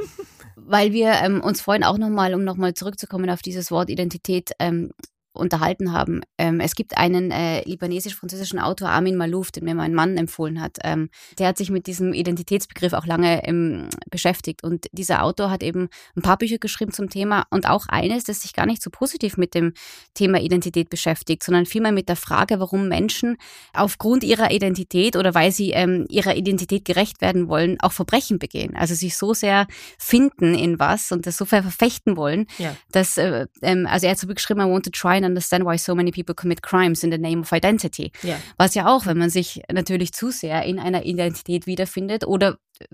Weil 0.65 0.93
wir 0.93 1.12
ähm, 1.24 1.41
uns 1.41 1.62
vorhin 1.62 1.84
auch 1.84 1.97
nochmal, 1.97 2.34
um 2.34 2.43
nochmal 2.43 2.74
zurückzukommen 2.74 3.30
auf 3.30 3.41
dieses 3.41 3.71
Wort 3.71 3.89
Identität, 3.89 4.52
ähm, 4.60 4.91
unterhalten 5.33 5.93
haben. 5.93 6.21
Ähm, 6.37 6.59
es 6.59 6.75
gibt 6.75 6.97
einen 6.97 7.31
äh, 7.31 7.63
libanesisch-französischen 7.63 8.59
Autor, 8.59 8.89
Armin 8.89 9.15
Malouf, 9.15 9.51
den 9.51 9.63
mir 9.63 9.75
mein 9.75 9.93
Mann 9.93 10.17
empfohlen 10.17 10.61
hat. 10.61 10.77
Ähm, 10.83 11.09
der 11.39 11.47
hat 11.47 11.57
sich 11.57 11.69
mit 11.69 11.87
diesem 11.87 12.13
Identitätsbegriff 12.13 12.93
auch 12.93 13.05
lange 13.05 13.45
ähm, 13.45 13.87
beschäftigt. 14.09 14.63
Und 14.63 14.87
dieser 14.91 15.23
Autor 15.23 15.49
hat 15.49 15.63
eben 15.63 15.87
ein 16.15 16.21
paar 16.21 16.37
Bücher 16.37 16.57
geschrieben 16.57 16.91
zum 16.91 17.09
Thema 17.09 17.45
und 17.49 17.67
auch 17.67 17.87
eines, 17.87 18.25
das 18.25 18.41
sich 18.41 18.53
gar 18.53 18.65
nicht 18.65 18.81
so 18.83 18.89
positiv 18.89 19.37
mit 19.37 19.53
dem 19.55 19.73
Thema 20.13 20.39
Identität 20.41 20.89
beschäftigt, 20.89 21.43
sondern 21.43 21.65
vielmehr 21.65 21.91
mit 21.93 22.09
der 22.09 22.15
Frage, 22.17 22.59
warum 22.59 22.89
Menschen 22.89 23.37
aufgrund 23.73 24.23
ihrer 24.23 24.51
Identität 24.51 25.15
oder 25.15 25.33
weil 25.33 25.51
sie 25.51 25.71
ähm, 25.71 26.05
ihrer 26.09 26.35
Identität 26.35 26.83
gerecht 26.85 27.21
werden 27.21 27.47
wollen, 27.47 27.79
auch 27.79 27.93
Verbrechen 27.93 28.37
begehen. 28.37 28.75
Also 28.75 28.95
sich 28.95 29.15
so 29.15 29.33
sehr 29.33 29.67
finden 29.97 30.55
in 30.55 30.79
was 30.79 31.11
und 31.11 31.25
das 31.25 31.37
so 31.37 31.45
sehr 31.45 31.61
verfechten 31.63 32.17
wollen, 32.17 32.47
Ja. 32.57 32.75
dass, 32.91 33.17
äh, 33.17 33.47
ähm, 33.61 33.87
also 33.87 34.07
er 34.07 34.11
hat 34.11 34.19
so 34.19 34.27
geschrieben, 34.27 34.59
I 34.61 34.65
want 34.65 34.85
to 34.85 34.91
try 34.91 35.20
and 35.23 35.25
understand 35.25 35.65
why 35.65 35.77
so 35.77 35.95
many 35.95 36.12
people 36.12 36.36
commit 36.36 36.62
crimes 36.62 37.03
in 37.03 37.12
the 37.12 37.17
name 37.17 37.41
of 37.41 37.51
identity. 37.51 38.12
Ja. 38.23 38.38
Was 38.57 38.75
ja 38.75 38.88
auch, 38.88 39.05
wenn 39.05 39.17
man 39.17 39.29
sich 39.29 39.62
natürlich 39.71 40.13
zu 40.13 40.31
sehr 40.31 40.63
in 40.63 40.79
einer 40.79 41.05
Identität 41.05 41.67
wiederfindet 41.67 42.25
oder 42.25 42.57
äh, 42.79 42.86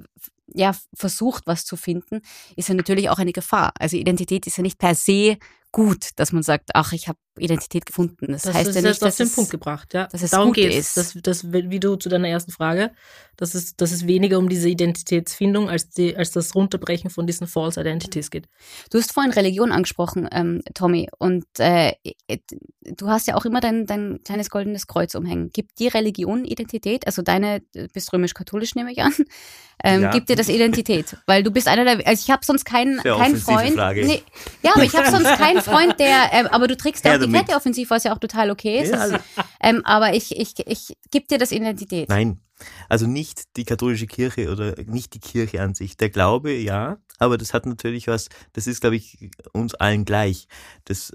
ja, 0.53 0.73
versucht, 0.93 1.45
was 1.45 1.65
zu 1.65 1.75
finden, 1.75 2.21
ist 2.55 2.69
ja 2.69 2.75
natürlich 2.75 3.09
auch 3.09 3.19
eine 3.19 3.33
Gefahr. 3.33 3.73
Also 3.79 3.97
Identität 3.97 4.47
ist 4.47 4.57
ja 4.57 4.63
nicht 4.63 4.79
per 4.79 4.95
se 4.95 5.37
gut, 5.77 6.09
dass 6.15 6.31
man 6.31 6.41
sagt, 6.41 6.71
ach, 6.73 6.91
ich 6.91 7.07
habe 7.07 7.19
Identität 7.37 7.85
gefunden. 7.85 8.31
Das, 8.31 8.41
Das 8.41 8.55
heißt 8.55 8.69
ist 8.69 8.75
ja 8.77 8.81
jetzt 8.81 8.89
nicht, 8.89 9.03
auf 9.03 9.09
dass 9.09 9.17
den 9.17 9.27
es, 9.27 9.35
Punkt 9.35 9.51
gebracht, 9.51 9.93
ja. 9.93 10.07
dass 10.07 10.23
es 10.23 10.31
Darum 10.31 10.47
gut 10.47 10.57
ist. 10.57 10.97
Das, 10.97 11.15
das, 11.21 11.51
wie 11.51 11.79
du 11.79 11.95
zu 11.97 12.09
deiner 12.09 12.29
ersten 12.29 12.51
Frage, 12.51 12.89
dass 13.35 13.53
es, 13.53 13.75
dass 13.75 13.91
es 13.91 14.07
weniger 14.07 14.39
um 14.39 14.49
diese 14.49 14.69
Identitätsfindung 14.69 15.69
als, 15.69 15.89
die, 15.89 16.17
als 16.17 16.31
das 16.31 16.55
Runterbrechen 16.55 17.11
von 17.11 17.27
diesen 17.27 17.45
False 17.45 17.79
Identities 17.79 18.31
geht. 18.31 18.47
Du 18.89 18.97
hast 18.97 19.13
vorhin 19.13 19.31
Religion 19.31 19.71
angesprochen, 19.71 20.27
ähm, 20.31 20.63
Tommy, 20.73 21.09
und 21.19 21.45
äh, 21.59 21.93
du 22.81 23.09
hast 23.09 23.27
ja 23.27 23.35
auch 23.35 23.45
immer 23.45 23.59
dein, 23.59 23.85
dein 23.85 24.19
kleines 24.25 24.49
goldenes 24.49 24.87
Kreuz 24.87 25.13
umhängen. 25.13 25.51
Gibt 25.53 25.77
dir 25.77 25.93
Religion 25.93 26.43
Identität? 26.43 27.05
Also 27.05 27.21
deine, 27.21 27.61
du 27.75 27.87
bist 27.89 28.11
römisch-katholisch, 28.13 28.73
nehme 28.73 28.91
ich 28.91 29.01
an. 29.03 29.13
Ähm, 29.83 30.01
Ja. 30.01 30.09
Gibt 30.09 30.27
dir 30.29 30.35
das 30.35 30.49
Identität? 30.49 31.17
Weil 31.27 31.43
du 31.43 31.51
bist 31.51 31.67
einer 31.67 31.83
der, 31.85 32.07
also 32.07 32.23
ich 32.23 32.31
habe 32.31 32.43
sonst 32.43 32.65
keinen 32.65 32.99
Sehr 32.99 33.15
keinen 33.15 33.37
Freund. 33.37 33.75
Frage. 33.75 34.07
Nee, 34.07 34.23
ja, 34.63 34.71
aber 34.73 34.83
ich 34.83 34.95
habe 34.95 35.11
sonst 35.11 35.37
keinen 35.37 35.61
Freund, 35.71 35.99
der, 35.99 36.29
ähm, 36.31 36.47
aber 36.47 36.67
du 36.67 36.75
trägst 36.77 37.05
ja 37.05 37.13
auch 37.13 37.19
die 37.19 37.25
damit. 37.25 37.41
Kette 37.47 37.55
offensiv, 37.57 37.89
was 37.89 38.03
ja 38.03 38.13
auch 38.13 38.19
total 38.19 38.51
okay 38.51 38.81
ist. 38.81 38.91
Ja, 38.91 39.07
Das, 39.07 39.21
ähm, 39.61 39.81
aber 39.85 40.13
ich, 40.13 40.37
ich, 40.37 40.53
ich 40.65 40.93
gib 41.11 41.27
dir 41.27 41.37
das 41.37 41.51
Identität. 41.51 42.09
Nein, 42.09 42.39
also 42.89 43.07
nicht 43.07 43.55
die 43.57 43.65
katholische 43.65 44.07
Kirche 44.07 44.51
oder 44.51 44.75
nicht 44.85 45.13
die 45.13 45.19
Kirche 45.19 45.61
an 45.61 45.73
sich. 45.75 45.97
Der 45.97 46.09
Glaube, 46.09 46.53
ja, 46.53 46.97
aber 47.19 47.37
das 47.37 47.53
hat 47.53 47.65
natürlich 47.65 48.07
was, 48.07 48.29
das 48.53 48.67
ist, 48.67 48.81
glaube 48.81 48.95
ich, 48.95 49.29
uns 49.53 49.75
allen 49.75 50.05
gleich. 50.05 50.47
Das, 50.85 51.11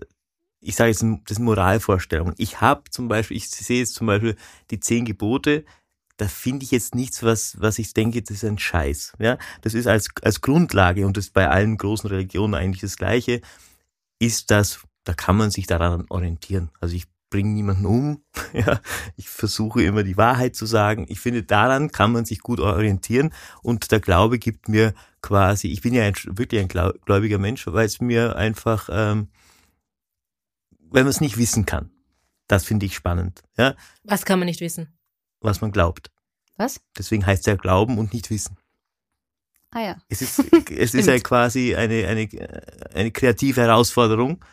ich 0.61 0.77
sage 0.77 0.91
jetzt, 0.91 1.03
das 1.03 1.37
sind 1.37 1.45
Moralvorstellungen. 1.45 2.35
Ich 2.38 2.61
habe 2.61 2.85
zum 2.91 3.09
Beispiel, 3.09 3.37
ich 3.37 3.51
sehe 3.51 3.81
jetzt 3.81 3.95
zum 3.95 4.07
Beispiel 4.07 4.37
die 4.71 4.81
zehn 4.81 5.05
Gebote, 5.05 5.65
da 6.19 6.29
finde 6.29 6.65
ich 6.65 6.71
jetzt 6.71 6.95
nichts, 6.95 7.23
was, 7.23 7.61
was 7.61 7.79
ich 7.79 7.95
denke, 7.95 8.23
das 8.23 8.37
ist 8.37 8.45
ein 8.45 8.59
Scheiß. 8.59 9.15
Ja, 9.19 9.38
das 9.62 9.75
ist 9.75 9.87
als, 9.87 10.09
als 10.23 10.41
Grundlage 10.41 11.07
und 11.07 11.17
das 11.17 11.27
ist 11.27 11.33
bei 11.33 11.49
allen 11.49 11.77
großen 11.77 12.09
Religionen 12.09 12.55
eigentlich 12.55 12.83
das 12.83 12.97
Gleiche, 12.97 13.41
ist 14.22 14.50
das, 14.50 14.80
da 15.04 15.14
kann 15.14 15.37
man 15.37 15.50
sich 15.50 15.66
daran 15.66 16.06
orientieren. 16.08 16.70
Also 16.80 16.94
ich 16.94 17.06
bringe 17.28 17.50
niemanden 17.50 17.87
um, 17.87 18.24
ja, 18.52 18.80
ich 19.16 19.28
versuche 19.28 19.82
immer 19.82 20.04
die 20.04 20.16
Wahrheit 20.16 20.54
zu 20.54 20.66
sagen. 20.66 21.06
Ich 21.08 21.18
finde, 21.18 21.42
daran 21.42 21.90
kann 21.90 22.12
man 22.12 22.24
sich 22.24 22.40
gut 22.40 22.61
orientieren 22.61 23.32
und 23.62 23.90
der 23.90 24.00
Glaube 24.00 24.38
gibt 24.38 24.68
mir 24.68 24.94
quasi, 25.22 25.68
ich 25.68 25.80
bin 25.80 25.94
ja 25.94 26.04
ein, 26.04 26.14
wirklich 26.26 26.61
ein 26.61 26.68
gläubiger 26.68 27.38
Mensch, 27.38 27.66
weil 27.66 27.87
es 27.87 28.00
mir 28.00 28.37
einfach, 28.37 28.88
ähm, 28.92 29.28
wenn 30.90 31.04
man 31.04 31.11
es 31.11 31.20
nicht 31.20 31.38
wissen 31.38 31.66
kann. 31.66 31.90
Das 32.46 32.64
finde 32.64 32.87
ich 32.87 32.94
spannend, 32.94 33.42
ja, 33.56 33.74
Was 34.04 34.24
kann 34.24 34.38
man 34.38 34.46
nicht 34.46 34.61
wissen? 34.61 34.92
was 35.40 35.61
man 35.61 35.72
glaubt. 35.72 36.12
Was? 36.56 36.80
Deswegen 36.96 37.26
heißt 37.26 37.40
es 37.40 37.46
ja 37.46 37.56
Glauben 37.56 37.98
und 37.98 38.12
nicht 38.12 38.30
Wissen. 38.30 38.56
Ah 39.72 39.80
ja. 39.80 39.96
Es 40.08 40.22
ist, 40.22 40.38
es 40.70 40.94
ist 40.94 41.06
ja 41.06 41.18
quasi 41.18 41.74
eine, 41.74 42.06
eine, 42.06 42.28
eine 42.94 43.11
kreative 43.11 43.62
Herausforderung, 43.62 44.44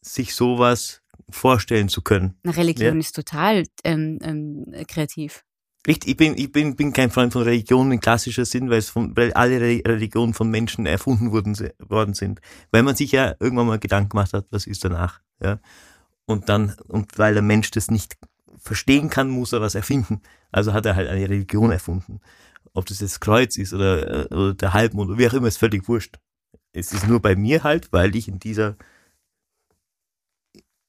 sich 0.00 0.34
sowas 0.34 1.02
vorstellen 1.28 1.88
zu 1.88 2.02
können. 2.02 2.38
Eine 2.42 2.56
Religion 2.56 2.94
Ja. 2.94 3.00
ist 3.00 3.14
total 3.14 3.64
ähm, 3.84 4.18
ähm, 4.22 4.66
kreativ. 4.88 5.44
Richtig, 5.86 6.10
ich 6.10 6.16
bin, 6.16 6.36
ich 6.36 6.52
bin, 6.52 6.76
bin 6.76 6.92
kein 6.92 7.10
Freund 7.10 7.32
von 7.32 7.42
Religion 7.42 7.90
in 7.92 8.00
klassischer 8.00 8.44
Sinn, 8.44 8.68
weil, 8.70 8.78
es 8.78 8.90
von, 8.90 9.16
weil 9.16 9.32
alle 9.34 9.60
Re- 9.60 9.82
Religionen 9.86 10.34
von 10.34 10.50
Menschen 10.50 10.84
erfunden 10.86 11.32
wurden, 11.32 11.56
worden 11.78 12.14
sind. 12.14 12.40
Weil 12.70 12.82
man 12.82 12.96
sich 12.96 13.12
ja 13.12 13.34
irgendwann 13.40 13.66
mal 13.66 13.78
Gedanken 13.78 14.10
gemacht 14.10 14.32
hat, 14.32 14.46
was 14.50 14.66
ist 14.66 14.84
danach, 14.84 15.20
ja. 15.42 15.58
Und 16.26 16.48
dann, 16.48 16.76
und 16.86 17.18
weil 17.18 17.34
der 17.34 17.42
Mensch 17.42 17.70
das 17.72 17.90
nicht 17.90 18.16
verstehen 18.58 19.10
kann, 19.10 19.28
muss 19.30 19.52
er 19.52 19.60
was 19.60 19.74
erfinden. 19.74 20.20
Also 20.52 20.72
hat 20.72 20.86
er 20.86 20.96
halt 20.96 21.08
eine 21.08 21.28
Religion 21.28 21.72
erfunden. 21.72 22.20
Ob 22.72 22.86
das 22.86 23.00
jetzt 23.00 23.20
Kreuz 23.20 23.56
ist 23.56 23.72
oder, 23.72 24.30
äh, 24.30 24.34
oder 24.34 24.54
der 24.54 24.72
Halbmond 24.72 25.10
oder 25.10 25.18
wie 25.18 25.28
auch 25.28 25.32
immer, 25.32 25.48
ist 25.48 25.56
völlig 25.58 25.88
wurscht. 25.88 26.18
Es 26.72 26.92
ist 26.92 27.06
nur 27.08 27.20
bei 27.20 27.34
mir 27.34 27.64
halt, 27.64 27.92
weil 27.92 28.14
ich 28.14 28.28
in 28.28 28.38
dieser, 28.38 28.76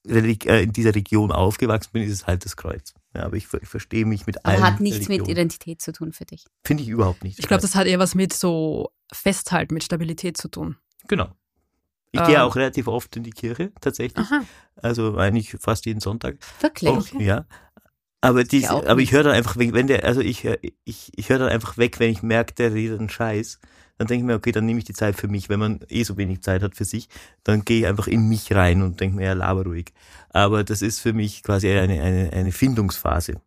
äh, 0.07 0.63
in 0.63 0.73
dieser 0.73 0.95
Region 0.95 1.31
aufgewachsen 1.31 1.89
bin, 1.93 2.03
ist 2.03 2.11
es 2.11 2.27
halt 2.27 2.45
das 2.45 2.55
Kreuz. 2.55 2.93
Ja, 3.15 3.23
aber 3.23 3.35
ich, 3.35 3.47
ich 3.61 3.67
verstehe 3.67 4.05
mich 4.05 4.25
mit 4.25 4.45
allen. 4.45 4.63
hat 4.63 4.79
nichts 4.79 4.99
mit 4.99 5.09
Religionen. 5.09 5.31
Identität 5.31 5.81
zu 5.81 5.91
tun 5.91 6.13
für 6.13 6.25
dich. 6.25 6.45
Finde 6.65 6.83
ich 6.83 6.89
überhaupt 6.89 7.23
nicht. 7.23 7.39
Ich 7.39 7.47
glaube, 7.47 7.61
das 7.61 7.75
hat 7.75 7.87
eher 7.87 7.99
was 7.99 8.15
mit 8.15 8.31
so 8.33 8.91
Festhalten, 9.11 9.73
mit 9.73 9.83
Stabilität 9.83 10.37
zu 10.37 10.47
tun. 10.47 10.77
Genau. 11.07 11.29
Ich 12.13 12.23
gehe 12.25 12.35
Ähm. 12.35 12.41
auch 12.41 12.55
relativ 12.55 12.87
oft 12.87 13.15
in 13.15 13.23
die 13.23 13.31
Kirche, 13.31 13.71
tatsächlich. 13.81 14.25
Aha. 14.25 14.43
Also 14.75 15.15
eigentlich 15.17 15.55
fast 15.59 15.85
jeden 15.85 15.99
Sonntag. 15.99 16.37
Wirklich? 16.59 16.89
Auch, 16.89 17.07
Ja. 17.19 17.45
Aber, 18.21 18.43
dies, 18.43 18.69
auch 18.69 18.85
aber 18.85 19.01
ich 19.01 19.11
höre 19.11 19.23
dann 19.23 19.33
einfach, 19.33 19.57
wenn 19.57 19.73
wenn 19.73 19.87
der, 19.87 20.05
also 20.05 20.21
ich, 20.21 20.47
ich, 20.83 21.11
ich 21.15 21.29
höre 21.29 21.39
dann 21.39 21.49
einfach 21.49 21.77
weg, 21.77 21.99
wenn 21.99 22.11
ich 22.11 22.21
merke, 22.21 22.53
der 22.53 22.73
redet 22.73 22.99
einen 22.99 23.09
Scheiß. 23.09 23.59
Dann 23.97 24.07
denke 24.07 24.23
ich 24.23 24.27
mir, 24.27 24.35
okay, 24.35 24.51
dann 24.51 24.65
nehme 24.65 24.79
ich 24.79 24.85
die 24.85 24.93
Zeit 24.93 25.15
für 25.15 25.27
mich. 25.27 25.49
Wenn 25.49 25.59
man 25.59 25.79
eh 25.89 26.03
so 26.03 26.17
wenig 26.17 26.41
Zeit 26.41 26.63
hat 26.63 26.75
für 26.75 26.85
sich, 26.85 27.07
dann 27.43 27.65
gehe 27.65 27.81
ich 27.81 27.87
einfach 27.87 28.07
in 28.07 28.27
mich 28.27 28.53
rein 28.53 28.81
und 28.81 28.99
denke 28.99 29.15
mir, 29.15 29.25
ja, 29.25 29.33
laber 29.33 29.63
ruhig. 29.63 29.93
Aber 30.29 30.63
das 30.63 30.81
ist 30.81 30.99
für 30.99 31.13
mich 31.13 31.43
quasi 31.43 31.69
eine, 31.69 32.01
eine, 32.01 32.33
eine 32.33 32.51
Findungsphase. 32.51 33.41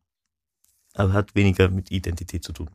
Aber 0.94 1.12
hat 1.12 1.34
weniger 1.34 1.68
mit 1.70 1.90
Identität 1.90 2.44
zu 2.44 2.52
tun. 2.52 2.70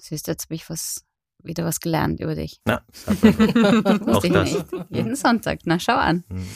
Siehst 0.00 0.26
du, 0.26 0.32
jetzt 0.32 0.46
habe 0.46 0.54
ich 0.56 0.68
was, 0.68 1.04
wieder 1.42 1.64
was 1.64 1.80
gelernt 1.80 2.20
über 2.20 2.34
dich. 2.34 2.60
Na, 2.64 2.82
sag 2.92 3.22
mal. 3.22 3.86
auch 4.00 4.06
Wusste 4.06 4.26
ich 4.26 4.32
das. 4.32 4.52
nicht. 4.52 4.66
Jeden 4.90 5.14
Sonntag. 5.14 5.60
Na, 5.64 5.78
schau 5.78 5.94
an. 5.94 6.24
Hm. 6.28 6.46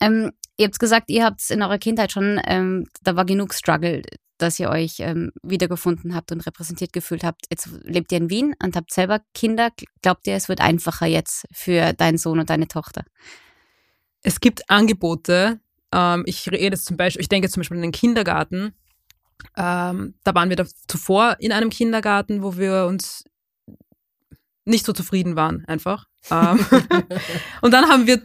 Ähm, 0.00 0.32
ihr 0.60 0.66
habt 0.66 0.78
gesagt, 0.78 1.10
ihr 1.10 1.24
habt 1.24 1.50
in 1.50 1.62
eurer 1.62 1.78
Kindheit 1.78 2.12
schon, 2.12 2.38
ähm, 2.46 2.86
da 3.02 3.16
war 3.16 3.24
genug 3.24 3.54
Struggle, 3.54 4.02
dass 4.36 4.60
ihr 4.60 4.68
euch 4.68 4.96
ähm, 4.98 5.32
wiedergefunden 5.42 6.14
habt 6.14 6.32
und 6.32 6.46
repräsentiert 6.46 6.92
gefühlt 6.92 7.24
habt. 7.24 7.46
Jetzt 7.50 7.70
lebt 7.82 8.12
ihr 8.12 8.18
in 8.18 8.28
Wien 8.28 8.54
und 8.62 8.76
habt 8.76 8.92
selber 8.92 9.20
Kinder. 9.32 9.70
Glaubt 10.02 10.26
ihr, 10.26 10.34
es 10.34 10.50
wird 10.50 10.60
einfacher 10.60 11.06
jetzt 11.06 11.46
für 11.50 11.94
deinen 11.94 12.18
Sohn 12.18 12.38
und 12.38 12.50
deine 12.50 12.68
Tochter? 12.68 13.04
Es 14.22 14.40
gibt 14.40 14.68
Angebote. 14.68 15.60
Ähm, 15.92 16.24
ich 16.26 16.50
rede 16.50 16.78
zum 16.78 16.98
Beispiel, 16.98 17.22
ich 17.22 17.28
denke 17.28 17.48
zum 17.48 17.60
Beispiel 17.60 17.78
an 17.78 17.82
den 17.82 17.92
Kindergarten. 17.92 18.74
Ähm, 19.56 20.14
da 20.24 20.34
waren 20.34 20.50
wir 20.50 20.56
da 20.56 20.66
zuvor 20.88 21.36
in 21.40 21.52
einem 21.52 21.70
Kindergarten, 21.70 22.42
wo 22.42 22.58
wir 22.58 22.84
uns 22.86 23.24
nicht 24.66 24.84
so 24.84 24.92
zufrieden 24.92 25.36
waren, 25.36 25.64
einfach. 25.64 26.04
Ähm, 26.30 26.64
und 27.62 27.72
dann 27.72 27.88
haben 27.88 28.06
wir 28.06 28.20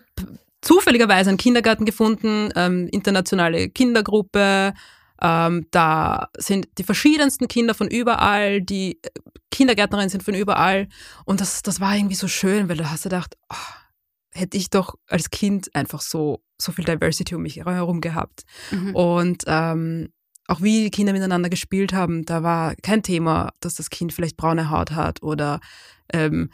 zufälligerweise 0.65 1.30
einen 1.30 1.38
Kindergarten 1.38 1.86
gefunden, 1.86 2.49
ähm, 2.56 2.89
internationale 2.91 3.69
Kindergruppe. 3.69 4.73
Ähm, 5.21 5.67
da 5.71 6.30
sind 6.38 6.67
die 6.78 6.84
verschiedensten 6.84 7.47
Kinder 7.47 7.73
von 7.73 7.88
überall, 7.88 8.62
die 8.62 8.99
äh, 9.01 9.10
Kindergärtnerinnen 9.51 10.10
sind 10.10 10.23
von 10.23 10.34
überall. 10.34 10.89
Und 11.23 11.39
das, 11.39 11.62
das 11.62 11.80
war 11.80 11.95
irgendwie 11.95 12.15
so 12.15 12.28
schön, 12.28 12.67
weil 12.67 12.78
du 12.78 12.89
hast 12.89 13.04
gedacht, 13.04 13.38
oh, 13.49 13.56
hätte 14.34 14.58
ich 14.58 14.69
doch 14.69 14.95
als 15.08 15.30
Kind 15.30 15.73
einfach 15.75 16.01
so, 16.01 16.43
so 16.60 16.71
viel 16.71 16.84
Diversity 16.84 17.36
um 17.36 17.43
mich 17.43 17.58
herum 17.58 18.01
gehabt. 18.01 18.43
Mhm. 18.71 18.95
Und 18.95 19.43
ähm, 19.47 20.10
auch 20.47 20.62
wie 20.62 20.84
die 20.84 20.91
Kinder 20.91 21.13
miteinander 21.13 21.49
gespielt 21.49 21.93
haben, 21.93 22.25
da 22.25 22.43
war 22.43 22.75
kein 22.75 23.04
Thema, 23.04 23.51
dass 23.62 23.75
das 23.75 23.89
Kind 23.89 24.13
vielleicht 24.13 24.36
braune 24.36 24.69
Haut 24.71 24.91
hat 24.91 25.23
oder 25.23 25.60
ähm, 26.12 26.49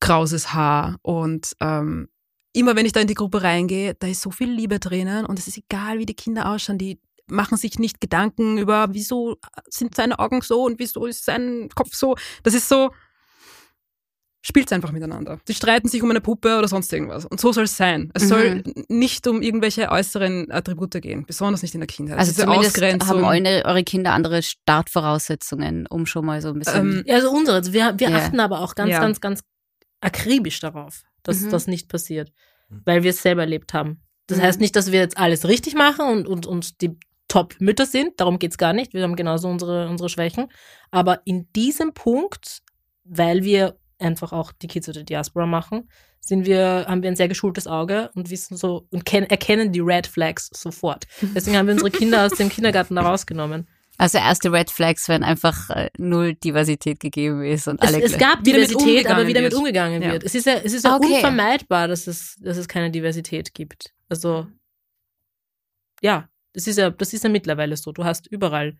krauses 0.00 0.52
Haar. 0.52 0.96
Und 1.02 1.54
ähm, 1.60 2.08
immer 2.56 2.74
wenn 2.76 2.86
ich 2.86 2.92
da 2.92 3.00
in 3.00 3.06
die 3.06 3.14
Gruppe 3.14 3.42
reingehe, 3.42 3.94
da 3.94 4.06
ist 4.06 4.20
so 4.22 4.30
viel 4.30 4.50
Liebe 4.50 4.78
drinnen 4.78 5.26
und 5.26 5.38
es 5.38 5.46
ist 5.48 5.58
egal, 5.58 5.98
wie 5.98 6.06
die 6.06 6.14
Kinder 6.14 6.50
ausschauen, 6.50 6.78
die 6.78 7.00
machen 7.28 7.56
sich 7.58 7.78
nicht 7.78 8.00
Gedanken 8.00 8.56
über, 8.58 8.88
wieso 8.92 9.36
sind 9.68 9.94
seine 9.96 10.18
Augen 10.18 10.40
so 10.42 10.64
und 10.64 10.78
wieso 10.78 11.06
ist 11.06 11.24
sein 11.24 11.68
Kopf 11.74 11.94
so. 11.94 12.14
Das 12.44 12.54
ist 12.54 12.68
so, 12.68 12.90
spielt 14.42 14.72
einfach 14.72 14.92
miteinander. 14.92 15.40
Sie 15.44 15.54
streiten 15.54 15.88
sich 15.88 16.02
um 16.04 16.10
eine 16.10 16.20
Puppe 16.20 16.56
oder 16.56 16.68
sonst 16.68 16.92
irgendwas. 16.92 17.24
Und 17.24 17.40
so 17.40 17.52
soll 17.52 17.64
es 17.64 17.76
sein. 17.76 18.10
Es 18.14 18.22
Mhm. 18.24 18.28
soll 18.28 18.62
nicht 18.88 19.26
um 19.26 19.42
irgendwelche 19.42 19.90
äußeren 19.90 20.52
Attribute 20.52 21.02
gehen, 21.02 21.26
besonders 21.26 21.62
nicht 21.62 21.74
in 21.74 21.80
der 21.80 21.88
Kindheit. 21.88 22.16
Also 22.18 22.30
Diese 22.30 22.42
zumindest 22.44 22.80
haben 23.08 23.24
eure, 23.24 23.64
eure 23.64 23.82
Kinder 23.82 24.12
andere 24.12 24.42
Startvoraussetzungen, 24.42 25.86
um 25.88 26.06
schon 26.06 26.24
mal 26.24 26.40
so 26.40 26.48
ein 26.50 26.60
bisschen... 26.60 26.98
Ähm, 26.98 27.02
Ja, 27.06 27.16
also 27.16 27.30
unsere. 27.32 27.56
Also 27.56 27.72
wir 27.72 27.94
wir 27.98 28.08
Ja. 28.08 28.16
achten 28.18 28.38
aber 28.38 28.60
auch 28.60 28.76
ganz, 28.76 28.92
Ja. 28.92 29.00
ganz, 29.00 29.20
ganz 29.20 29.40
akribisch 30.00 30.60
darauf, 30.60 31.02
dass 31.26 31.40
Mhm. 31.42 31.50
das 31.50 31.66
nicht 31.66 31.88
passiert, 31.88 32.32
Mhm. 32.68 32.82
weil 32.84 33.02
wir 33.02 33.10
es 33.10 33.22
selber 33.22 33.42
erlebt 33.42 33.74
haben. 33.74 34.00
Das 34.26 34.38
Mhm. 34.38 34.42
heißt 34.42 34.60
nicht, 34.60 34.76
dass 34.76 34.92
wir 34.92 35.00
jetzt 35.00 35.18
alles 35.18 35.46
richtig 35.48 35.74
machen 35.74 36.06
und, 36.06 36.26
und, 36.26 36.46
und 36.46 36.80
die 36.80 36.96
Top-Mütter 37.28 37.86
sind. 37.86 38.20
Darum 38.20 38.38
geht's 38.38 38.58
gar 38.58 38.72
nicht. 38.72 38.94
Wir 38.94 39.02
haben 39.02 39.16
genauso 39.16 39.48
unsere, 39.48 39.88
unsere 39.88 40.08
Schwächen. 40.08 40.46
Aber 40.90 41.20
in 41.24 41.50
diesem 41.54 41.92
Punkt, 41.92 42.62
weil 43.04 43.42
wir 43.44 43.76
einfach 43.98 44.32
auch 44.32 44.52
die 44.52 44.66
Kids 44.68 44.88
oder 44.88 45.02
Diaspora 45.02 45.46
machen, 45.46 45.88
sind 46.20 46.44
wir, 46.46 46.86
haben 46.88 47.02
wir 47.02 47.10
ein 47.10 47.16
sehr 47.16 47.28
geschultes 47.28 47.66
Auge 47.66 48.10
und 48.14 48.30
wissen 48.30 48.56
so 48.56 48.86
und 48.90 49.04
ken, 49.04 49.24
erkennen 49.24 49.72
die 49.72 49.80
Red 49.80 50.06
Flags 50.06 50.50
sofort. 50.52 51.06
Deswegen 51.34 51.56
haben 51.56 51.66
wir 51.66 51.72
unsere 51.74 51.90
Kinder 51.90 52.26
aus 52.26 52.32
dem 52.32 52.48
Kindergarten 52.48 52.94
da 52.96 53.02
rausgenommen. 53.02 53.68
Also 53.98 54.18
erste 54.18 54.52
Red 54.52 54.70
Flags, 54.70 55.08
wenn 55.08 55.22
einfach 55.24 55.70
äh, 55.70 55.88
null 55.96 56.34
Diversität 56.34 57.00
gegeben 57.00 57.42
ist 57.44 57.66
und 57.66 57.82
Es, 57.82 57.88
alle 57.88 58.02
es 58.02 58.18
gab 58.18 58.44
Diversität, 58.44 59.06
aber 59.06 59.26
wie 59.26 59.32
damit 59.32 59.52
wird. 59.52 59.58
umgegangen 59.58 60.02
Ja. 60.02 60.12
wird. 60.12 60.24
Es 60.24 60.34
ist 60.34 60.46
ja, 60.46 60.54
es 60.54 60.72
ist 60.74 60.84
ja 60.84 60.96
Okay. 60.96 61.14
unvermeidbar, 61.14 61.88
dass 61.88 62.06
es, 62.06 62.36
dass 62.40 62.56
es 62.58 62.68
keine 62.68 62.90
Diversität 62.90 63.54
gibt. 63.54 63.94
Also, 64.08 64.46
ja, 66.02 66.28
das 66.52 66.66
ist 66.66 66.76
ja, 66.78 66.90
das 66.90 67.12
ist 67.14 67.24
ja 67.24 67.30
mittlerweile 67.30 67.76
so. 67.76 67.92
Du 67.92 68.04
hast 68.04 68.26
überall 68.26 68.76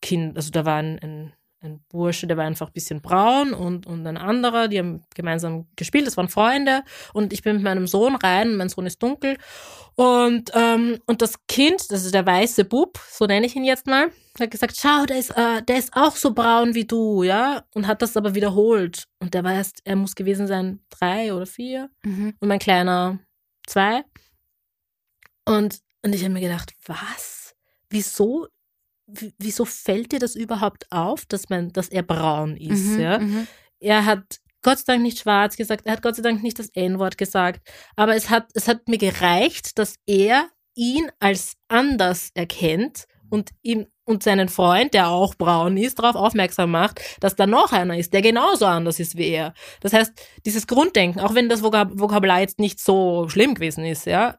Kind, 0.00 0.36
also 0.36 0.50
da 0.50 0.64
war 0.64 0.76
ein, 0.78 0.98
ein, 1.00 1.32
ein 1.64 1.82
Bursche, 1.88 2.26
der 2.26 2.36
war 2.36 2.44
einfach 2.44 2.68
ein 2.68 2.72
bisschen 2.72 3.00
braun 3.00 3.52
und, 3.52 3.86
und 3.86 4.06
ein 4.06 4.16
anderer, 4.16 4.68
die 4.68 4.78
haben 4.78 5.02
gemeinsam 5.14 5.66
gespielt, 5.76 6.06
das 6.06 6.16
waren 6.16 6.28
Freunde 6.28 6.82
und 7.12 7.32
ich 7.32 7.42
bin 7.42 7.56
mit 7.56 7.64
meinem 7.64 7.86
Sohn 7.86 8.14
rein, 8.16 8.56
mein 8.56 8.68
Sohn 8.68 8.86
ist 8.86 9.02
dunkel 9.02 9.36
und, 9.96 10.50
ähm, 10.54 11.00
und 11.06 11.22
das 11.22 11.34
Kind, 11.46 11.90
das 11.90 12.04
ist 12.04 12.14
der 12.14 12.26
weiße 12.26 12.64
Bub, 12.64 12.98
so 13.10 13.26
nenne 13.26 13.46
ich 13.46 13.56
ihn 13.56 13.64
jetzt 13.64 13.86
mal, 13.86 14.10
hat 14.38 14.50
gesagt, 14.50 14.76
schau, 14.80 15.04
der 15.06 15.18
ist, 15.18 15.30
äh, 15.30 15.62
der 15.62 15.78
ist 15.78 15.94
auch 15.96 16.16
so 16.16 16.32
braun 16.34 16.74
wie 16.74 16.84
du, 16.84 17.22
ja, 17.22 17.64
und 17.74 17.86
hat 17.86 18.02
das 18.02 18.16
aber 18.16 18.34
wiederholt 18.34 19.04
und 19.20 19.34
der 19.34 19.44
war 19.44 19.54
erst, 19.54 19.80
er 19.84 19.96
muss 19.96 20.14
gewesen 20.14 20.46
sein 20.46 20.80
drei 20.90 21.32
oder 21.34 21.46
vier 21.46 21.90
Mhm. 22.04 22.34
und 22.40 22.48
mein 22.48 22.58
Kleiner 22.58 23.18
zwei. 23.66 24.02
Und, 25.46 25.80
und 26.02 26.14
ich 26.14 26.22
habe 26.22 26.32
mir 26.34 26.40
gedacht, 26.40 26.72
was? 26.86 27.54
Wieso, 27.90 28.46
wieso 29.06 29.64
fällt 29.64 30.12
dir 30.12 30.18
das 30.18 30.34
überhaupt 30.34 30.90
auf, 30.90 31.26
dass, 31.26 31.48
man, 31.48 31.72
dass 31.72 31.88
er 31.88 32.02
braun 32.02 32.56
ist? 32.56 32.86
Mhm, 32.86 33.00
Ja? 33.00 33.18
mhm. 33.18 33.46
Er 33.80 34.04
hat 34.06 34.40
Gott 34.62 34.78
sei 34.78 34.94
Dank 34.94 35.02
nicht 35.02 35.18
schwarz 35.18 35.56
gesagt, 35.56 35.84
er 35.84 35.92
hat 35.92 36.02
Gott 36.02 36.16
sei 36.16 36.22
Dank 36.22 36.42
nicht 36.42 36.58
das 36.58 36.70
N-Wort 36.70 37.18
gesagt, 37.18 37.60
aber 37.96 38.16
es 38.16 38.30
hat, 38.30 38.48
es 38.54 38.66
hat 38.66 38.88
mir 38.88 38.98
gereicht, 38.98 39.78
dass 39.78 39.96
er 40.06 40.48
ihn 40.74 41.10
als 41.20 41.54
anders 41.68 42.30
erkennt 42.34 43.04
und 43.28 43.50
ihm 43.62 43.86
und 44.06 44.22
seinen 44.22 44.48
Freund, 44.50 44.92
der 44.92 45.08
auch 45.08 45.34
braun 45.34 45.78
ist, 45.78 45.98
darauf 45.98 46.14
aufmerksam 46.14 46.70
macht, 46.70 47.00
dass 47.20 47.36
da 47.36 47.46
noch 47.46 47.72
einer 47.72 47.96
ist, 47.96 48.12
der 48.12 48.20
genauso 48.20 48.66
anders 48.66 49.00
ist 49.00 49.16
wie 49.16 49.28
er. 49.28 49.54
Das 49.80 49.94
heißt, 49.94 50.12
dieses 50.44 50.66
Grunddenken, 50.66 51.20
auch 51.20 51.34
wenn 51.34 51.48
das 51.48 51.62
Vokab 51.62 51.90
Vokabular 51.94 52.40
jetzt 52.40 52.58
nicht 52.58 52.80
so 52.80 53.28
schlimm 53.30 53.54
gewesen 53.54 53.84
ist, 53.86 54.04
ja, 54.06 54.38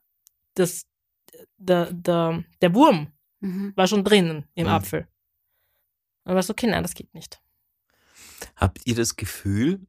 das, 0.55 0.83
der, 1.57 1.91
der, 1.91 2.43
der 2.61 2.75
Wurm 2.75 3.07
Mhm. 3.45 3.73
war 3.75 3.87
schon 3.87 4.03
drinnen 4.03 4.45
im 4.55 4.67
Mhm. 4.67 4.73
Apfel. 4.73 5.07
Aber 6.23 6.41
so, 6.41 6.51
okay, 6.51 6.67
nein, 6.67 6.81
das 6.83 6.95
geht 6.95 7.13
nicht. 7.13 7.39
Habt 8.55 8.81
ihr 8.85 8.95
das 8.95 9.15
Gefühl, 9.15 9.85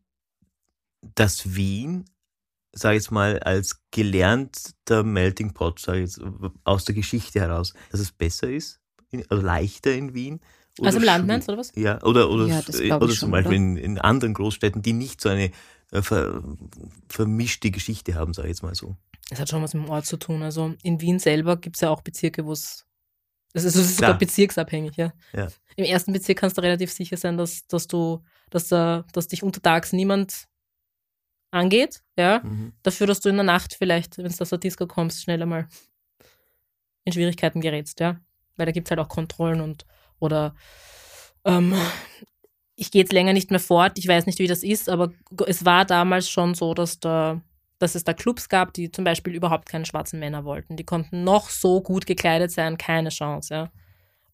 dass 1.14 1.55
Wien, 1.55 2.05
sage 2.73 2.97
ich 2.97 3.05
jetzt 3.05 3.11
mal, 3.11 3.38
als 3.40 3.81
gelernter 3.90 5.03
Melting 5.05 5.55
Pot, 5.55 5.79
sage 5.81 5.99
ich 6.03 6.16
jetzt 6.16 6.21
aus 6.64 6.85
der 6.85 6.95
Geschichte 6.95 7.40
heraus, 7.40 7.73
dass 7.90 8.01
es 8.01 8.12
besser 8.12 8.51
ist, 8.51 8.81
in, 9.11 9.25
also 9.31 9.42
leichter 9.42 9.95
in 9.95 10.12
Wien? 10.14 10.40
Also 10.83 10.99
im 10.99 11.05
Land, 11.05 11.27
meinst 11.27 11.49
du, 11.49 11.53
oder 11.53 11.61
was? 11.61 11.73
Ja, 11.75 12.03
oder, 12.03 12.29
oder, 12.29 12.47
Ja, 12.49 12.59
oder 12.59 13.09
schon, 13.09 13.16
zum 13.16 13.31
Beispiel 13.31 13.53
oder? 13.53 13.57
in, 13.57 13.77
in 13.79 13.99
anderen 13.99 14.35
Großstädten, 14.35 14.83
die 14.83 14.92
nicht 14.92 15.23
so 15.23 15.31
eine 15.31 15.51
äh, 15.92 16.03
ver, 16.03 16.42
vermischte 17.09 17.71
Geschichte 17.71 18.14
haben, 18.14 18.35
sage 18.35 18.49
ich 18.49 18.53
jetzt 18.53 18.62
mal 18.62 18.75
so. 18.75 18.97
Es 19.31 19.40
hat 19.40 19.49
schon 19.49 19.62
was 19.62 19.73
mit 19.73 19.85
dem 19.85 19.90
Ort 19.90 20.05
zu 20.05 20.19
tun. 20.19 20.42
Also 20.42 20.75
in 20.83 21.01
Wien 21.01 21.19
selber 21.19 21.57
gibt 21.57 21.77
es 21.77 21.81
ja 21.81 21.88
auch 21.90 22.03
Bezirke, 22.03 22.45
wo 22.45 22.53
es. 22.53 22.83
Das 23.57 23.64
ist, 23.64 23.75
das 23.75 23.87
ist 23.87 23.97
sogar 23.97 24.19
bezirksabhängig, 24.19 24.97
ja. 24.99 25.14
Ja. 25.35 25.49
Im 25.77 25.87
ersten 25.87 26.12
Bezirk 26.12 26.37
kannst 26.37 26.59
du 26.59 26.62
relativ 26.62 26.92
sicher 26.92 27.16
sein, 27.16 27.38
dass, 27.38 27.66
dass 27.66 27.87
du, 27.87 28.23
dass 28.51 28.69
da, 28.69 29.07
dass 29.14 29.29
dich 29.29 29.42
untertags 29.42 29.95
niemand 29.95 30.47
angeht, 31.51 32.03
ja. 32.19 32.42
Mhm. 32.45 32.75
Dafür, 32.83 33.07
dass 33.07 33.21
du 33.21 33.31
in 33.31 33.37
der 33.37 33.45
Nacht 33.45 33.73
vielleicht, 33.73 34.19
wenn 34.19 34.31
du 34.31 34.42
aus 34.42 34.51
der 34.51 34.59
Disco 34.59 34.87
kommst, 34.87 35.23
schneller 35.23 35.46
mal 35.46 35.69
in 37.04 37.15
Schwierigkeiten 37.15 37.63
gerätst, 37.63 37.98
ja. 38.00 38.21
Weil 38.57 38.67
da 38.67 38.73
gibt 38.73 38.88
es 38.88 38.90
halt 38.90 39.00
auch 39.00 39.09
Kontrollen 39.09 39.63
und 39.63 39.87
oder 40.19 40.54
ähm, 41.46 41.75
ich 42.75 42.90
gehe 42.90 43.00
jetzt 43.00 43.13
länger 43.15 43.33
nicht 43.33 43.50
mehr 43.50 43.59
fort, 43.59 43.98
ich 43.98 44.07
weiß 44.07 44.27
nicht, 44.27 44.38
wie 44.38 44.48
das 44.48 44.63
ist, 44.63 44.90
aber 44.90 45.15
es 45.46 45.65
war 45.65 45.87
damals 45.87 46.29
schon 46.29 46.54
so, 46.54 46.75
dass 46.75 47.00
da 47.00 47.40
dass 47.79 47.94
es 47.94 48.04
da 48.04 48.12
Clubs 48.12 48.48
gab, 48.48 48.72
die 48.72 48.90
zum 48.90 49.04
Beispiel 49.04 49.35
überhaupt 49.35 49.68
keine 49.68 49.87
schwarzen 49.87 50.18
Männer 50.18 50.44
wollten. 50.44 50.77
Die 50.77 50.85
konnten 50.85 51.24
noch 51.24 51.50
so 51.50 51.83
gut 51.83 52.06
gekleidet 52.06 52.50
sein, 52.50 52.79
keine 52.79 53.10
Chance, 53.10 53.54
ja. 53.54 53.70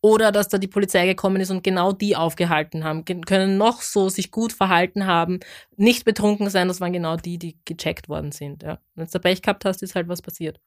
Oder 0.04 0.32
dass 0.32 0.48
da 0.48 0.58
die 0.58 0.68
Polizei 0.68 1.06
gekommen 1.06 1.40
ist 1.40 1.50
und 1.50 1.62
genau 1.62 1.92
die 1.92 2.16
aufgehalten 2.16 2.82
haben, 2.82 3.04
können 3.04 3.56
noch 3.56 3.82
so 3.82 4.08
sich 4.08 4.32
gut 4.32 4.52
verhalten 4.52 5.06
haben, 5.06 5.38
nicht 5.76 6.04
betrunken 6.04 6.50
sein, 6.50 6.66
das 6.66 6.80
waren 6.80 6.92
genau 6.92 7.16
die, 7.16 7.38
die 7.38 7.56
gecheckt 7.64 8.08
worden 8.08 8.32
sind, 8.32 8.62
ja. 8.62 8.78
Wenn 8.94 9.06
du 9.06 9.20
Pech 9.20 9.42
gehabt 9.42 9.64
hast, 9.64 9.82
ist 9.82 9.94
halt 9.94 10.08
was 10.08 10.22
passiert. 10.22 10.60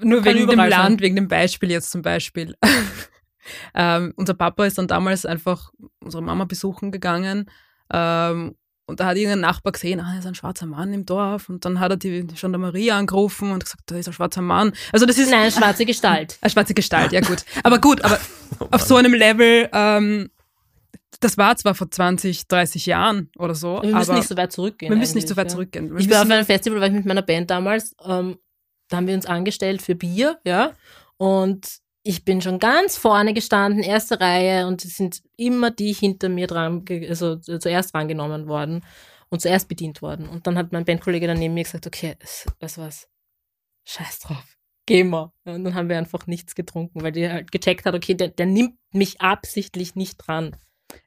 Nur 0.00 0.22
Kann 0.22 0.34
wegen 0.34 0.48
dem 0.48 0.58
sein. 0.58 0.70
Land, 0.70 1.00
wegen 1.00 1.16
dem 1.16 1.28
Beispiel 1.28 1.70
jetzt 1.70 1.90
zum 1.90 2.02
Beispiel. 2.02 2.56
Ähm, 3.74 4.14
unser 4.16 4.32
Papa 4.32 4.64
ist 4.64 4.78
dann 4.78 4.88
damals 4.88 5.26
einfach 5.26 5.70
unsere 6.00 6.22
Mama 6.22 6.46
besuchen 6.46 6.90
gegangen 6.90 7.50
ähm, 7.92 8.56
und 8.86 9.00
da 9.00 9.06
hat 9.06 9.16
irgendein 9.16 9.40
Nachbar 9.40 9.72
gesehen, 9.72 10.00
ah, 10.00 10.12
da 10.12 10.18
ist 10.18 10.26
ein 10.26 10.34
schwarzer 10.34 10.66
Mann 10.66 10.92
im 10.92 11.06
Dorf. 11.06 11.48
Und 11.48 11.64
dann 11.64 11.80
hat 11.80 11.90
er 11.92 11.96
die 11.96 12.26
Gendarmerie 12.26 12.92
angerufen 12.92 13.50
und 13.50 13.64
gesagt, 13.64 13.82
da 13.86 13.96
ist 13.96 14.08
ein 14.08 14.12
schwarzer 14.12 14.42
Mann. 14.42 14.72
Also 14.92 15.06
das 15.06 15.16
ist. 15.16 15.30
Nein, 15.30 15.40
eine 15.40 15.52
schwarze 15.52 15.86
Gestalt. 15.86 16.38
Eine 16.42 16.50
schwarze 16.50 16.74
Gestalt, 16.74 17.12
ja 17.12 17.20
gut. 17.20 17.44
Aber 17.62 17.78
gut, 17.78 18.02
aber 18.04 18.18
auf 18.70 18.82
so 18.82 18.96
einem 18.96 19.14
Level, 19.14 19.70
ähm, 19.72 20.30
das 21.20 21.38
war 21.38 21.56
zwar 21.56 21.74
vor 21.74 21.90
20, 21.90 22.46
30 22.46 22.84
Jahren 22.86 23.30
oder 23.38 23.54
so. 23.54 23.80
Wir 23.82 23.94
müssen 23.94 24.10
aber 24.10 24.18
nicht 24.18 24.28
so 24.28 24.36
weit 24.36 24.52
zurückgehen. 24.52 24.90
wir 24.90 24.98
müssen 24.98 25.14
nicht 25.14 25.28
so 25.28 25.36
weit 25.36 25.46
ja. 25.46 25.52
zurückgehen. 25.52 25.90
Wir 25.90 26.00
Ich 26.00 26.10
war 26.10 26.22
auf 26.22 26.30
einem 26.30 26.44
Festival, 26.44 26.80
war 26.80 26.88
ich 26.88 26.92
mit 26.92 27.06
meiner 27.06 27.22
Band 27.22 27.50
damals, 27.50 27.94
ähm, 28.04 28.38
da 28.88 28.98
haben 28.98 29.06
wir 29.06 29.14
uns 29.14 29.24
angestellt 29.24 29.80
für 29.80 29.94
Bier, 29.94 30.38
ja, 30.44 30.72
und 31.16 31.83
ich 32.06 32.24
bin 32.24 32.42
schon 32.42 32.58
ganz 32.58 32.96
vorne 32.96 33.32
gestanden, 33.32 33.82
erste 33.82 34.20
Reihe, 34.20 34.66
und 34.66 34.84
es 34.84 34.96
sind 34.96 35.22
immer 35.36 35.70
die 35.70 35.92
hinter 35.92 36.28
mir 36.28 36.46
dran, 36.46 36.84
also 37.08 37.40
äh, 37.48 37.58
zuerst 37.58 37.94
drangenommen 37.94 38.46
worden 38.46 38.84
und 39.30 39.40
zuerst 39.40 39.68
bedient 39.68 40.02
worden. 40.02 40.28
Und 40.28 40.46
dann 40.46 40.58
hat 40.58 40.70
mein 40.70 40.84
Bandkollege 40.84 41.26
dann 41.26 41.38
neben 41.38 41.54
mir 41.54 41.64
gesagt, 41.64 41.86
okay, 41.86 42.16
weißt 42.60 42.76
du 42.76 42.82
was, 42.82 43.08
scheiß 43.86 44.20
drauf, 44.20 44.58
geh 44.86 45.02
mal. 45.02 45.32
Ja, 45.46 45.54
Und 45.54 45.64
dann 45.64 45.74
haben 45.74 45.88
wir 45.88 45.96
einfach 45.96 46.26
nichts 46.26 46.54
getrunken, 46.54 47.02
weil 47.02 47.12
die 47.12 47.28
halt 47.28 47.50
gecheckt 47.50 47.86
hat, 47.86 47.94
okay, 47.94 48.14
der, 48.14 48.28
der 48.28 48.46
nimmt 48.46 48.76
mich 48.92 49.22
absichtlich 49.22 49.94
nicht 49.96 50.18
dran. 50.18 50.56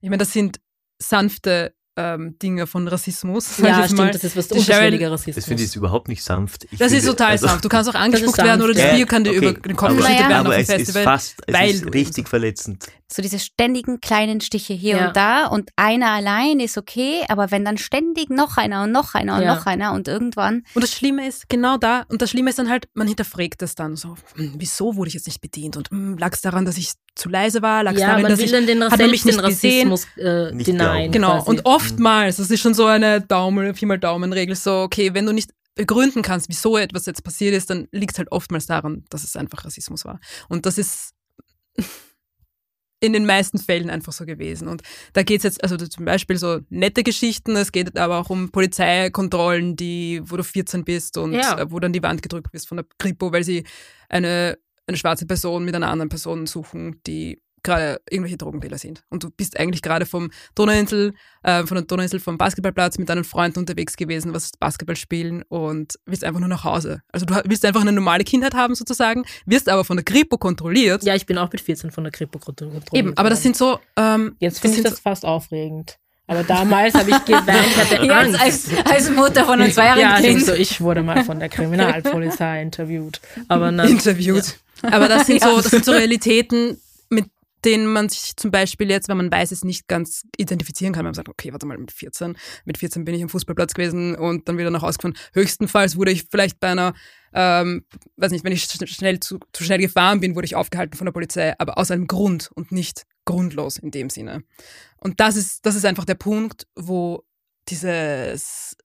Ich 0.02 0.10
meine, 0.10 0.18
das 0.18 0.34
sind 0.34 0.60
sanfte 1.00 1.76
ähm, 1.98 2.38
Dinge 2.41 2.68
von 2.68 2.88
Rassismus. 2.88 3.58
Ja, 3.58 3.84
stimmt, 3.84 3.98
mal. 4.00 4.12
das 4.12 4.24
ist 4.24 4.38
was 4.38 4.48
unterschwelliger 4.48 5.12
Rassismus. 5.12 5.36
Das 5.36 5.45
finde 5.45 5.64
ich 5.64 5.76
überhaupt 5.76 6.08
nicht 6.08 6.24
sanft. 6.24 6.66
Ich 6.72 6.78
Das 6.80 6.91
ist 6.91 7.00
finde, 7.00 7.08
total 7.18 7.32
also- 7.32 7.48
sanft. 7.48 7.66
Du 7.66 7.70
kannst 7.70 7.89
auch 7.89 7.95
angespuckt 7.95 8.38
werden 8.38 8.62
oder 8.62 8.74
das 8.74 8.84
Ja, 8.84 8.93
Bier 8.93 9.06
kann 9.06 9.24
dir 9.24 9.32
okay, 9.32 9.38
über 9.50 9.54
den 9.54 9.76
Kopf 9.76 9.89
aber, 9.89 9.98
geschüttet 9.98 10.20
werden 10.20 10.34
aber 10.34 10.50
auf 10.50 10.56
dem 10.56 10.62
es 10.62 10.68
Festival. 10.68 11.02
ist 11.02 11.04
fast, 11.06 11.36
es 11.48 11.54
weil 11.54 11.70
ist 11.72 11.93
richtig 11.93 12.30
verletzend. 12.30 12.86
So 13.12 13.22
diese 13.22 13.39
ständigen 13.39 14.02
kleinen 14.02 14.41
Stiche 14.41 14.74
hier 14.74 14.98
Ja. 14.98 15.08
und 15.08 15.16
da 15.16 15.48
und 15.48 15.70
einer 15.78 16.12
allein 16.12 16.60
ist 16.60 16.78
okay, 16.78 17.22
aber 17.30 17.52
wenn 17.52 17.64
dann 17.64 17.78
ständig 17.78 18.30
noch 18.30 18.58
einer 18.58 18.84
und 18.84 18.91
noch 18.91 19.16
einer 19.16 19.38
und 19.38 19.43
Ja. 19.43 19.56
noch 19.56 19.66
einer 19.66 19.93
und 19.93 20.08
irgendwann, 20.10 20.64
Und 20.74 20.84
das 20.84 20.91
Schlimme 20.91 21.26
ist, 21.28 21.48
genau 21.50 21.78
da, 21.78 22.04
und 22.10 22.22
das 22.22 22.30
Schlimme 22.30 22.50
ist 22.50 22.60
dann 22.60 22.70
halt, 22.70 22.89
man 22.95 23.08
hinterfragt 23.08 23.62
es 23.62 23.76
dann 23.76 23.95
so, 23.95 24.16
hm, 24.36 24.56
wieso 24.58 24.95
wurde 24.98 25.08
ich 25.08 25.14
jetzt 25.14 25.26
nicht 25.28 25.39
bedient? 25.41 25.78
Und 25.78 25.89
lag 26.20 26.34
es 26.34 26.41
daran, 26.41 26.66
dass 26.66 26.78
ich 26.78 26.91
zu 27.16 27.30
leise 27.30 27.62
war? 27.62 27.82
Lag 27.84 27.93
es 27.93 28.02
ja, 28.02 28.08
daran, 28.08 28.22
man 28.24 28.32
dass 28.32 28.39
will 28.39 28.45
ich 28.45 28.52
dann 28.52 28.68
den, 28.68 28.84
hat 28.84 28.91
man 28.91 28.98
selbst 29.00 29.12
mich 29.12 29.24
den 29.24 29.36
nicht 29.38 29.48
gesehen? 29.48 29.89
Rassismus 29.89 30.24
äh, 30.24 30.52
Nicht. 30.54 30.66
Genau, 31.12 31.38
quasi. 31.38 31.50
und 31.50 31.66
oftmals, 31.92 32.38
das 32.38 32.50
ist 32.52 32.60
schon 32.62 32.74
so 32.74 32.86
eine 32.86 33.22
Daumen, 33.22 33.74
viermal 33.76 34.00
Daumenregel, 34.00 34.56
so, 34.56 34.82
okay, 34.82 35.14
wenn 35.14 35.26
du 35.26 35.34
nicht 35.34 35.52
begründen 35.76 36.22
kannst, 36.24 36.50
wieso 36.50 36.78
etwas 36.78 37.06
jetzt 37.06 37.24
passiert 37.24 37.54
ist, 37.54 37.70
dann 37.70 37.88
liegt 37.92 38.14
es 38.14 38.18
halt 38.18 38.32
oftmals 38.32 38.66
daran, 38.66 39.06
dass 39.10 39.24
es 39.24 39.36
einfach 39.36 39.64
Rassismus 39.66 40.06
war. 40.06 40.20
Und 40.50 40.66
das 40.66 40.78
ist 40.78 41.14
in 43.00 43.14
den 43.14 43.28
meisten 43.28 43.60
Fällen 43.60 43.92
einfach 43.92 44.12
so 44.12 44.26
gewesen. 44.26 44.68
Und 44.68 44.82
da 45.14 45.22
geht 45.22 45.38
es 45.38 45.44
jetzt, 45.44 45.64
also 45.64 45.78
zum 45.78 46.06
Beispiel 46.06 46.38
so 46.38 46.62
nette 46.70 47.04
Geschichten, 47.04 47.56
es 47.56 47.72
geht 47.72 47.96
aber 47.96 48.18
auch 48.18 48.32
um 48.32 48.50
Polizeikontrollen, 48.50 49.76
die, 49.76 50.20
wo 50.24 50.36
du 50.36 50.44
14 50.44 50.84
bist 50.84 51.18
und 51.18 51.34
Ja. 51.34 51.60
äh, 51.60 51.72
wo 51.72 51.80
dann 51.80 51.94
die 51.94 52.02
Wand 52.02 52.24
gedrückt 52.24 52.52
bist 52.52 52.68
von 52.68 52.78
der 52.78 52.88
Kripo, 52.98 53.32
weil 53.32 53.44
sie 53.44 53.66
eine, 54.10 54.58
eine 54.88 54.98
schwarze 54.98 55.28
Person 55.28 55.64
mit 55.64 55.76
einer 55.76 55.90
anderen 55.92 56.10
Person 56.10 56.48
suchen, 56.48 57.00
die 57.06 57.40
gerade 57.64 57.99
irgendwelche 58.10 58.38
Drogendealer 58.38 58.78
sind. 58.78 59.03
Und 59.10 59.24
du 59.24 59.30
bist 59.30 59.60
eigentlich 59.60 59.82
gerade 59.82 60.05
vom 60.05 60.32
Donauinsel, 60.55 61.14
äh, 61.43 61.66
von 61.66 61.76
der 61.76 61.86
Donauinsel 61.86 62.20
vom 62.20 62.38
Basketballplatz 62.38 62.97
mit 62.97 63.10
deinen 63.10 63.24
Freunden 63.24 63.60
unterwegs 63.60 63.97
gewesen, 63.97 64.34
was 64.34 64.51
Basketball 64.60 64.95
spielen 64.95 65.43
und 65.49 65.95
willst 66.05 66.24
einfach 66.24 66.39
nur 66.39 66.49
nach 66.49 66.64
Hause. 66.64 67.01
Also 67.12 67.26
du 67.26 67.36
willst 67.45 67.66
einfach 67.66 67.82
eine 67.82 67.91
normale 67.91 68.24
Kindheit 68.24 68.53
haben 68.53 68.76
sozusagen, 68.76 69.24
wirst 69.45 69.70
aber 69.70 69.84
von 69.84 69.97
der 69.97 70.05
Kripo 70.05 70.38
kontrolliert. 70.38 71.03
Ja, 71.03 71.16
ich 71.16 71.26
bin 71.26 71.38
auch 71.38 71.51
mit 71.51 71.62
14 71.62 71.91
von 71.91 72.03
der 72.03 72.12
Kripo 72.12 72.39
kontrolliert. 72.39 72.84
Eben, 72.93 73.18
aber 73.18 73.30
das 73.30 73.43
sind 73.43 73.58
so, 73.58 73.80
ähm, 73.95 74.36
Jetzt 74.39 74.60
finde 74.60 74.78
ich 74.78 74.84
das 74.84 74.99
fast 74.99 75.26
aufregend. 75.26 75.97
Aber 76.28 76.43
damals 76.43 76.93
habe 76.93 77.10
ich 77.10 77.26
geweint, 77.26 77.68
ich 77.68 77.78
hatte 77.78 78.14
Angst. 78.14 78.41
als, 78.41 78.70
als 78.86 79.10
Mutter 79.10 79.45
von 79.45 79.62
einem 79.62 79.72
zweijährigen 79.72 80.10
ja, 80.10 80.20
Kind. 80.20 80.45
so, 80.45 80.53
ich 80.53 80.82
wurde 80.82 81.01
mal 81.01 81.24
von 81.24 81.39
der 81.39 81.47
Kriminalpolizei 81.47 82.62
interviewt. 82.62 83.22
Aber 83.47 83.70
so 83.70 83.76
nein. 83.76 83.89
interviewt. 83.89 84.58
Aber 84.82 85.08
das 85.08 85.26
sind 85.26 85.41
Ja. 85.41 85.49
so, 85.49 85.62
das 85.62 85.72
sind 85.72 85.86
so 85.86 85.93
Realitäten, 85.93 86.80
mit 87.10 87.26
denen 87.68 87.91
man 87.91 88.07
sich 88.07 88.38
zum 88.38 88.49
Beispiel 88.49 88.89
jetzt, 88.89 89.09
wenn 89.09 89.18
man 89.18 89.30
weiß, 89.30 89.51
es 89.51 89.65
nicht 89.65 89.89
ganz 89.89 90.24
identifizieren 90.38 90.93
kann, 90.93 91.03
man 91.03 91.13
sagt, 91.13 91.28
okay, 91.28 91.51
warte 91.51 91.65
mal, 91.65 91.78
mit 91.78 91.91
14, 91.91 92.38
mit 92.63 92.78
14 92.78 93.03
bin 93.03 93.13
ich 93.13 93.22
am 93.22 93.28
Fußballplatz 93.28 93.74
gewesen 93.74 94.15
und 94.15 94.47
dann 94.47 94.57
wieder 94.57 94.70
nach 94.72 94.82
Hause 94.84 94.97
gefahren. 94.97 95.18
Höchstenfalls 95.34 95.97
wurde 95.97 96.11
ich 96.11 96.28
vielleicht 96.32 96.61
bei 96.61 96.70
einer, 96.70 96.93
ähm, 97.34 97.84
weiß 98.15 98.32
nicht, 98.32 98.45
wenn 98.45 98.53
ich 98.53 98.63
sch- 98.63 98.88
schnell 98.88 99.20
zu, 99.20 99.39
zu 99.51 99.65
schnell 99.65 99.80
gefahren 99.80 100.22
bin, 100.22 100.34
wurde 100.34 100.45
ich 100.45 100.55
aufgehalten 100.55 100.95
von 100.97 101.03
der 101.03 101.11
Polizei, 101.11 101.53
aber 101.59 101.78
aus 101.78 101.91
einem 101.91 102.07
Grund 102.07 102.49
und 102.55 102.72
nicht 102.72 103.03
grundlos 103.26 103.78
in 103.78 103.91
dem 103.91 104.09
Sinne. 104.09 104.43
Und 104.95 105.20
das 105.20 105.36
ist, 105.36 105.65
das 105.65 105.76
ist 105.76 105.84
einfach 105.86 106.05
der 106.05 106.15
Punkt, 106.15 106.68
wo 106.76 107.26
dieses 107.68 108.78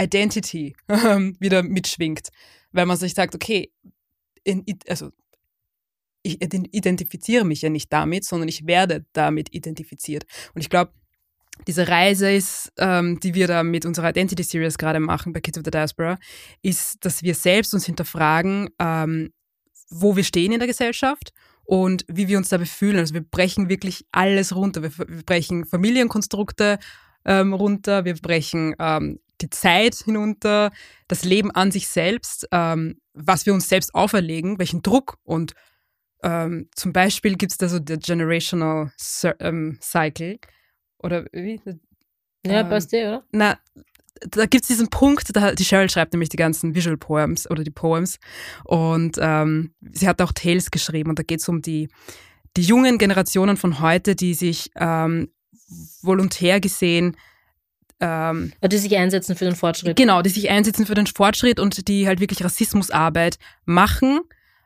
Identity 0.00 0.76
ähm, 0.88 1.36
wieder 1.40 1.64
mitschwingt, 1.64 2.28
weil 2.70 2.86
man 2.86 2.96
sich 2.96 3.14
sagt, 3.14 3.34
okay, 3.34 3.72
in, 4.44 4.64
also 4.88 5.10
ich 6.22 6.40
identifiziere 6.40 7.44
mich 7.44 7.62
ja 7.62 7.68
nicht 7.68 7.92
damit, 7.92 8.24
sondern 8.24 8.48
ich 8.48 8.66
werde 8.66 9.04
damit 9.12 9.52
identifiziert. 9.52 10.24
Und 10.54 10.60
ich 10.60 10.70
glaube, 10.70 10.92
diese 11.66 11.86
Reise 11.88 12.32
ist, 12.32 12.72
ähm, 12.78 13.20
die 13.20 13.34
wir 13.34 13.46
da 13.46 13.62
mit 13.62 13.84
unserer 13.84 14.10
Identity 14.10 14.42
Series 14.42 14.78
gerade 14.78 15.00
machen 15.00 15.32
bei 15.32 15.40
Kids 15.40 15.58
of 15.58 15.64
the 15.64 15.70
Diaspora, 15.70 16.18
ist, 16.62 17.04
dass 17.04 17.22
wir 17.22 17.34
selbst 17.34 17.74
uns 17.74 17.86
hinterfragen, 17.86 18.70
ähm, 18.78 19.32
wo 19.90 20.16
wir 20.16 20.24
stehen 20.24 20.52
in 20.52 20.58
der 20.58 20.68
Gesellschaft 20.68 21.32
und 21.64 22.04
wie 22.08 22.28
wir 22.28 22.38
uns 22.38 22.48
dabei 22.48 22.64
fühlen. 22.64 22.98
Also 22.98 23.14
wir 23.14 23.22
brechen 23.22 23.68
wirklich 23.68 24.04
alles 24.12 24.54
runter. 24.56 24.82
Wir, 24.82 24.96
wir 24.96 25.22
brechen 25.24 25.66
Familienkonstrukte 25.66 26.78
ähm, 27.24 27.52
runter, 27.52 28.04
wir 28.04 28.14
brechen 28.14 28.74
ähm, 28.78 29.20
die 29.40 29.50
Zeit 29.50 29.94
hinunter, 29.96 30.70
das 31.08 31.24
Leben 31.24 31.50
an 31.50 31.70
sich 31.70 31.88
selbst, 31.88 32.48
ähm, 32.52 32.96
was 33.12 33.46
wir 33.46 33.52
uns 33.52 33.68
selbst 33.68 33.94
auferlegen, 33.94 34.58
welchen 34.58 34.82
Druck 34.82 35.18
und 35.24 35.54
ähm, 36.22 36.68
zum 36.74 36.92
Beispiel 36.92 37.36
gibt 37.36 37.52
es 37.52 37.58
da 37.58 37.68
so 37.68 37.78
der 37.78 37.98
Generational 37.98 38.92
Cir 38.98 39.36
ähm, 39.40 39.78
Cycle 39.80 40.38
oder 40.98 41.26
wie? 41.32 41.60
Ja, 42.46 42.60
Ähm, 42.60 42.68
passt 42.68 42.92
eh, 42.92 43.06
oder? 43.06 43.24
Na, 43.32 43.58
da 44.30 44.46
gibt 44.46 44.62
es 44.64 44.68
diesen 44.68 44.88
Punkt, 44.88 45.34
da, 45.34 45.52
die 45.52 45.64
Cheryl 45.64 45.90
schreibt 45.90 46.12
nämlich 46.12 46.28
die 46.28 46.36
ganzen 46.36 46.74
Visual 46.74 46.96
Poems 46.96 47.50
oder 47.50 47.64
die 47.64 47.70
Poems 47.70 48.18
und 48.64 49.16
ähm, 49.20 49.74
sie 49.80 50.06
hat 50.06 50.22
auch 50.22 50.32
Tales 50.32 50.70
geschrieben 50.70 51.10
und 51.10 51.18
da 51.18 51.22
geht 51.22 51.40
es 51.40 51.48
um 51.48 51.60
die, 51.60 51.88
die 52.56 52.62
jungen 52.62 52.98
Generationen 52.98 53.56
von 53.56 53.80
heute, 53.80 54.14
die 54.14 54.34
sich 54.34 54.70
ähm, 54.76 55.30
volontär 56.02 56.60
gesehen 56.60 57.16
ähm, 58.02 58.52
Die 58.64 58.78
sich 58.78 58.96
einsetzen 58.96 59.36
für 59.36 59.44
den 59.44 59.54
Fortschritt. 59.54 59.96
Genau, 59.96 60.22
die 60.22 60.30
sich 60.30 60.50
einsetzen 60.50 60.86
für 60.86 60.94
den 60.94 61.06
Fortschritt 61.06 61.60
und 61.60 61.88
die 61.88 62.06
halt 62.06 62.20
wirklich 62.20 62.44
Rassismusarbeit 62.44 63.38
machen, 63.64 64.20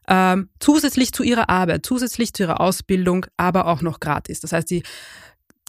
ähm, 0.09 0.48
zusätzlich 0.61 1.12
zu 1.12 1.22
ihrer 1.22 1.48
Arbeit, 1.48 1.84
zusätzlich 1.86 2.32
zu 2.32 2.44
ihrer 2.44 2.61
Ausbildung, 2.61 3.26
aber 3.36 3.66
auch 3.66 3.82
noch 3.82 4.00
gratis. 4.00 4.40
Das 4.40 4.52
heißt, 4.52 4.70
die 4.70 4.82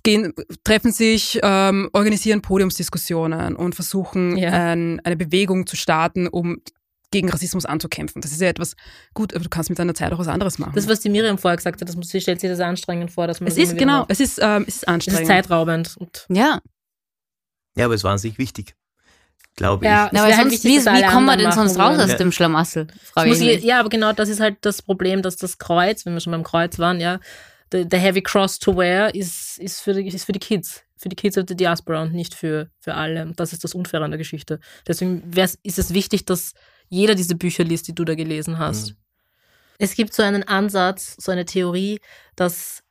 gehen, 0.03 0.33
treffen 0.63 0.91
sich, 0.91 1.39
ähm, 1.43 1.89
organisieren 1.93 2.41
Podiumsdiskussionen 2.41 3.55
und 3.55 3.75
versuchen, 3.75 4.37
Ja. 4.37 4.51
ein, 4.51 4.99
eine 5.03 5.17
Bewegung 5.17 5.65
zu 5.67 5.75
starten, 5.75 6.27
um 6.27 6.61
gegen 7.11 7.29
Rassismus 7.29 7.65
anzukämpfen. 7.65 8.21
Das 8.21 8.31
ist 8.31 8.41
ja 8.41 8.49
etwas, 8.49 8.75
gut, 9.13 9.33
aber 9.33 9.43
du 9.43 9.49
kannst 9.49 9.69
mit 9.69 9.79
deiner 9.79 9.93
Zeit 9.95 10.11
auch 10.13 10.19
was 10.19 10.27
anderes 10.27 10.59
machen. 10.59 10.73
Das, 10.75 10.87
was 10.89 10.99
die 10.99 11.09
Miriam 11.09 11.37
vorher 11.37 11.55
gesagt 11.57 11.79
hat, 11.81 11.87
das 11.87 11.95
muss, 11.95 12.09
sie 12.09 12.19
stellt 12.21 12.41
sich 12.41 12.49
das 12.49 12.59
anstrengend 12.59 13.11
vor, 13.11 13.27
dass 13.27 13.39
man 13.39 13.47
es 13.47 13.55
das 13.55 13.69
ist, 13.69 13.77
genau, 13.77 13.99
macht. 13.99 14.11
es 14.11 14.19
ist, 14.19 14.39
ähm, 14.41 14.63
es 14.67 14.75
ist 14.75 14.83
Es 14.83 14.87
anstrengend. 14.89 15.21
ist 15.21 15.27
zeitraubend. 15.27 15.95
Und 15.97 16.25
Ja, 16.29 16.59
Ja, 17.77 17.85
aber 17.85 17.93
es 17.95 18.03
war 18.03 18.11
an 18.11 18.17
sich 18.17 18.37
wichtig, 18.37 18.75
glaube 19.57 19.85
Ja, 19.85 20.05
ich. 20.05 20.13
Es 20.13 20.23
aber 20.23 20.37
halt 20.37 20.51
wichtig, 20.51 20.71
wie, 20.71 20.85
wie 20.85 21.05
kommen 21.07 21.25
wir 21.25 21.35
denn 21.35 21.51
sonst 21.51 21.77
raus 21.77 21.99
aus 21.99 22.07
würden. 22.07 22.17
dem 22.17 22.31
Schlamassel? 22.31 22.87
Frage 23.03 23.31
ich 23.31 23.63
ja, 23.63 23.81
aber 23.81 23.89
genau 23.89 24.13
das 24.13 24.29
ist 24.29 24.39
halt 24.39 24.57
das 24.61 24.81
Problem, 24.81 25.21
dass 25.21 25.35
das 25.35 25.57
Kreuz, 25.57 26.05
wenn 26.05 26.13
wir 26.13 26.21
schon 26.21 26.31
beim 26.31 26.43
Kreuz 26.43 26.79
waren, 26.79 27.01
ja, 27.01 27.19
der, 27.71 27.99
Heavy 27.99 28.21
Cross 28.21 28.59
to 28.59 28.77
Wear 28.77 29.13
ist, 29.13 29.57
ist, 29.57 29.81
für 29.81 29.93
die, 29.93 30.07
ist 30.07 30.23
für 30.23 30.31
die 30.31 30.39
Kids, 30.39 30.83
für 30.95 31.09
die 31.09 31.15
Kids 31.17 31.37
of 31.37 31.45
the 31.49 31.55
Diaspora 31.55 32.03
und 32.03 32.13
nicht 32.13 32.33
für, 32.33 32.69
für 32.79 32.93
alle. 32.93 33.23
Und 33.23 33.39
das 33.39 33.51
ist 33.51 33.63
das 33.63 33.73
Unfaire 33.73 34.05
an 34.05 34.11
der 34.11 34.17
Geschichte. 34.17 34.59
Deswegen 34.87 35.29
ist 35.63 35.79
es 35.79 35.93
wichtig, 35.93 36.23
dass 36.23 36.53
jeder 36.87 37.15
diese 37.15 37.35
Bücher 37.35 37.65
liest, 37.65 37.89
die 37.89 37.95
du 37.95 38.05
da 38.05 38.15
gelesen 38.15 38.57
hast. 38.57 38.91
Mhm. 38.91 38.95
Es 39.79 39.95
gibt 39.95 40.13
so 40.13 40.23
einen 40.23 40.43
Ansatz, 40.43 41.15
so 41.19 41.31
eine 41.31 41.45
Theorie, 41.45 41.99
dass 42.35 42.83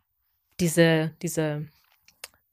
diese, 0.61 1.13
diese, 1.23 1.67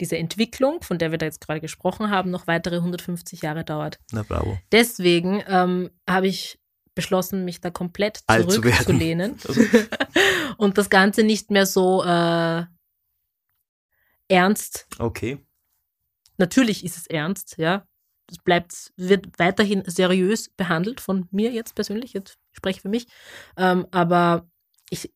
diese 0.03 0.17
Entwicklung, 0.17 0.81
von 0.83 0.97
der 0.99 1.11
wir 1.11 1.17
da 1.17 1.25
jetzt 1.25 1.39
gerade 1.39 1.61
gesprochen 1.61 2.09
haben, 2.09 2.29
noch 2.29 2.45
weitere 2.45 2.75
150 2.75 3.41
Jahre 3.41 3.63
dauert. 3.63 3.99
Na 4.11 4.23
bravo. 4.23 4.59
Deswegen 4.73 5.41
ähm, 5.47 5.91
habe 6.07 6.27
ich 6.27 6.59
beschlossen, 6.93 7.45
mich 7.45 7.61
da 7.61 7.69
komplett 7.69 8.19
zurückzulehnen 8.29 9.37
Also, 9.47 9.61
und 10.57 10.77
das 10.77 10.89
Ganze 10.89 11.23
nicht 11.23 11.51
mehr 11.51 11.65
so 11.65 12.03
äh, 12.03 12.65
ernst. 14.27 14.87
okay. 14.99 15.39
Natürlich 16.37 16.83
ist 16.83 16.97
es 16.97 17.07
ernst, 17.07 17.55
ja. 17.57 17.87
Es 18.29 18.39
bleibt, 18.39 18.91
wird 18.97 19.27
weiterhin 19.37 19.83
seriös 19.85 20.49
behandelt 20.49 20.99
von 20.99 21.27
mir 21.31 21.51
jetzt 21.51 21.75
persönlich. 21.75 22.13
Jetzt 22.13 22.37
spreche 22.51 22.77
ich 22.77 22.81
für 22.81 22.89
mich. 22.89 23.07
Ähm, 23.55 23.87
aber 23.91 24.49
ich 24.89 25.13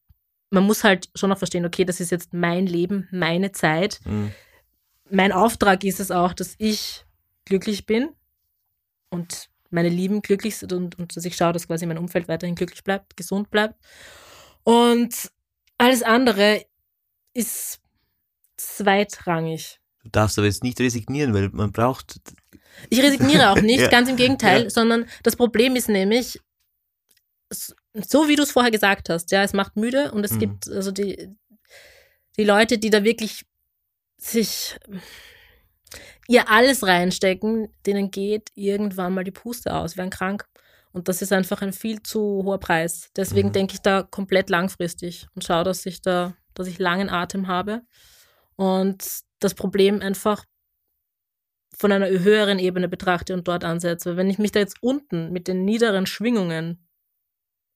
man 0.50 0.64
muss 0.64 0.84
halt 0.84 1.10
schon 1.16 1.30
noch 1.30 1.38
verstehen, 1.38 1.66
okay, 1.66 1.86
das 1.86 2.00
ist 2.00 2.12
jetzt 2.12 2.34
mein 2.34 2.66
Leben, 2.66 3.08
meine 3.12 3.52
Zeit. 3.52 4.00
Mhm. 4.06 4.32
Mein 5.10 5.32
Auftrag 5.32 5.84
ist 5.84 5.99
es 5.99 6.12
auch, 6.12 6.34
dass 6.34 6.55
ich 6.58 7.05
glücklich 7.45 7.86
bin 7.86 8.10
und 9.10 9.49
meine 9.70 9.89
Lieben 9.89 10.22
glücklich 10.22 10.58
sind 10.58 10.74
und, 10.74 10.97
und 10.97 11.16
dass 11.16 11.26
ich 11.26 11.36
schaue, 11.36 11.53
dass 11.53 11.68
quasi 11.68 11.86
mein 11.86 11.97
Umfeld 11.97 12.28
weiterhin 12.28 12.55
glücklich 12.55 12.84
bleibt, 12.84 13.18
gesund 13.18 13.49
bleibt. 13.51 13.76
Und 14.64 15.32
alles 15.78 16.03
andere 16.03 16.66
ist 17.34 17.80
zweitrangig. 18.58 19.80
Du 20.03 20.10
darfst 20.10 20.38
aber 20.38 20.47
jetzt 20.47 20.64
nicht 20.64 20.80
resignieren, 20.80 21.34
weil 21.34 21.49
man 21.49 21.72
braucht. 21.72 22.20
Ich 22.89 23.01
resigniere 23.01 23.51
auch 23.51 23.62
nicht, 23.62 23.80
Ja. 23.82 23.89
ganz 23.89 24.10
im 24.10 24.16
Gegenteil, 24.16 24.64
Ja. 24.64 24.70
sondern 24.70 25.05
das 25.24 25.36
Problem 25.36 25.76
ist 25.76 25.89
nämlich, 25.89 26.39
so 27.51 28.28
wie 28.28 28.36
du 28.36 28.43
es 28.43 28.51
vorher 28.51 28.72
gesagt 28.72 29.10
hast, 29.10 29.32
ja, 29.32 29.43
es 29.43 29.53
macht 29.53 29.76
müde 29.76 30.12
und 30.12 30.24
es 30.24 30.34
Mhm. 30.34 30.39
gibt 30.39 30.70
also 30.70 30.91
die, 30.91 31.30
die 32.38 32.43
Leute, 32.43 32.78
die 32.78 32.89
da 32.89 33.03
wirklich 33.03 33.45
sich 34.18 34.78
ihr 36.28 36.49
alles 36.49 36.86
reinstecken, 36.86 37.70
denen 37.86 38.11
geht 38.11 38.49
irgendwann 38.55 39.13
mal 39.13 39.24
die 39.24 39.32
Puste 39.32 39.74
aus, 39.76 39.97
werden 39.97 40.09
krank. 40.09 40.45
Und 40.91 41.07
das 41.07 41.22
ist 41.22 41.32
einfach 41.32 41.61
ein 41.61 41.74
viel 41.74 42.01
zu 42.01 42.20
hoher 42.43 42.59
Preis. 42.59 43.09
Deswegen 43.15 43.49
Mhm. 43.49 43.53
denke 43.53 43.74
ich 43.76 43.82
da 43.82 44.03
komplett 44.03 44.49
langfristig 44.49 45.28
und 45.36 45.43
schaue, 45.43 45.63
dass 45.63 45.86
ich 45.86 46.01
da, 46.01 46.36
dass 46.53 46.68
ich 46.68 46.80
langen 46.80 47.09
Atem 47.09 47.47
habe 47.47 47.82
und 48.55 49.05
das 49.39 49.53
Problem 49.53 50.01
einfach 50.01 50.45
von 51.78 51.91
einer 51.91 52.07
höheren 52.09 52.57
Ebene 52.59 52.88
betrachte 52.88 53.34
und 53.34 53.47
dort 53.47 53.63
ansetze. 53.63 54.18
Wenn 54.18 54.30
ich 54.30 54.39
mich 54.39 54.51
da 54.51 54.59
jetzt 54.59 54.78
unten 54.82 55.32
mit 55.32 55.47
den 55.47 55.63
niederen 55.63 56.07
Schwingungen 56.07 56.87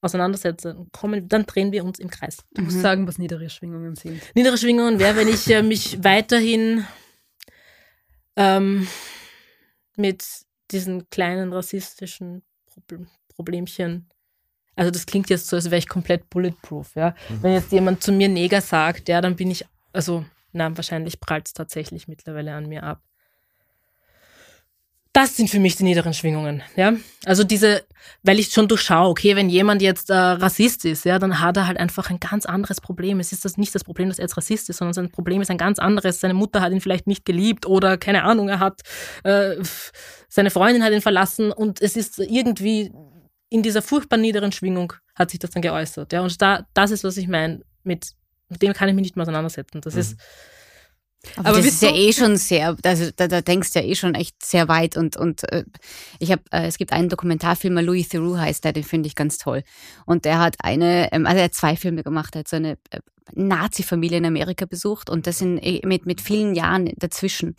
auseinandersetze, 0.02 0.84
kommen, 0.92 1.28
dann 1.28 1.46
drehen 1.46 1.72
wir 1.72 1.84
uns 1.84 1.98
im 1.98 2.10
Kreis. 2.10 2.38
Du 2.52 2.62
musst 2.62 2.76
Mhm. 2.76 2.82
sagen, 2.82 3.06
was 3.08 3.18
niedere 3.18 3.48
Schwingungen 3.48 3.96
sind. 3.96 4.20
Niedere 4.34 4.58
Schwingungen 4.58 4.98
wäre, 4.98 5.16
wenn 5.16 5.28
ich 5.28 5.48
äh, 5.48 5.62
mich 5.62 6.02
weiterhin 6.04 6.84
ähm, 8.36 8.86
mit 9.96 10.24
diesen 10.70 11.08
kleinen 11.10 11.52
rassistischen 11.52 12.42
Proble- 12.70 13.06
Problemchen. 13.34 14.08
Also 14.74 14.90
das 14.90 15.06
klingt 15.06 15.28
jetzt 15.30 15.48
so, 15.48 15.56
als 15.56 15.66
wäre 15.66 15.78
ich 15.78 15.88
komplett 15.88 16.28
bulletproof, 16.30 16.94
ja. 16.94 17.14
Mhm. 17.28 17.42
Wenn 17.42 17.52
jetzt 17.52 17.72
jemand 17.72 18.02
zu 18.02 18.10
mir 18.12 18.28
Neger 18.28 18.60
sagt, 18.60 19.08
ja, 19.08 19.20
dann 19.20 19.36
bin 19.36 19.50
ich, 19.50 19.66
also, 19.92 20.24
na, 20.52 20.74
wahrscheinlich 20.76 21.20
prallt 21.20 21.46
es 21.48 21.52
tatsächlich 21.52 22.08
mittlerweile 22.08 22.54
an 22.54 22.68
mir 22.68 22.82
ab. 22.82 23.02
Das 25.14 25.36
sind 25.36 25.50
für 25.50 25.60
mich 25.60 25.76
die 25.76 25.84
niederen 25.84 26.14
Schwingungen, 26.14 26.62
ja. 26.74 26.94
Also 27.26 27.44
diese, 27.44 27.84
weil 28.22 28.38
ich 28.38 28.48
schon 28.48 28.66
durchschaue, 28.66 29.10
okay, 29.10 29.36
wenn 29.36 29.50
jemand 29.50 29.82
jetzt 29.82 30.08
äh, 30.08 30.14
Rassist 30.14 30.86
ist, 30.86 31.04
ja, 31.04 31.18
dann 31.18 31.38
hat 31.40 31.58
er 31.58 31.66
halt 31.66 31.76
einfach 31.78 32.08
ein 32.08 32.18
ganz 32.18 32.46
anderes 32.46 32.80
Problem. 32.80 33.20
Es 33.20 33.30
ist 33.30 33.44
das 33.44 33.58
nicht 33.58 33.74
das 33.74 33.84
Problem, 33.84 34.08
dass 34.08 34.18
er 34.18 34.24
jetzt 34.24 34.38
Rassist 34.38 34.70
ist, 34.70 34.78
sondern 34.78 34.94
sein 34.94 35.10
Problem 35.10 35.42
ist 35.42 35.50
ein 35.50 35.58
ganz 35.58 35.78
anderes. 35.78 36.20
Seine 36.20 36.32
Mutter 36.32 36.62
hat 36.62 36.72
ihn 36.72 36.80
vielleicht 36.80 37.06
nicht 37.06 37.26
geliebt 37.26 37.66
oder 37.66 37.98
keine 37.98 38.22
Ahnung, 38.24 38.48
er 38.48 38.58
hat 38.58 38.80
äh, 39.24 39.56
seine 40.30 40.50
Freundin 40.50 40.82
hat 40.82 40.92
ihn 40.94 41.02
verlassen 41.02 41.52
und 41.52 41.82
es 41.82 41.94
ist 41.94 42.18
irgendwie 42.18 42.90
in 43.50 43.62
dieser 43.62 43.82
furchtbar 43.82 44.16
niederen 44.16 44.50
Schwingung 44.50 44.94
hat 45.14 45.30
sich 45.30 45.40
das 45.40 45.50
dann 45.50 45.60
geäußert, 45.60 46.10
ja. 46.14 46.22
Und 46.22 46.40
da, 46.40 46.66
das 46.72 46.90
ist, 46.90 47.04
was 47.04 47.18
ich 47.18 47.28
meine, 47.28 47.60
mit, 47.84 48.12
mit 48.48 48.62
dem 48.62 48.72
kann 48.72 48.88
ich 48.88 48.94
mich 48.94 49.02
nicht 49.02 49.16
mehr 49.16 49.24
auseinandersetzen. 49.24 49.82
Das 49.82 49.92
Mhm. 49.92 50.00
ist 50.00 50.16
Aber, 51.36 51.50
Aber 51.50 51.56
das 51.58 51.66
bist 51.66 51.82
ist 51.82 51.88
ja 51.88 51.94
eh 51.94 52.12
schon 52.12 52.36
sehr, 52.36 52.76
also 52.82 53.10
da, 53.14 53.28
da 53.28 53.40
denkst 53.40 53.72
du 53.72 53.78
ja 53.80 53.84
eh 53.84 53.94
schon 53.94 54.14
echt 54.14 54.44
sehr 54.44 54.68
weit 54.68 54.96
und, 54.96 55.16
und 55.16 55.50
äh, 55.52 55.64
ich 56.18 56.32
habe, 56.32 56.42
äh, 56.50 56.66
es 56.66 56.78
gibt 56.78 56.92
einen 56.92 57.08
Dokumentarfilmer, 57.08 57.82
Louis 57.82 58.08
Theroux 58.08 58.36
heißt 58.36 58.64
der, 58.64 58.72
den 58.72 58.84
finde 58.84 59.06
ich 59.06 59.14
ganz 59.14 59.38
toll. 59.38 59.62
Und 60.04 60.24
der 60.24 60.40
hat 60.40 60.56
eine, 60.58 61.12
ähm, 61.12 61.26
also 61.26 61.38
er 61.38 61.44
hat 61.44 61.54
zwei 61.54 61.76
Filme 61.76 62.02
gemacht, 62.02 62.34
er 62.34 62.40
hat 62.40 62.48
so 62.48 62.56
eine 62.56 62.72
äh, 62.90 63.00
Nazi-Familie 63.34 64.18
in 64.18 64.26
Amerika 64.26 64.66
besucht 64.66 65.10
und 65.10 65.26
das 65.26 65.40
in, 65.40 65.58
eh, 65.58 65.80
mit, 65.84 66.06
mit 66.06 66.20
vielen 66.20 66.54
Jahren 66.54 66.90
dazwischen. 66.96 67.54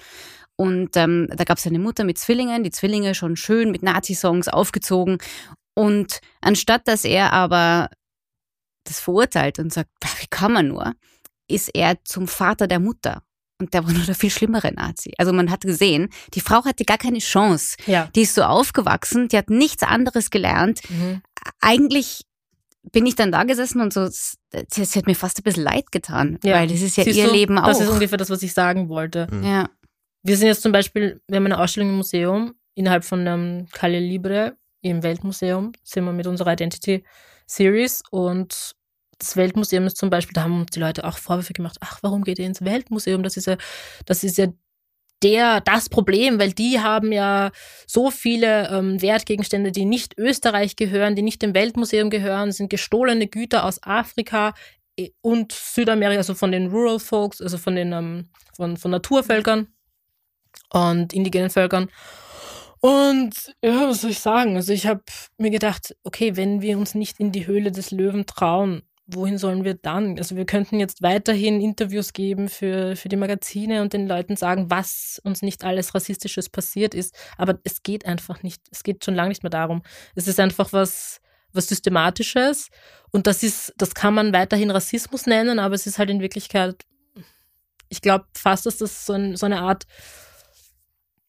Und 0.55 0.95
ähm, 0.97 1.29
da 1.35 1.45
gab 1.45 1.57
es 1.57 1.65
eine 1.65 1.79
Mutter 1.79 2.03
mit 2.03 2.17
Zwillingen, 2.17 2.63
die 2.63 2.71
Zwillinge 2.71 3.15
schon 3.15 3.35
schön 3.37 3.71
mit 3.71 3.81
Nazi-Songs 3.81 4.49
aufgezogen. 4.49 5.17
Und 5.73 6.19
anstatt 6.41 6.87
dass 6.87 7.05
er 7.05 7.33
aber 7.33 7.89
das 8.83 8.99
verurteilt 8.99 9.57
und 9.59 9.73
sagt, 9.73 9.89
"Bah, 9.99 10.09
wie 10.19 10.27
kann 10.27 10.51
man 10.51 10.67
nur, 10.67 10.93
ist 11.47 11.69
er 11.73 12.03
zum 12.03 12.27
Vater 12.27 12.67
der 12.67 12.79
Mutter. 12.79 13.23
Und 13.59 13.73
der 13.73 13.85
war 13.85 13.93
nur 13.93 14.03
der 14.03 14.15
viel 14.15 14.29
schlimmere 14.31 14.73
Nazi. 14.73 15.13
Also 15.17 15.31
man 15.31 15.49
hat 15.51 15.61
gesehen, 15.61 16.09
die 16.33 16.41
Frau 16.41 16.65
hatte 16.65 16.85
gar 16.85 16.97
keine 16.97 17.19
Chance. 17.19 17.77
ja. 17.85 18.09
Die 18.15 18.21
ist 18.23 18.35
so 18.35 18.43
aufgewachsen, 18.43 19.27
die 19.27 19.37
hat 19.37 19.49
nichts 19.49 19.83
anderes 19.83 20.29
gelernt. 20.31 20.81
Mhm. 20.89 21.21
Eigentlich 21.61 22.23
bin 22.91 23.05
ich 23.05 23.15
dann 23.15 23.31
da 23.31 23.43
gesessen 23.43 23.79
und 23.81 23.93
so, 23.93 24.01
es 24.01 24.37
es 24.51 24.95
hat 24.95 25.07
mir 25.07 25.15
fast 25.15 25.39
ein 25.39 25.43
bisschen 25.43 25.63
leid 25.63 25.91
getan, 25.91 26.37
Ja. 26.43 26.55
weil 26.55 26.67
das 26.67 26.81
ist 26.81 26.97
ja 26.97 27.03
Siehst 27.05 27.17
ihr 27.17 27.27
du, 27.27 27.31
Leben 27.33 27.57
auch. 27.57 27.67
Das 27.67 27.79
ist 27.79 27.87
ungefähr 27.89 28.17
das, 28.17 28.29
was 28.29 28.43
ich 28.43 28.53
sagen 28.53 28.89
wollte. 28.89 29.27
Mhm. 29.31 29.43
ja. 29.43 29.69
Wir 30.25 30.37
sind 30.37 30.47
jetzt 30.47 30.61
zum 30.61 30.71
Beispiel, 30.71 31.21
wir 31.27 31.35
haben 31.37 31.45
eine 31.45 31.59
Ausstellung 31.59 31.89
im 31.89 31.97
Museum, 31.97 32.53
innerhalb 32.75 33.03
von 33.03 33.25
dem 33.25 33.67
Calle 33.73 33.99
Libre 33.99 34.55
im 34.81 35.03
Weltmuseum, 35.03 35.73
sind 35.83 36.05
wir 36.05 36.13
mit 36.13 36.27
unserer 36.27 36.53
Identity 36.53 37.03
Series 37.45 38.03
und 38.09 38.73
das 39.19 39.37
Weltmuseum 39.37 39.85
ist 39.85 39.97
zum 39.97 40.09
Beispiel, 40.09 40.33
da 40.33 40.43
haben 40.43 40.61
uns 40.61 40.71
die 40.71 40.79
Leute 40.79 41.05
auch 41.05 41.17
Vorwürfe 41.17 41.53
gemacht, 41.53 41.77
ach, 41.81 41.99
warum 42.01 42.23
geht 42.23 42.39
ihr 42.39 42.45
ins 42.45 42.63
Weltmuseum? 42.63 43.23
Das 43.23 43.37
ist 43.37 43.47
ja, 43.47 43.57
das 44.05 44.23
ist 44.23 44.37
ja 44.37 44.47
der, 45.23 45.61
das 45.61 45.89
Problem, 45.89 46.39
weil 46.39 46.51
die 46.51 46.79
haben 46.79 47.11
ja 47.11 47.51
so 47.87 48.11
viele 48.11 48.69
ähm, 48.69 49.01
Wertgegenstände, 49.01 49.71
die 49.71 49.85
nicht 49.85 50.17
Österreich 50.17 50.75
gehören, 50.75 51.15
die 51.15 51.21
nicht 51.21 51.41
dem 51.41 51.53
Weltmuseum 51.53 52.09
gehören, 52.09 52.51
sind 52.51 52.69
gestohlene 52.69 53.27
Güter 53.27 53.63
aus 53.65 53.81
Afrika 53.83 54.53
eh, 54.97 55.11
und 55.21 55.53
Südamerika, 55.53 56.17
also 56.17 56.35
von 56.35 56.51
den 56.51 56.67
Rural 56.67 56.99
Folks, 56.99 57.41
also 57.41 57.57
von 57.57 57.75
den 57.75 57.93
ähm, 57.93 58.29
von, 58.55 58.77
von 58.77 58.91
Naturvölkern 58.91 59.67
und 60.69 61.13
indigenen 61.13 61.49
Völkern. 61.49 61.89
Und 62.79 63.55
ja, 63.63 63.87
was 63.87 64.01
soll 64.01 64.11
ich 64.11 64.19
sagen? 64.19 64.57
Also 64.57 64.73
ich 64.73 64.87
habe 64.87 65.03
mir 65.37 65.51
gedacht, 65.51 65.95
okay, 66.03 66.35
wenn 66.35 66.61
wir 66.61 66.77
uns 66.77 66.95
nicht 66.95 67.19
in 67.19 67.31
die 67.31 67.47
Höhle 67.47 67.71
des 67.71 67.91
Löwen 67.91 68.25
trauen, 68.25 68.83
wohin 69.05 69.37
sollen 69.37 69.63
wir 69.63 69.73
dann? 69.73 70.17
Also 70.17 70.35
wir 70.35 70.45
könnten 70.45 70.79
jetzt 70.79 71.01
weiterhin 71.01 71.61
Interviews 71.61 72.13
geben 72.13 72.47
für, 72.47 72.95
für 72.95 73.09
die 73.09 73.15
Magazine 73.15 73.81
und 73.81 73.93
den 73.93 74.07
Leuten 74.07 74.35
sagen, 74.35 74.69
was 74.69 75.19
uns 75.23 75.41
nicht 75.41 75.63
alles 75.63 75.93
Rassistisches 75.93 76.49
passiert 76.49 76.93
ist. 76.93 77.13
Aber 77.37 77.59
es 77.63 77.83
geht 77.83 78.05
einfach 78.05 78.43
nicht. 78.43 78.61
Es 78.71 78.83
geht 78.83 79.03
schon 79.03 79.15
lange 79.15 79.29
nicht 79.29 79.43
mehr 79.43 79.49
darum. 79.49 79.83
Es 80.15 80.27
ist 80.27 80.39
einfach 80.39 80.71
was, 80.71 81.19
was 81.51 81.67
Systematisches. 81.67 82.69
Und 83.11 83.27
das 83.27 83.43
ist, 83.43 83.73
das 83.77 83.93
kann 83.93 84.13
man 84.13 84.33
weiterhin 84.33 84.71
Rassismus 84.71 85.25
nennen, 85.25 85.59
aber 85.59 85.75
es 85.75 85.85
ist 85.85 85.99
halt 85.99 86.09
in 86.09 86.21
Wirklichkeit, 86.21 86.83
ich 87.89 88.01
glaube 88.01 88.25
fast, 88.33 88.65
dass 88.65 88.77
das 88.77 89.05
so, 89.05 89.13
ein, 89.13 89.35
so 89.35 89.45
eine 89.45 89.59
Art 89.59 89.85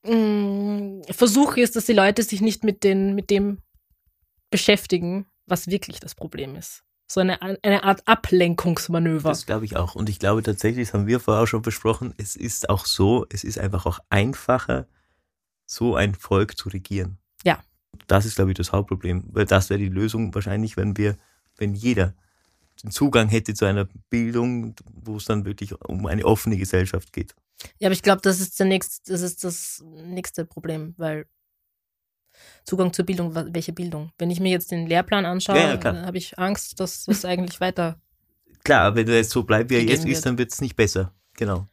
mh, 0.05 1.03
Versuch 1.12 1.57
ist, 1.57 1.77
dass 1.77 1.87
die 1.87 1.93
Leute 1.93 2.22
sich 2.22 2.41
nicht 2.41 2.64
mit, 2.64 2.85
den, 2.85 3.14
mit 3.14 3.31
dem 3.31 3.59
beschäftigen, 4.51 5.27
was 5.47 5.66
wirklich 5.66 6.01
das 6.01 6.14
Problem 6.14 6.57
ist. 6.57 6.85
So 7.14 7.20
eine, 7.20 7.40
eine 7.40 7.84
Art 7.84 8.02
Ablenkungsmanöver. 8.08 9.28
Das 9.28 9.46
glaube 9.46 9.64
ich 9.64 9.76
auch. 9.76 9.94
Und 9.94 10.08
ich 10.08 10.18
glaube 10.18 10.42
tatsächlich, 10.42 10.88
das 10.88 10.94
haben 10.94 11.06
wir 11.06 11.20
vorher 11.20 11.44
auch 11.44 11.46
schon 11.46 11.62
besprochen, 11.62 12.12
es 12.16 12.34
ist 12.34 12.68
auch 12.68 12.86
so, 12.86 13.24
es 13.30 13.44
ist 13.44 13.56
einfach 13.56 13.86
auch 13.86 14.00
einfacher, 14.10 14.88
so 15.64 15.94
ein 15.94 16.16
Volk 16.16 16.56
zu 16.56 16.70
regieren. 16.70 17.18
Ja. 17.44 17.62
Das 18.08 18.26
ist, 18.26 18.34
glaube 18.34 18.50
ich, 18.50 18.56
das 18.56 18.72
Hauptproblem. 18.72 19.26
Weil 19.28 19.46
das 19.46 19.70
wäre 19.70 19.78
die 19.78 19.90
Lösung 19.90 20.34
wahrscheinlich, 20.34 20.76
wenn 20.76 20.96
wir, 20.96 21.16
wenn 21.56 21.74
jeder 21.74 22.14
den 22.82 22.90
Zugang 22.90 23.28
hätte 23.28 23.54
zu 23.54 23.64
einer 23.64 23.86
Bildung, 24.10 24.74
wo 24.92 25.18
es 25.18 25.24
dann 25.24 25.44
wirklich 25.44 25.72
um 25.82 26.06
eine 26.06 26.24
offene 26.24 26.56
Gesellschaft 26.56 27.12
geht. 27.12 27.36
Ja, 27.78 27.86
aber 27.86 27.92
ich 27.92 28.02
glaube, 28.02 28.22
das 28.22 28.40
ist 28.40 28.58
der 28.58 28.66
nächste, 28.66 29.12
das 29.12 29.20
ist 29.20 29.44
das 29.44 29.84
nächste 29.84 30.44
Problem, 30.44 30.94
weil 30.96 31.26
Zugang 32.64 32.93
zur 32.93 33.05
Bildung, 33.05 33.35
welche 33.35 33.72
Bildung? 33.72 34.11
Wenn 34.18 34.30
ich 34.30 34.41
mir 34.41 34.51
jetzt 34.51 34.70
den 34.70 34.87
Lehrplan 34.87 35.26
anschaue, 35.26 35.57
Ja, 35.59 35.74
ja, 35.74 36.07
habe 36.07 36.18
ich 36.18 36.39
Angst, 36.39 36.80
dass 36.80 37.05
das 37.05 37.24
eigentlich 37.24 37.61
weiter. 37.61 38.01
Klar, 38.64 38.95
wenn 38.97 39.09
es 39.09 39.30
so 39.30 39.43
bleibt, 39.43 39.70
wie 39.70 39.76
er 39.76 39.85
jetzt 39.85 40.07
ist, 40.07 40.24
dann 40.24 40.39
wird 40.39 40.53
es 40.53 40.61
nicht 40.61 40.76
besser. 40.76 41.12
Genau. 41.37 41.68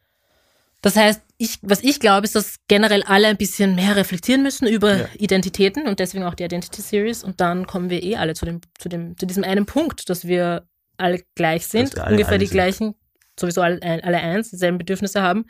Das 0.81 0.95
heißt, 0.95 1.21
ich, 1.37 1.59
was 1.61 1.83
ich 1.83 1.99
glaube, 1.99 2.25
ist, 2.25 2.35
dass 2.35 2.55
generell 2.67 3.03
alle 3.03 3.27
ein 3.27 3.37
bisschen 3.37 3.75
mehr 3.75 3.95
reflektieren 3.95 4.41
müssen 4.41 4.67
über 4.67 4.97
Ja. 4.97 5.07
Identitäten 5.17 5.87
und 5.87 5.99
deswegen 5.99 6.23
auch 6.23 6.33
die 6.33 6.43
Identity 6.43 6.81
Series 6.81 7.23
und 7.23 7.39
dann 7.39 7.67
kommen 7.67 7.89
wir 7.89 8.01
eh 8.03 8.15
alle 8.15 8.33
zu 8.33 8.45
dem, 8.45 8.61
zu 8.79 8.89
dem, 8.89 9.15
zu 9.17 9.25
diesem 9.27 9.43
einen 9.43 9.65
Punkt, 9.65 10.09
dass 10.09 10.25
wir 10.25 10.67
alle 10.97 11.23
gleich 11.35 11.67
sind, 11.67 11.97
alle 11.99 12.11
ungefähr 12.11 12.39
die 12.39 12.47
sind. 12.47 12.53
gleichen, 12.55 12.95
sowieso 13.39 13.61
alle, 13.61 13.79
alle 13.81 14.17
eins, 14.17 14.49
dieselben 14.49 14.79
Bedürfnisse 14.79 15.21
haben 15.21 15.45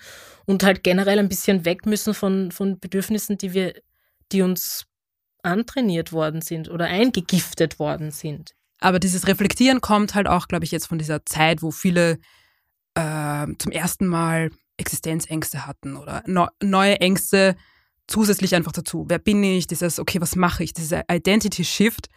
und 0.45 0.64
halt 0.64 0.84
generell 0.84 1.20
ein 1.20 1.30
bisschen 1.30 1.64
weg 1.66 1.86
müssen 1.86 2.14
von, 2.14 2.51
von 2.51 2.80
Bedürfnissen, 2.80 3.38
die 3.38 3.53
wir, 3.53 3.74
die 4.34 4.41
uns 4.41 4.86
antrainiert 5.43 6.11
worden 6.11 6.41
sind 6.41 6.69
oder 6.69 6.85
eingegiftet 6.85 7.79
worden 7.79 8.11
sind. 8.11 8.53
Aber 8.79 8.99
dieses 8.99 9.27
Reflektieren 9.27 9.81
kommt 9.81 10.15
halt 10.15 10.27
auch, 10.27 10.47
glaube 10.47 10.65
ich, 10.65 10.71
jetzt 10.71 10.87
von 10.87 10.97
dieser 10.97 11.25
Zeit, 11.25 11.61
wo 11.61 11.71
viele 11.71 12.17
äh, 12.95 13.47
zum 13.59 13.71
ersten 13.71 14.07
Mal 14.07 14.51
Existenzängste 14.77 15.65
hatten 15.67 15.95
oder 15.95 16.23
neu- 16.25 16.47
neue 16.61 16.99
Ängste 16.99 17.55
zusätzlich 18.07 18.55
einfach 18.55 18.71
dazu. 18.71 19.05
Wer 19.07 19.19
bin 19.19 19.43
ich? 19.43 19.67
Dieses, 19.67 19.99
okay, 19.99 20.19
was 20.19 20.35
mache 20.35 20.63
ich? 20.63 20.73
Dieser 20.73 21.03
Identity 21.09 21.63
Shift 21.63 22.07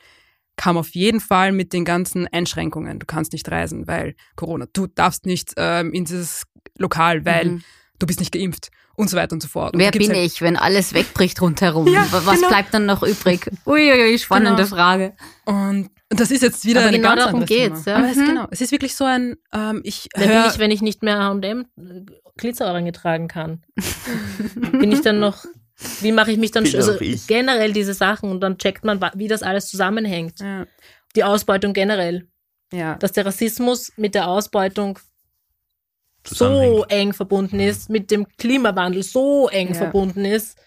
kam 0.57 0.77
auf 0.77 0.91
jeden 0.95 1.21
Fall 1.21 1.53
mit 1.53 1.73
den 1.73 1.85
ganzen 1.85 2.27
Einschränkungen. 2.29 2.99
Du 2.99 3.07
kannst 3.07 3.33
nicht 3.33 3.49
reisen, 3.51 3.87
weil 3.87 4.15
Corona. 4.37 4.67
Du 4.73 4.87
darfst 4.87 5.27
nicht 5.27 5.53
ähm, 5.57 5.93
in 5.93 6.05
dieses 6.05 6.45
Lokal, 6.79 7.25
weil 7.25 7.45
Mhm. 7.47 7.65
Du 7.99 8.07
bist 8.07 8.21
nicht 8.21 8.33
geimpft 8.33 8.71
und 8.97 9.09
so 9.11 9.17
weiter 9.17 9.33
und 9.35 9.41
so 9.43 9.49
fort. 9.49 9.75
Und 9.75 9.81
Wer 9.81 9.91
bin 9.91 10.09
halt- 10.11 10.19
ich, 10.27 10.41
wenn 10.43 10.57
alles 10.57 10.95
wegbricht 10.95 11.41
rundherum? 11.41 11.87
Ja, 11.93 12.07
Was 12.11 12.37
genau. 12.37 12.49
bleibt 12.49 12.73
dann 12.75 12.87
noch 12.87 13.03
übrig? 13.03 13.51
Uiuiui, 13.67 14.19
spannende 14.19 14.63
Genau. 14.65 14.75
Frage. 14.77 15.15
Und 15.45 15.91
das 16.11 16.31
ist 16.31 16.43
jetzt 16.43 16.65
wieder 16.65 16.81
Aber 16.81 16.89
eine 16.89 16.99
genau 16.99 17.11
ganz 17.11 17.25
darum 17.25 17.45
geht's, 17.47 17.85
Thema. 17.85 17.97
ja. 17.99 18.03
Aber 18.05 18.11
es, 18.13 18.17
Mhm. 18.19 18.27
genau, 18.27 18.47
es 18.51 18.61
ist 18.61 18.73
wirklich 18.73 18.95
so 18.95 19.05
ein, 19.05 19.37
ähm, 19.53 19.81
ich 19.85 20.09
Wer 20.15 20.27
bin 20.29 20.51
ich, 20.53 20.59
wenn 20.59 20.71
ich 20.71 20.83
nicht 20.83 21.03
mehr 21.03 21.19
H&M 21.19 21.67
Glitzerohrringe 22.37 22.93
tragen 22.93 23.29
kann? 23.29 23.63
bin 24.73 24.93
ich 24.93 25.01
dann 25.01 25.19
noch, 25.21 25.45
wie 26.01 26.13
mache 26.13 26.31
ich 26.33 26.39
mich 26.39 26.51
dann, 26.53 26.65
also 26.65 26.97
generell 27.27 27.73
diese 27.73 27.95
Sachen 27.95 28.31
und 28.31 28.41
dann 28.41 28.59
checkt 28.59 28.85
man, 28.85 29.01
wie 29.15 29.29
das 29.29 29.43
alles 29.43 29.67
zusammenhängt. 29.67 30.41
ja, 30.41 30.67
Die 31.17 31.25
Ausbeutung 31.25 31.73
generell. 31.73 32.29
ja, 32.73 32.97
Dass 32.97 33.13
der 33.13 33.27
Rassismus 33.27 33.93
mit 33.97 34.15
der 34.15 34.29
Ausbeutung 34.29 34.99
so 36.27 36.85
eng 36.89 37.13
verbunden 37.13 37.61
ist, 37.61 37.91
mit 37.91 38.11
dem 38.11 38.27
Klimawandel 38.39 39.03
so 39.03 39.49
eng 39.49 39.69
Ja. 39.69 39.75
verbunden 39.75 40.25
ist, 40.25 40.59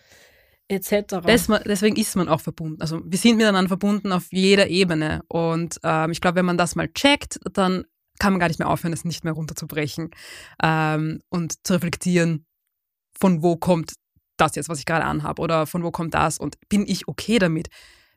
etc. 0.67 1.25
Des, 1.25 1.47
deswegen 1.65 1.95
ist 1.95 2.15
man 2.15 2.27
auch 2.27 2.41
verbunden. 2.41 2.81
Also 2.81 3.01
wir 3.03 3.17
sind 3.17 3.37
miteinander 3.37 3.69
verbunden 3.69 4.11
auf 4.11 4.25
jeder 4.31 4.67
Ebene. 4.67 5.21
Und 5.27 5.79
ähm, 5.83 6.11
ich 6.11 6.21
glaube, 6.21 6.37
wenn 6.37 6.45
man 6.45 6.57
das 6.57 6.75
mal 6.75 6.89
checkt, 6.89 7.39
dann 7.53 7.85
kann 8.19 8.33
man 8.33 8.39
gar 8.39 8.47
nicht 8.47 8.59
mehr 8.59 8.69
aufhören, 8.69 8.93
es 8.93 9.05
nicht 9.05 9.23
mehr 9.23 9.33
runterzubrechen 9.33 10.09
ähm, 10.63 11.21
und 11.29 11.65
zu 11.65 11.73
reflektieren, 11.73 12.45
von 13.19 13.43
wo 13.43 13.55
kommt 13.57 13.93
das 14.37 14.55
jetzt, 14.55 14.69
was 14.69 14.79
ich 14.79 14.85
gerade 14.85 15.05
anhabe, 15.05 15.41
oder 15.41 15.65
von 15.65 15.83
wo 15.83 15.91
kommt 15.91 16.13
das 16.13 16.37
und 16.37 16.57
bin 16.69 16.85
ich 16.87 17.07
okay 17.07 17.39
damit? 17.39 17.69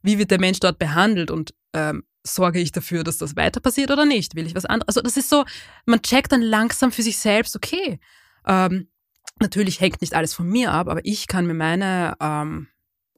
Wie 0.03 0.19
wird 0.19 0.31
der 0.31 0.41
Mensch 0.41 0.61
dort 0.61 0.79
behandelt 0.79 1.31
und 1.31 1.55
ähm, 1.75 2.05
sorge 2.27 2.61
ich 2.61 2.73
dafür, 2.73 3.03
dass 3.05 3.19
das 3.19 3.37
weiter 3.37 3.61
passiert 3.61 3.91
oder 3.91 4.05
nicht? 4.05 4.35
Will 4.35 4.47
ich 4.47 4.55
was 4.55 4.67
anderes? 4.67 4.89
Also 4.89 5.01
das 5.03 5.17
ist 5.17 5.31
so, 5.31 5.45
man 5.87 6.03
checkt 6.03 6.33
dann 6.33 6.43
langsam 6.43 6.93
für 6.93 7.03
sich 7.03 7.19
selbst, 7.19 7.57
okay, 7.57 7.99
ähm, 8.47 8.89
natürlich 9.41 9.81
hängt 9.81 10.01
nicht 10.01 10.15
alles 10.15 10.35
von 10.35 10.47
mir 10.49 10.73
ab, 10.73 10.89
aber 10.89 11.01
ich 11.05 11.27
kann 11.27 11.47
mir 11.47 11.55
meine 11.55 12.15
ähm, 12.21 12.69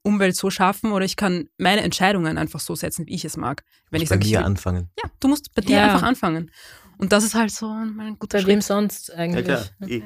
Umwelt 0.04 0.36
so 0.36 0.50
schaffen 0.50 0.92
oder 0.92 1.04
ich 1.04 1.16
kann 1.16 1.48
meine 1.58 1.82
Entscheidungen 1.82 2.38
einfach 2.38 2.60
so 2.60 2.74
setzen, 2.74 3.06
wie 3.06 3.14
ich 3.14 3.24
es 3.24 3.36
mag. 3.36 3.64
Wenn 3.90 4.02
ich 4.02 4.08
bei 4.08 4.16
sage, 4.16 4.26
ich 4.26 4.32
mir 4.32 4.38
will, 4.38 4.44
anfangen. 4.46 4.90
ja, 5.02 5.10
du 5.20 5.28
musst 5.28 5.54
bei 5.54 5.62
dir 5.62 5.76
Ja. 5.76 5.84
einfach 5.84 6.02
anfangen. 6.02 6.50
Und 6.98 7.12
das 7.12 7.24
ist 7.24 7.34
halt 7.34 7.50
so 7.50 7.68
ein 7.68 8.16
guter 8.18 8.38
Bei 8.38 8.46
wem 8.46 8.60
Schritt. 8.60 8.64
sonst 8.64 9.08
Ja, 9.08 9.14
eigentlich? 9.16 9.44
klar. 9.44 9.66
Eh. 9.88 10.02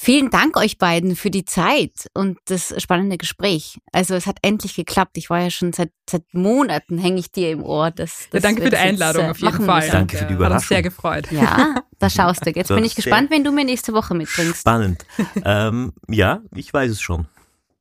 Vielen 0.00 0.30
Dank 0.30 0.56
euch 0.56 0.78
beiden 0.78 1.16
für 1.16 1.28
die 1.28 1.44
Zeit 1.44 2.08
und 2.14 2.38
das 2.44 2.72
spannende 2.80 3.18
Gespräch. 3.18 3.78
Also 3.90 4.14
es 4.14 4.26
hat 4.28 4.38
endlich 4.42 4.76
geklappt. 4.76 5.16
Ich 5.18 5.28
war 5.28 5.40
ja 5.40 5.50
schon 5.50 5.72
seit, 5.72 5.90
seit 6.08 6.22
Monaten 6.32 6.98
hänge 6.98 7.18
ich 7.18 7.32
dir 7.32 7.50
im 7.50 7.64
Ohr. 7.64 7.90
Dass, 7.90 8.20
Ja, 8.26 8.28
dass 8.30 8.42
danke 8.42 8.60
wir 8.62 8.66
für 8.66 8.70
die 8.70 8.76
jetzt, 8.76 8.86
Einladung 8.86 9.24
äh, 9.24 9.30
auf 9.30 9.38
jeden 9.40 9.64
Fall. 9.64 9.80
müssen. 9.80 9.90
Danke 9.90 10.16
für 10.18 10.24
die 10.24 10.24
Hat 10.26 10.30
uns 10.30 10.38
Überraschung. 10.38 10.68
sehr 10.68 10.82
gefreut. 10.82 11.32
Ja, 11.32 11.74
da 11.98 12.08
schaust 12.10 12.46
du. 12.46 12.50
Jetzt 12.50 12.70
Das 12.70 12.76
bin 12.76 12.84
ich 12.84 12.94
gespannt, 12.94 13.32
wenn 13.32 13.42
du 13.42 13.50
mir 13.50 13.64
nächste 13.64 13.92
Woche 13.92 14.14
mitbringst. 14.14 14.60
Spannend. 14.60 15.04
ähm, 15.44 15.92
ja, 16.08 16.42
ich 16.54 16.72
weiß 16.72 16.92
es 16.92 17.00
schon. 17.00 17.26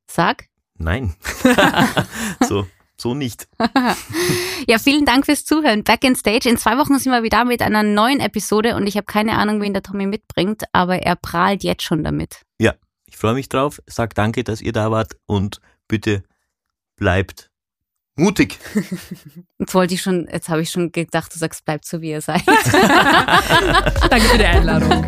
Sag. 0.08 0.46
Nein. 0.80 1.14
so, 2.48 2.66
so 3.00 3.14
nicht. 3.14 3.48
Ja, 4.70 4.80
vielen 4.80 5.06
Dank 5.06 5.26
fürs 5.26 5.46
Zuhören. 5.46 5.86
Back 5.86 6.04
in 6.04 6.16
Stage. 6.16 6.50
In 6.50 6.58
zwei 6.58 6.78
Wochen 6.78 7.00
sind 7.00 7.14
wir 7.14 7.24
wieder 7.24 7.46
mit 7.46 7.62
einer 7.62 7.84
neuen 7.84 8.20
Episode 8.20 8.76
und 8.76 8.86
ich 8.86 8.98
habe 8.98 9.06
keine 9.06 9.38
Ahnung, 9.38 9.62
wen 9.62 9.72
der 9.72 9.82
Tommy 9.82 10.08
mitbringt, 10.08 10.64
aber 10.74 11.04
er 11.04 11.16
prahlt 11.16 11.64
jetzt 11.64 11.84
schon 11.84 12.04
damit. 12.04 12.42
Ich 13.08 13.18
freue 13.18 13.34
mich 13.34 13.50
drauf. 13.50 13.82
Sag 13.88 14.14
danke, 14.14 14.44
dass 14.44 14.62
ihr 14.62 14.74
da 14.74 14.92
wart 14.92 15.18
und 15.26 15.60
bitte 15.88 16.24
bleibt 16.98 17.50
mutig. 18.16 18.60
Jetzt 19.58 19.74
wollte 19.74 19.94
ich 19.96 20.02
schon, 20.02 20.28
jetzt 20.32 20.50
habe 20.50 20.62
ich 20.62 20.70
schon 20.70 20.92
gedacht, 20.92 21.34
du 21.34 21.40
sagst, 21.40 21.66
bleibt 21.66 21.86
so 21.86 22.02
wie 22.02 22.12
ihr 22.12 22.22
seid. 22.22 22.46
Danke 22.48 24.22
für 24.22 24.38
die 24.38 24.46
Einladung. 24.46 25.08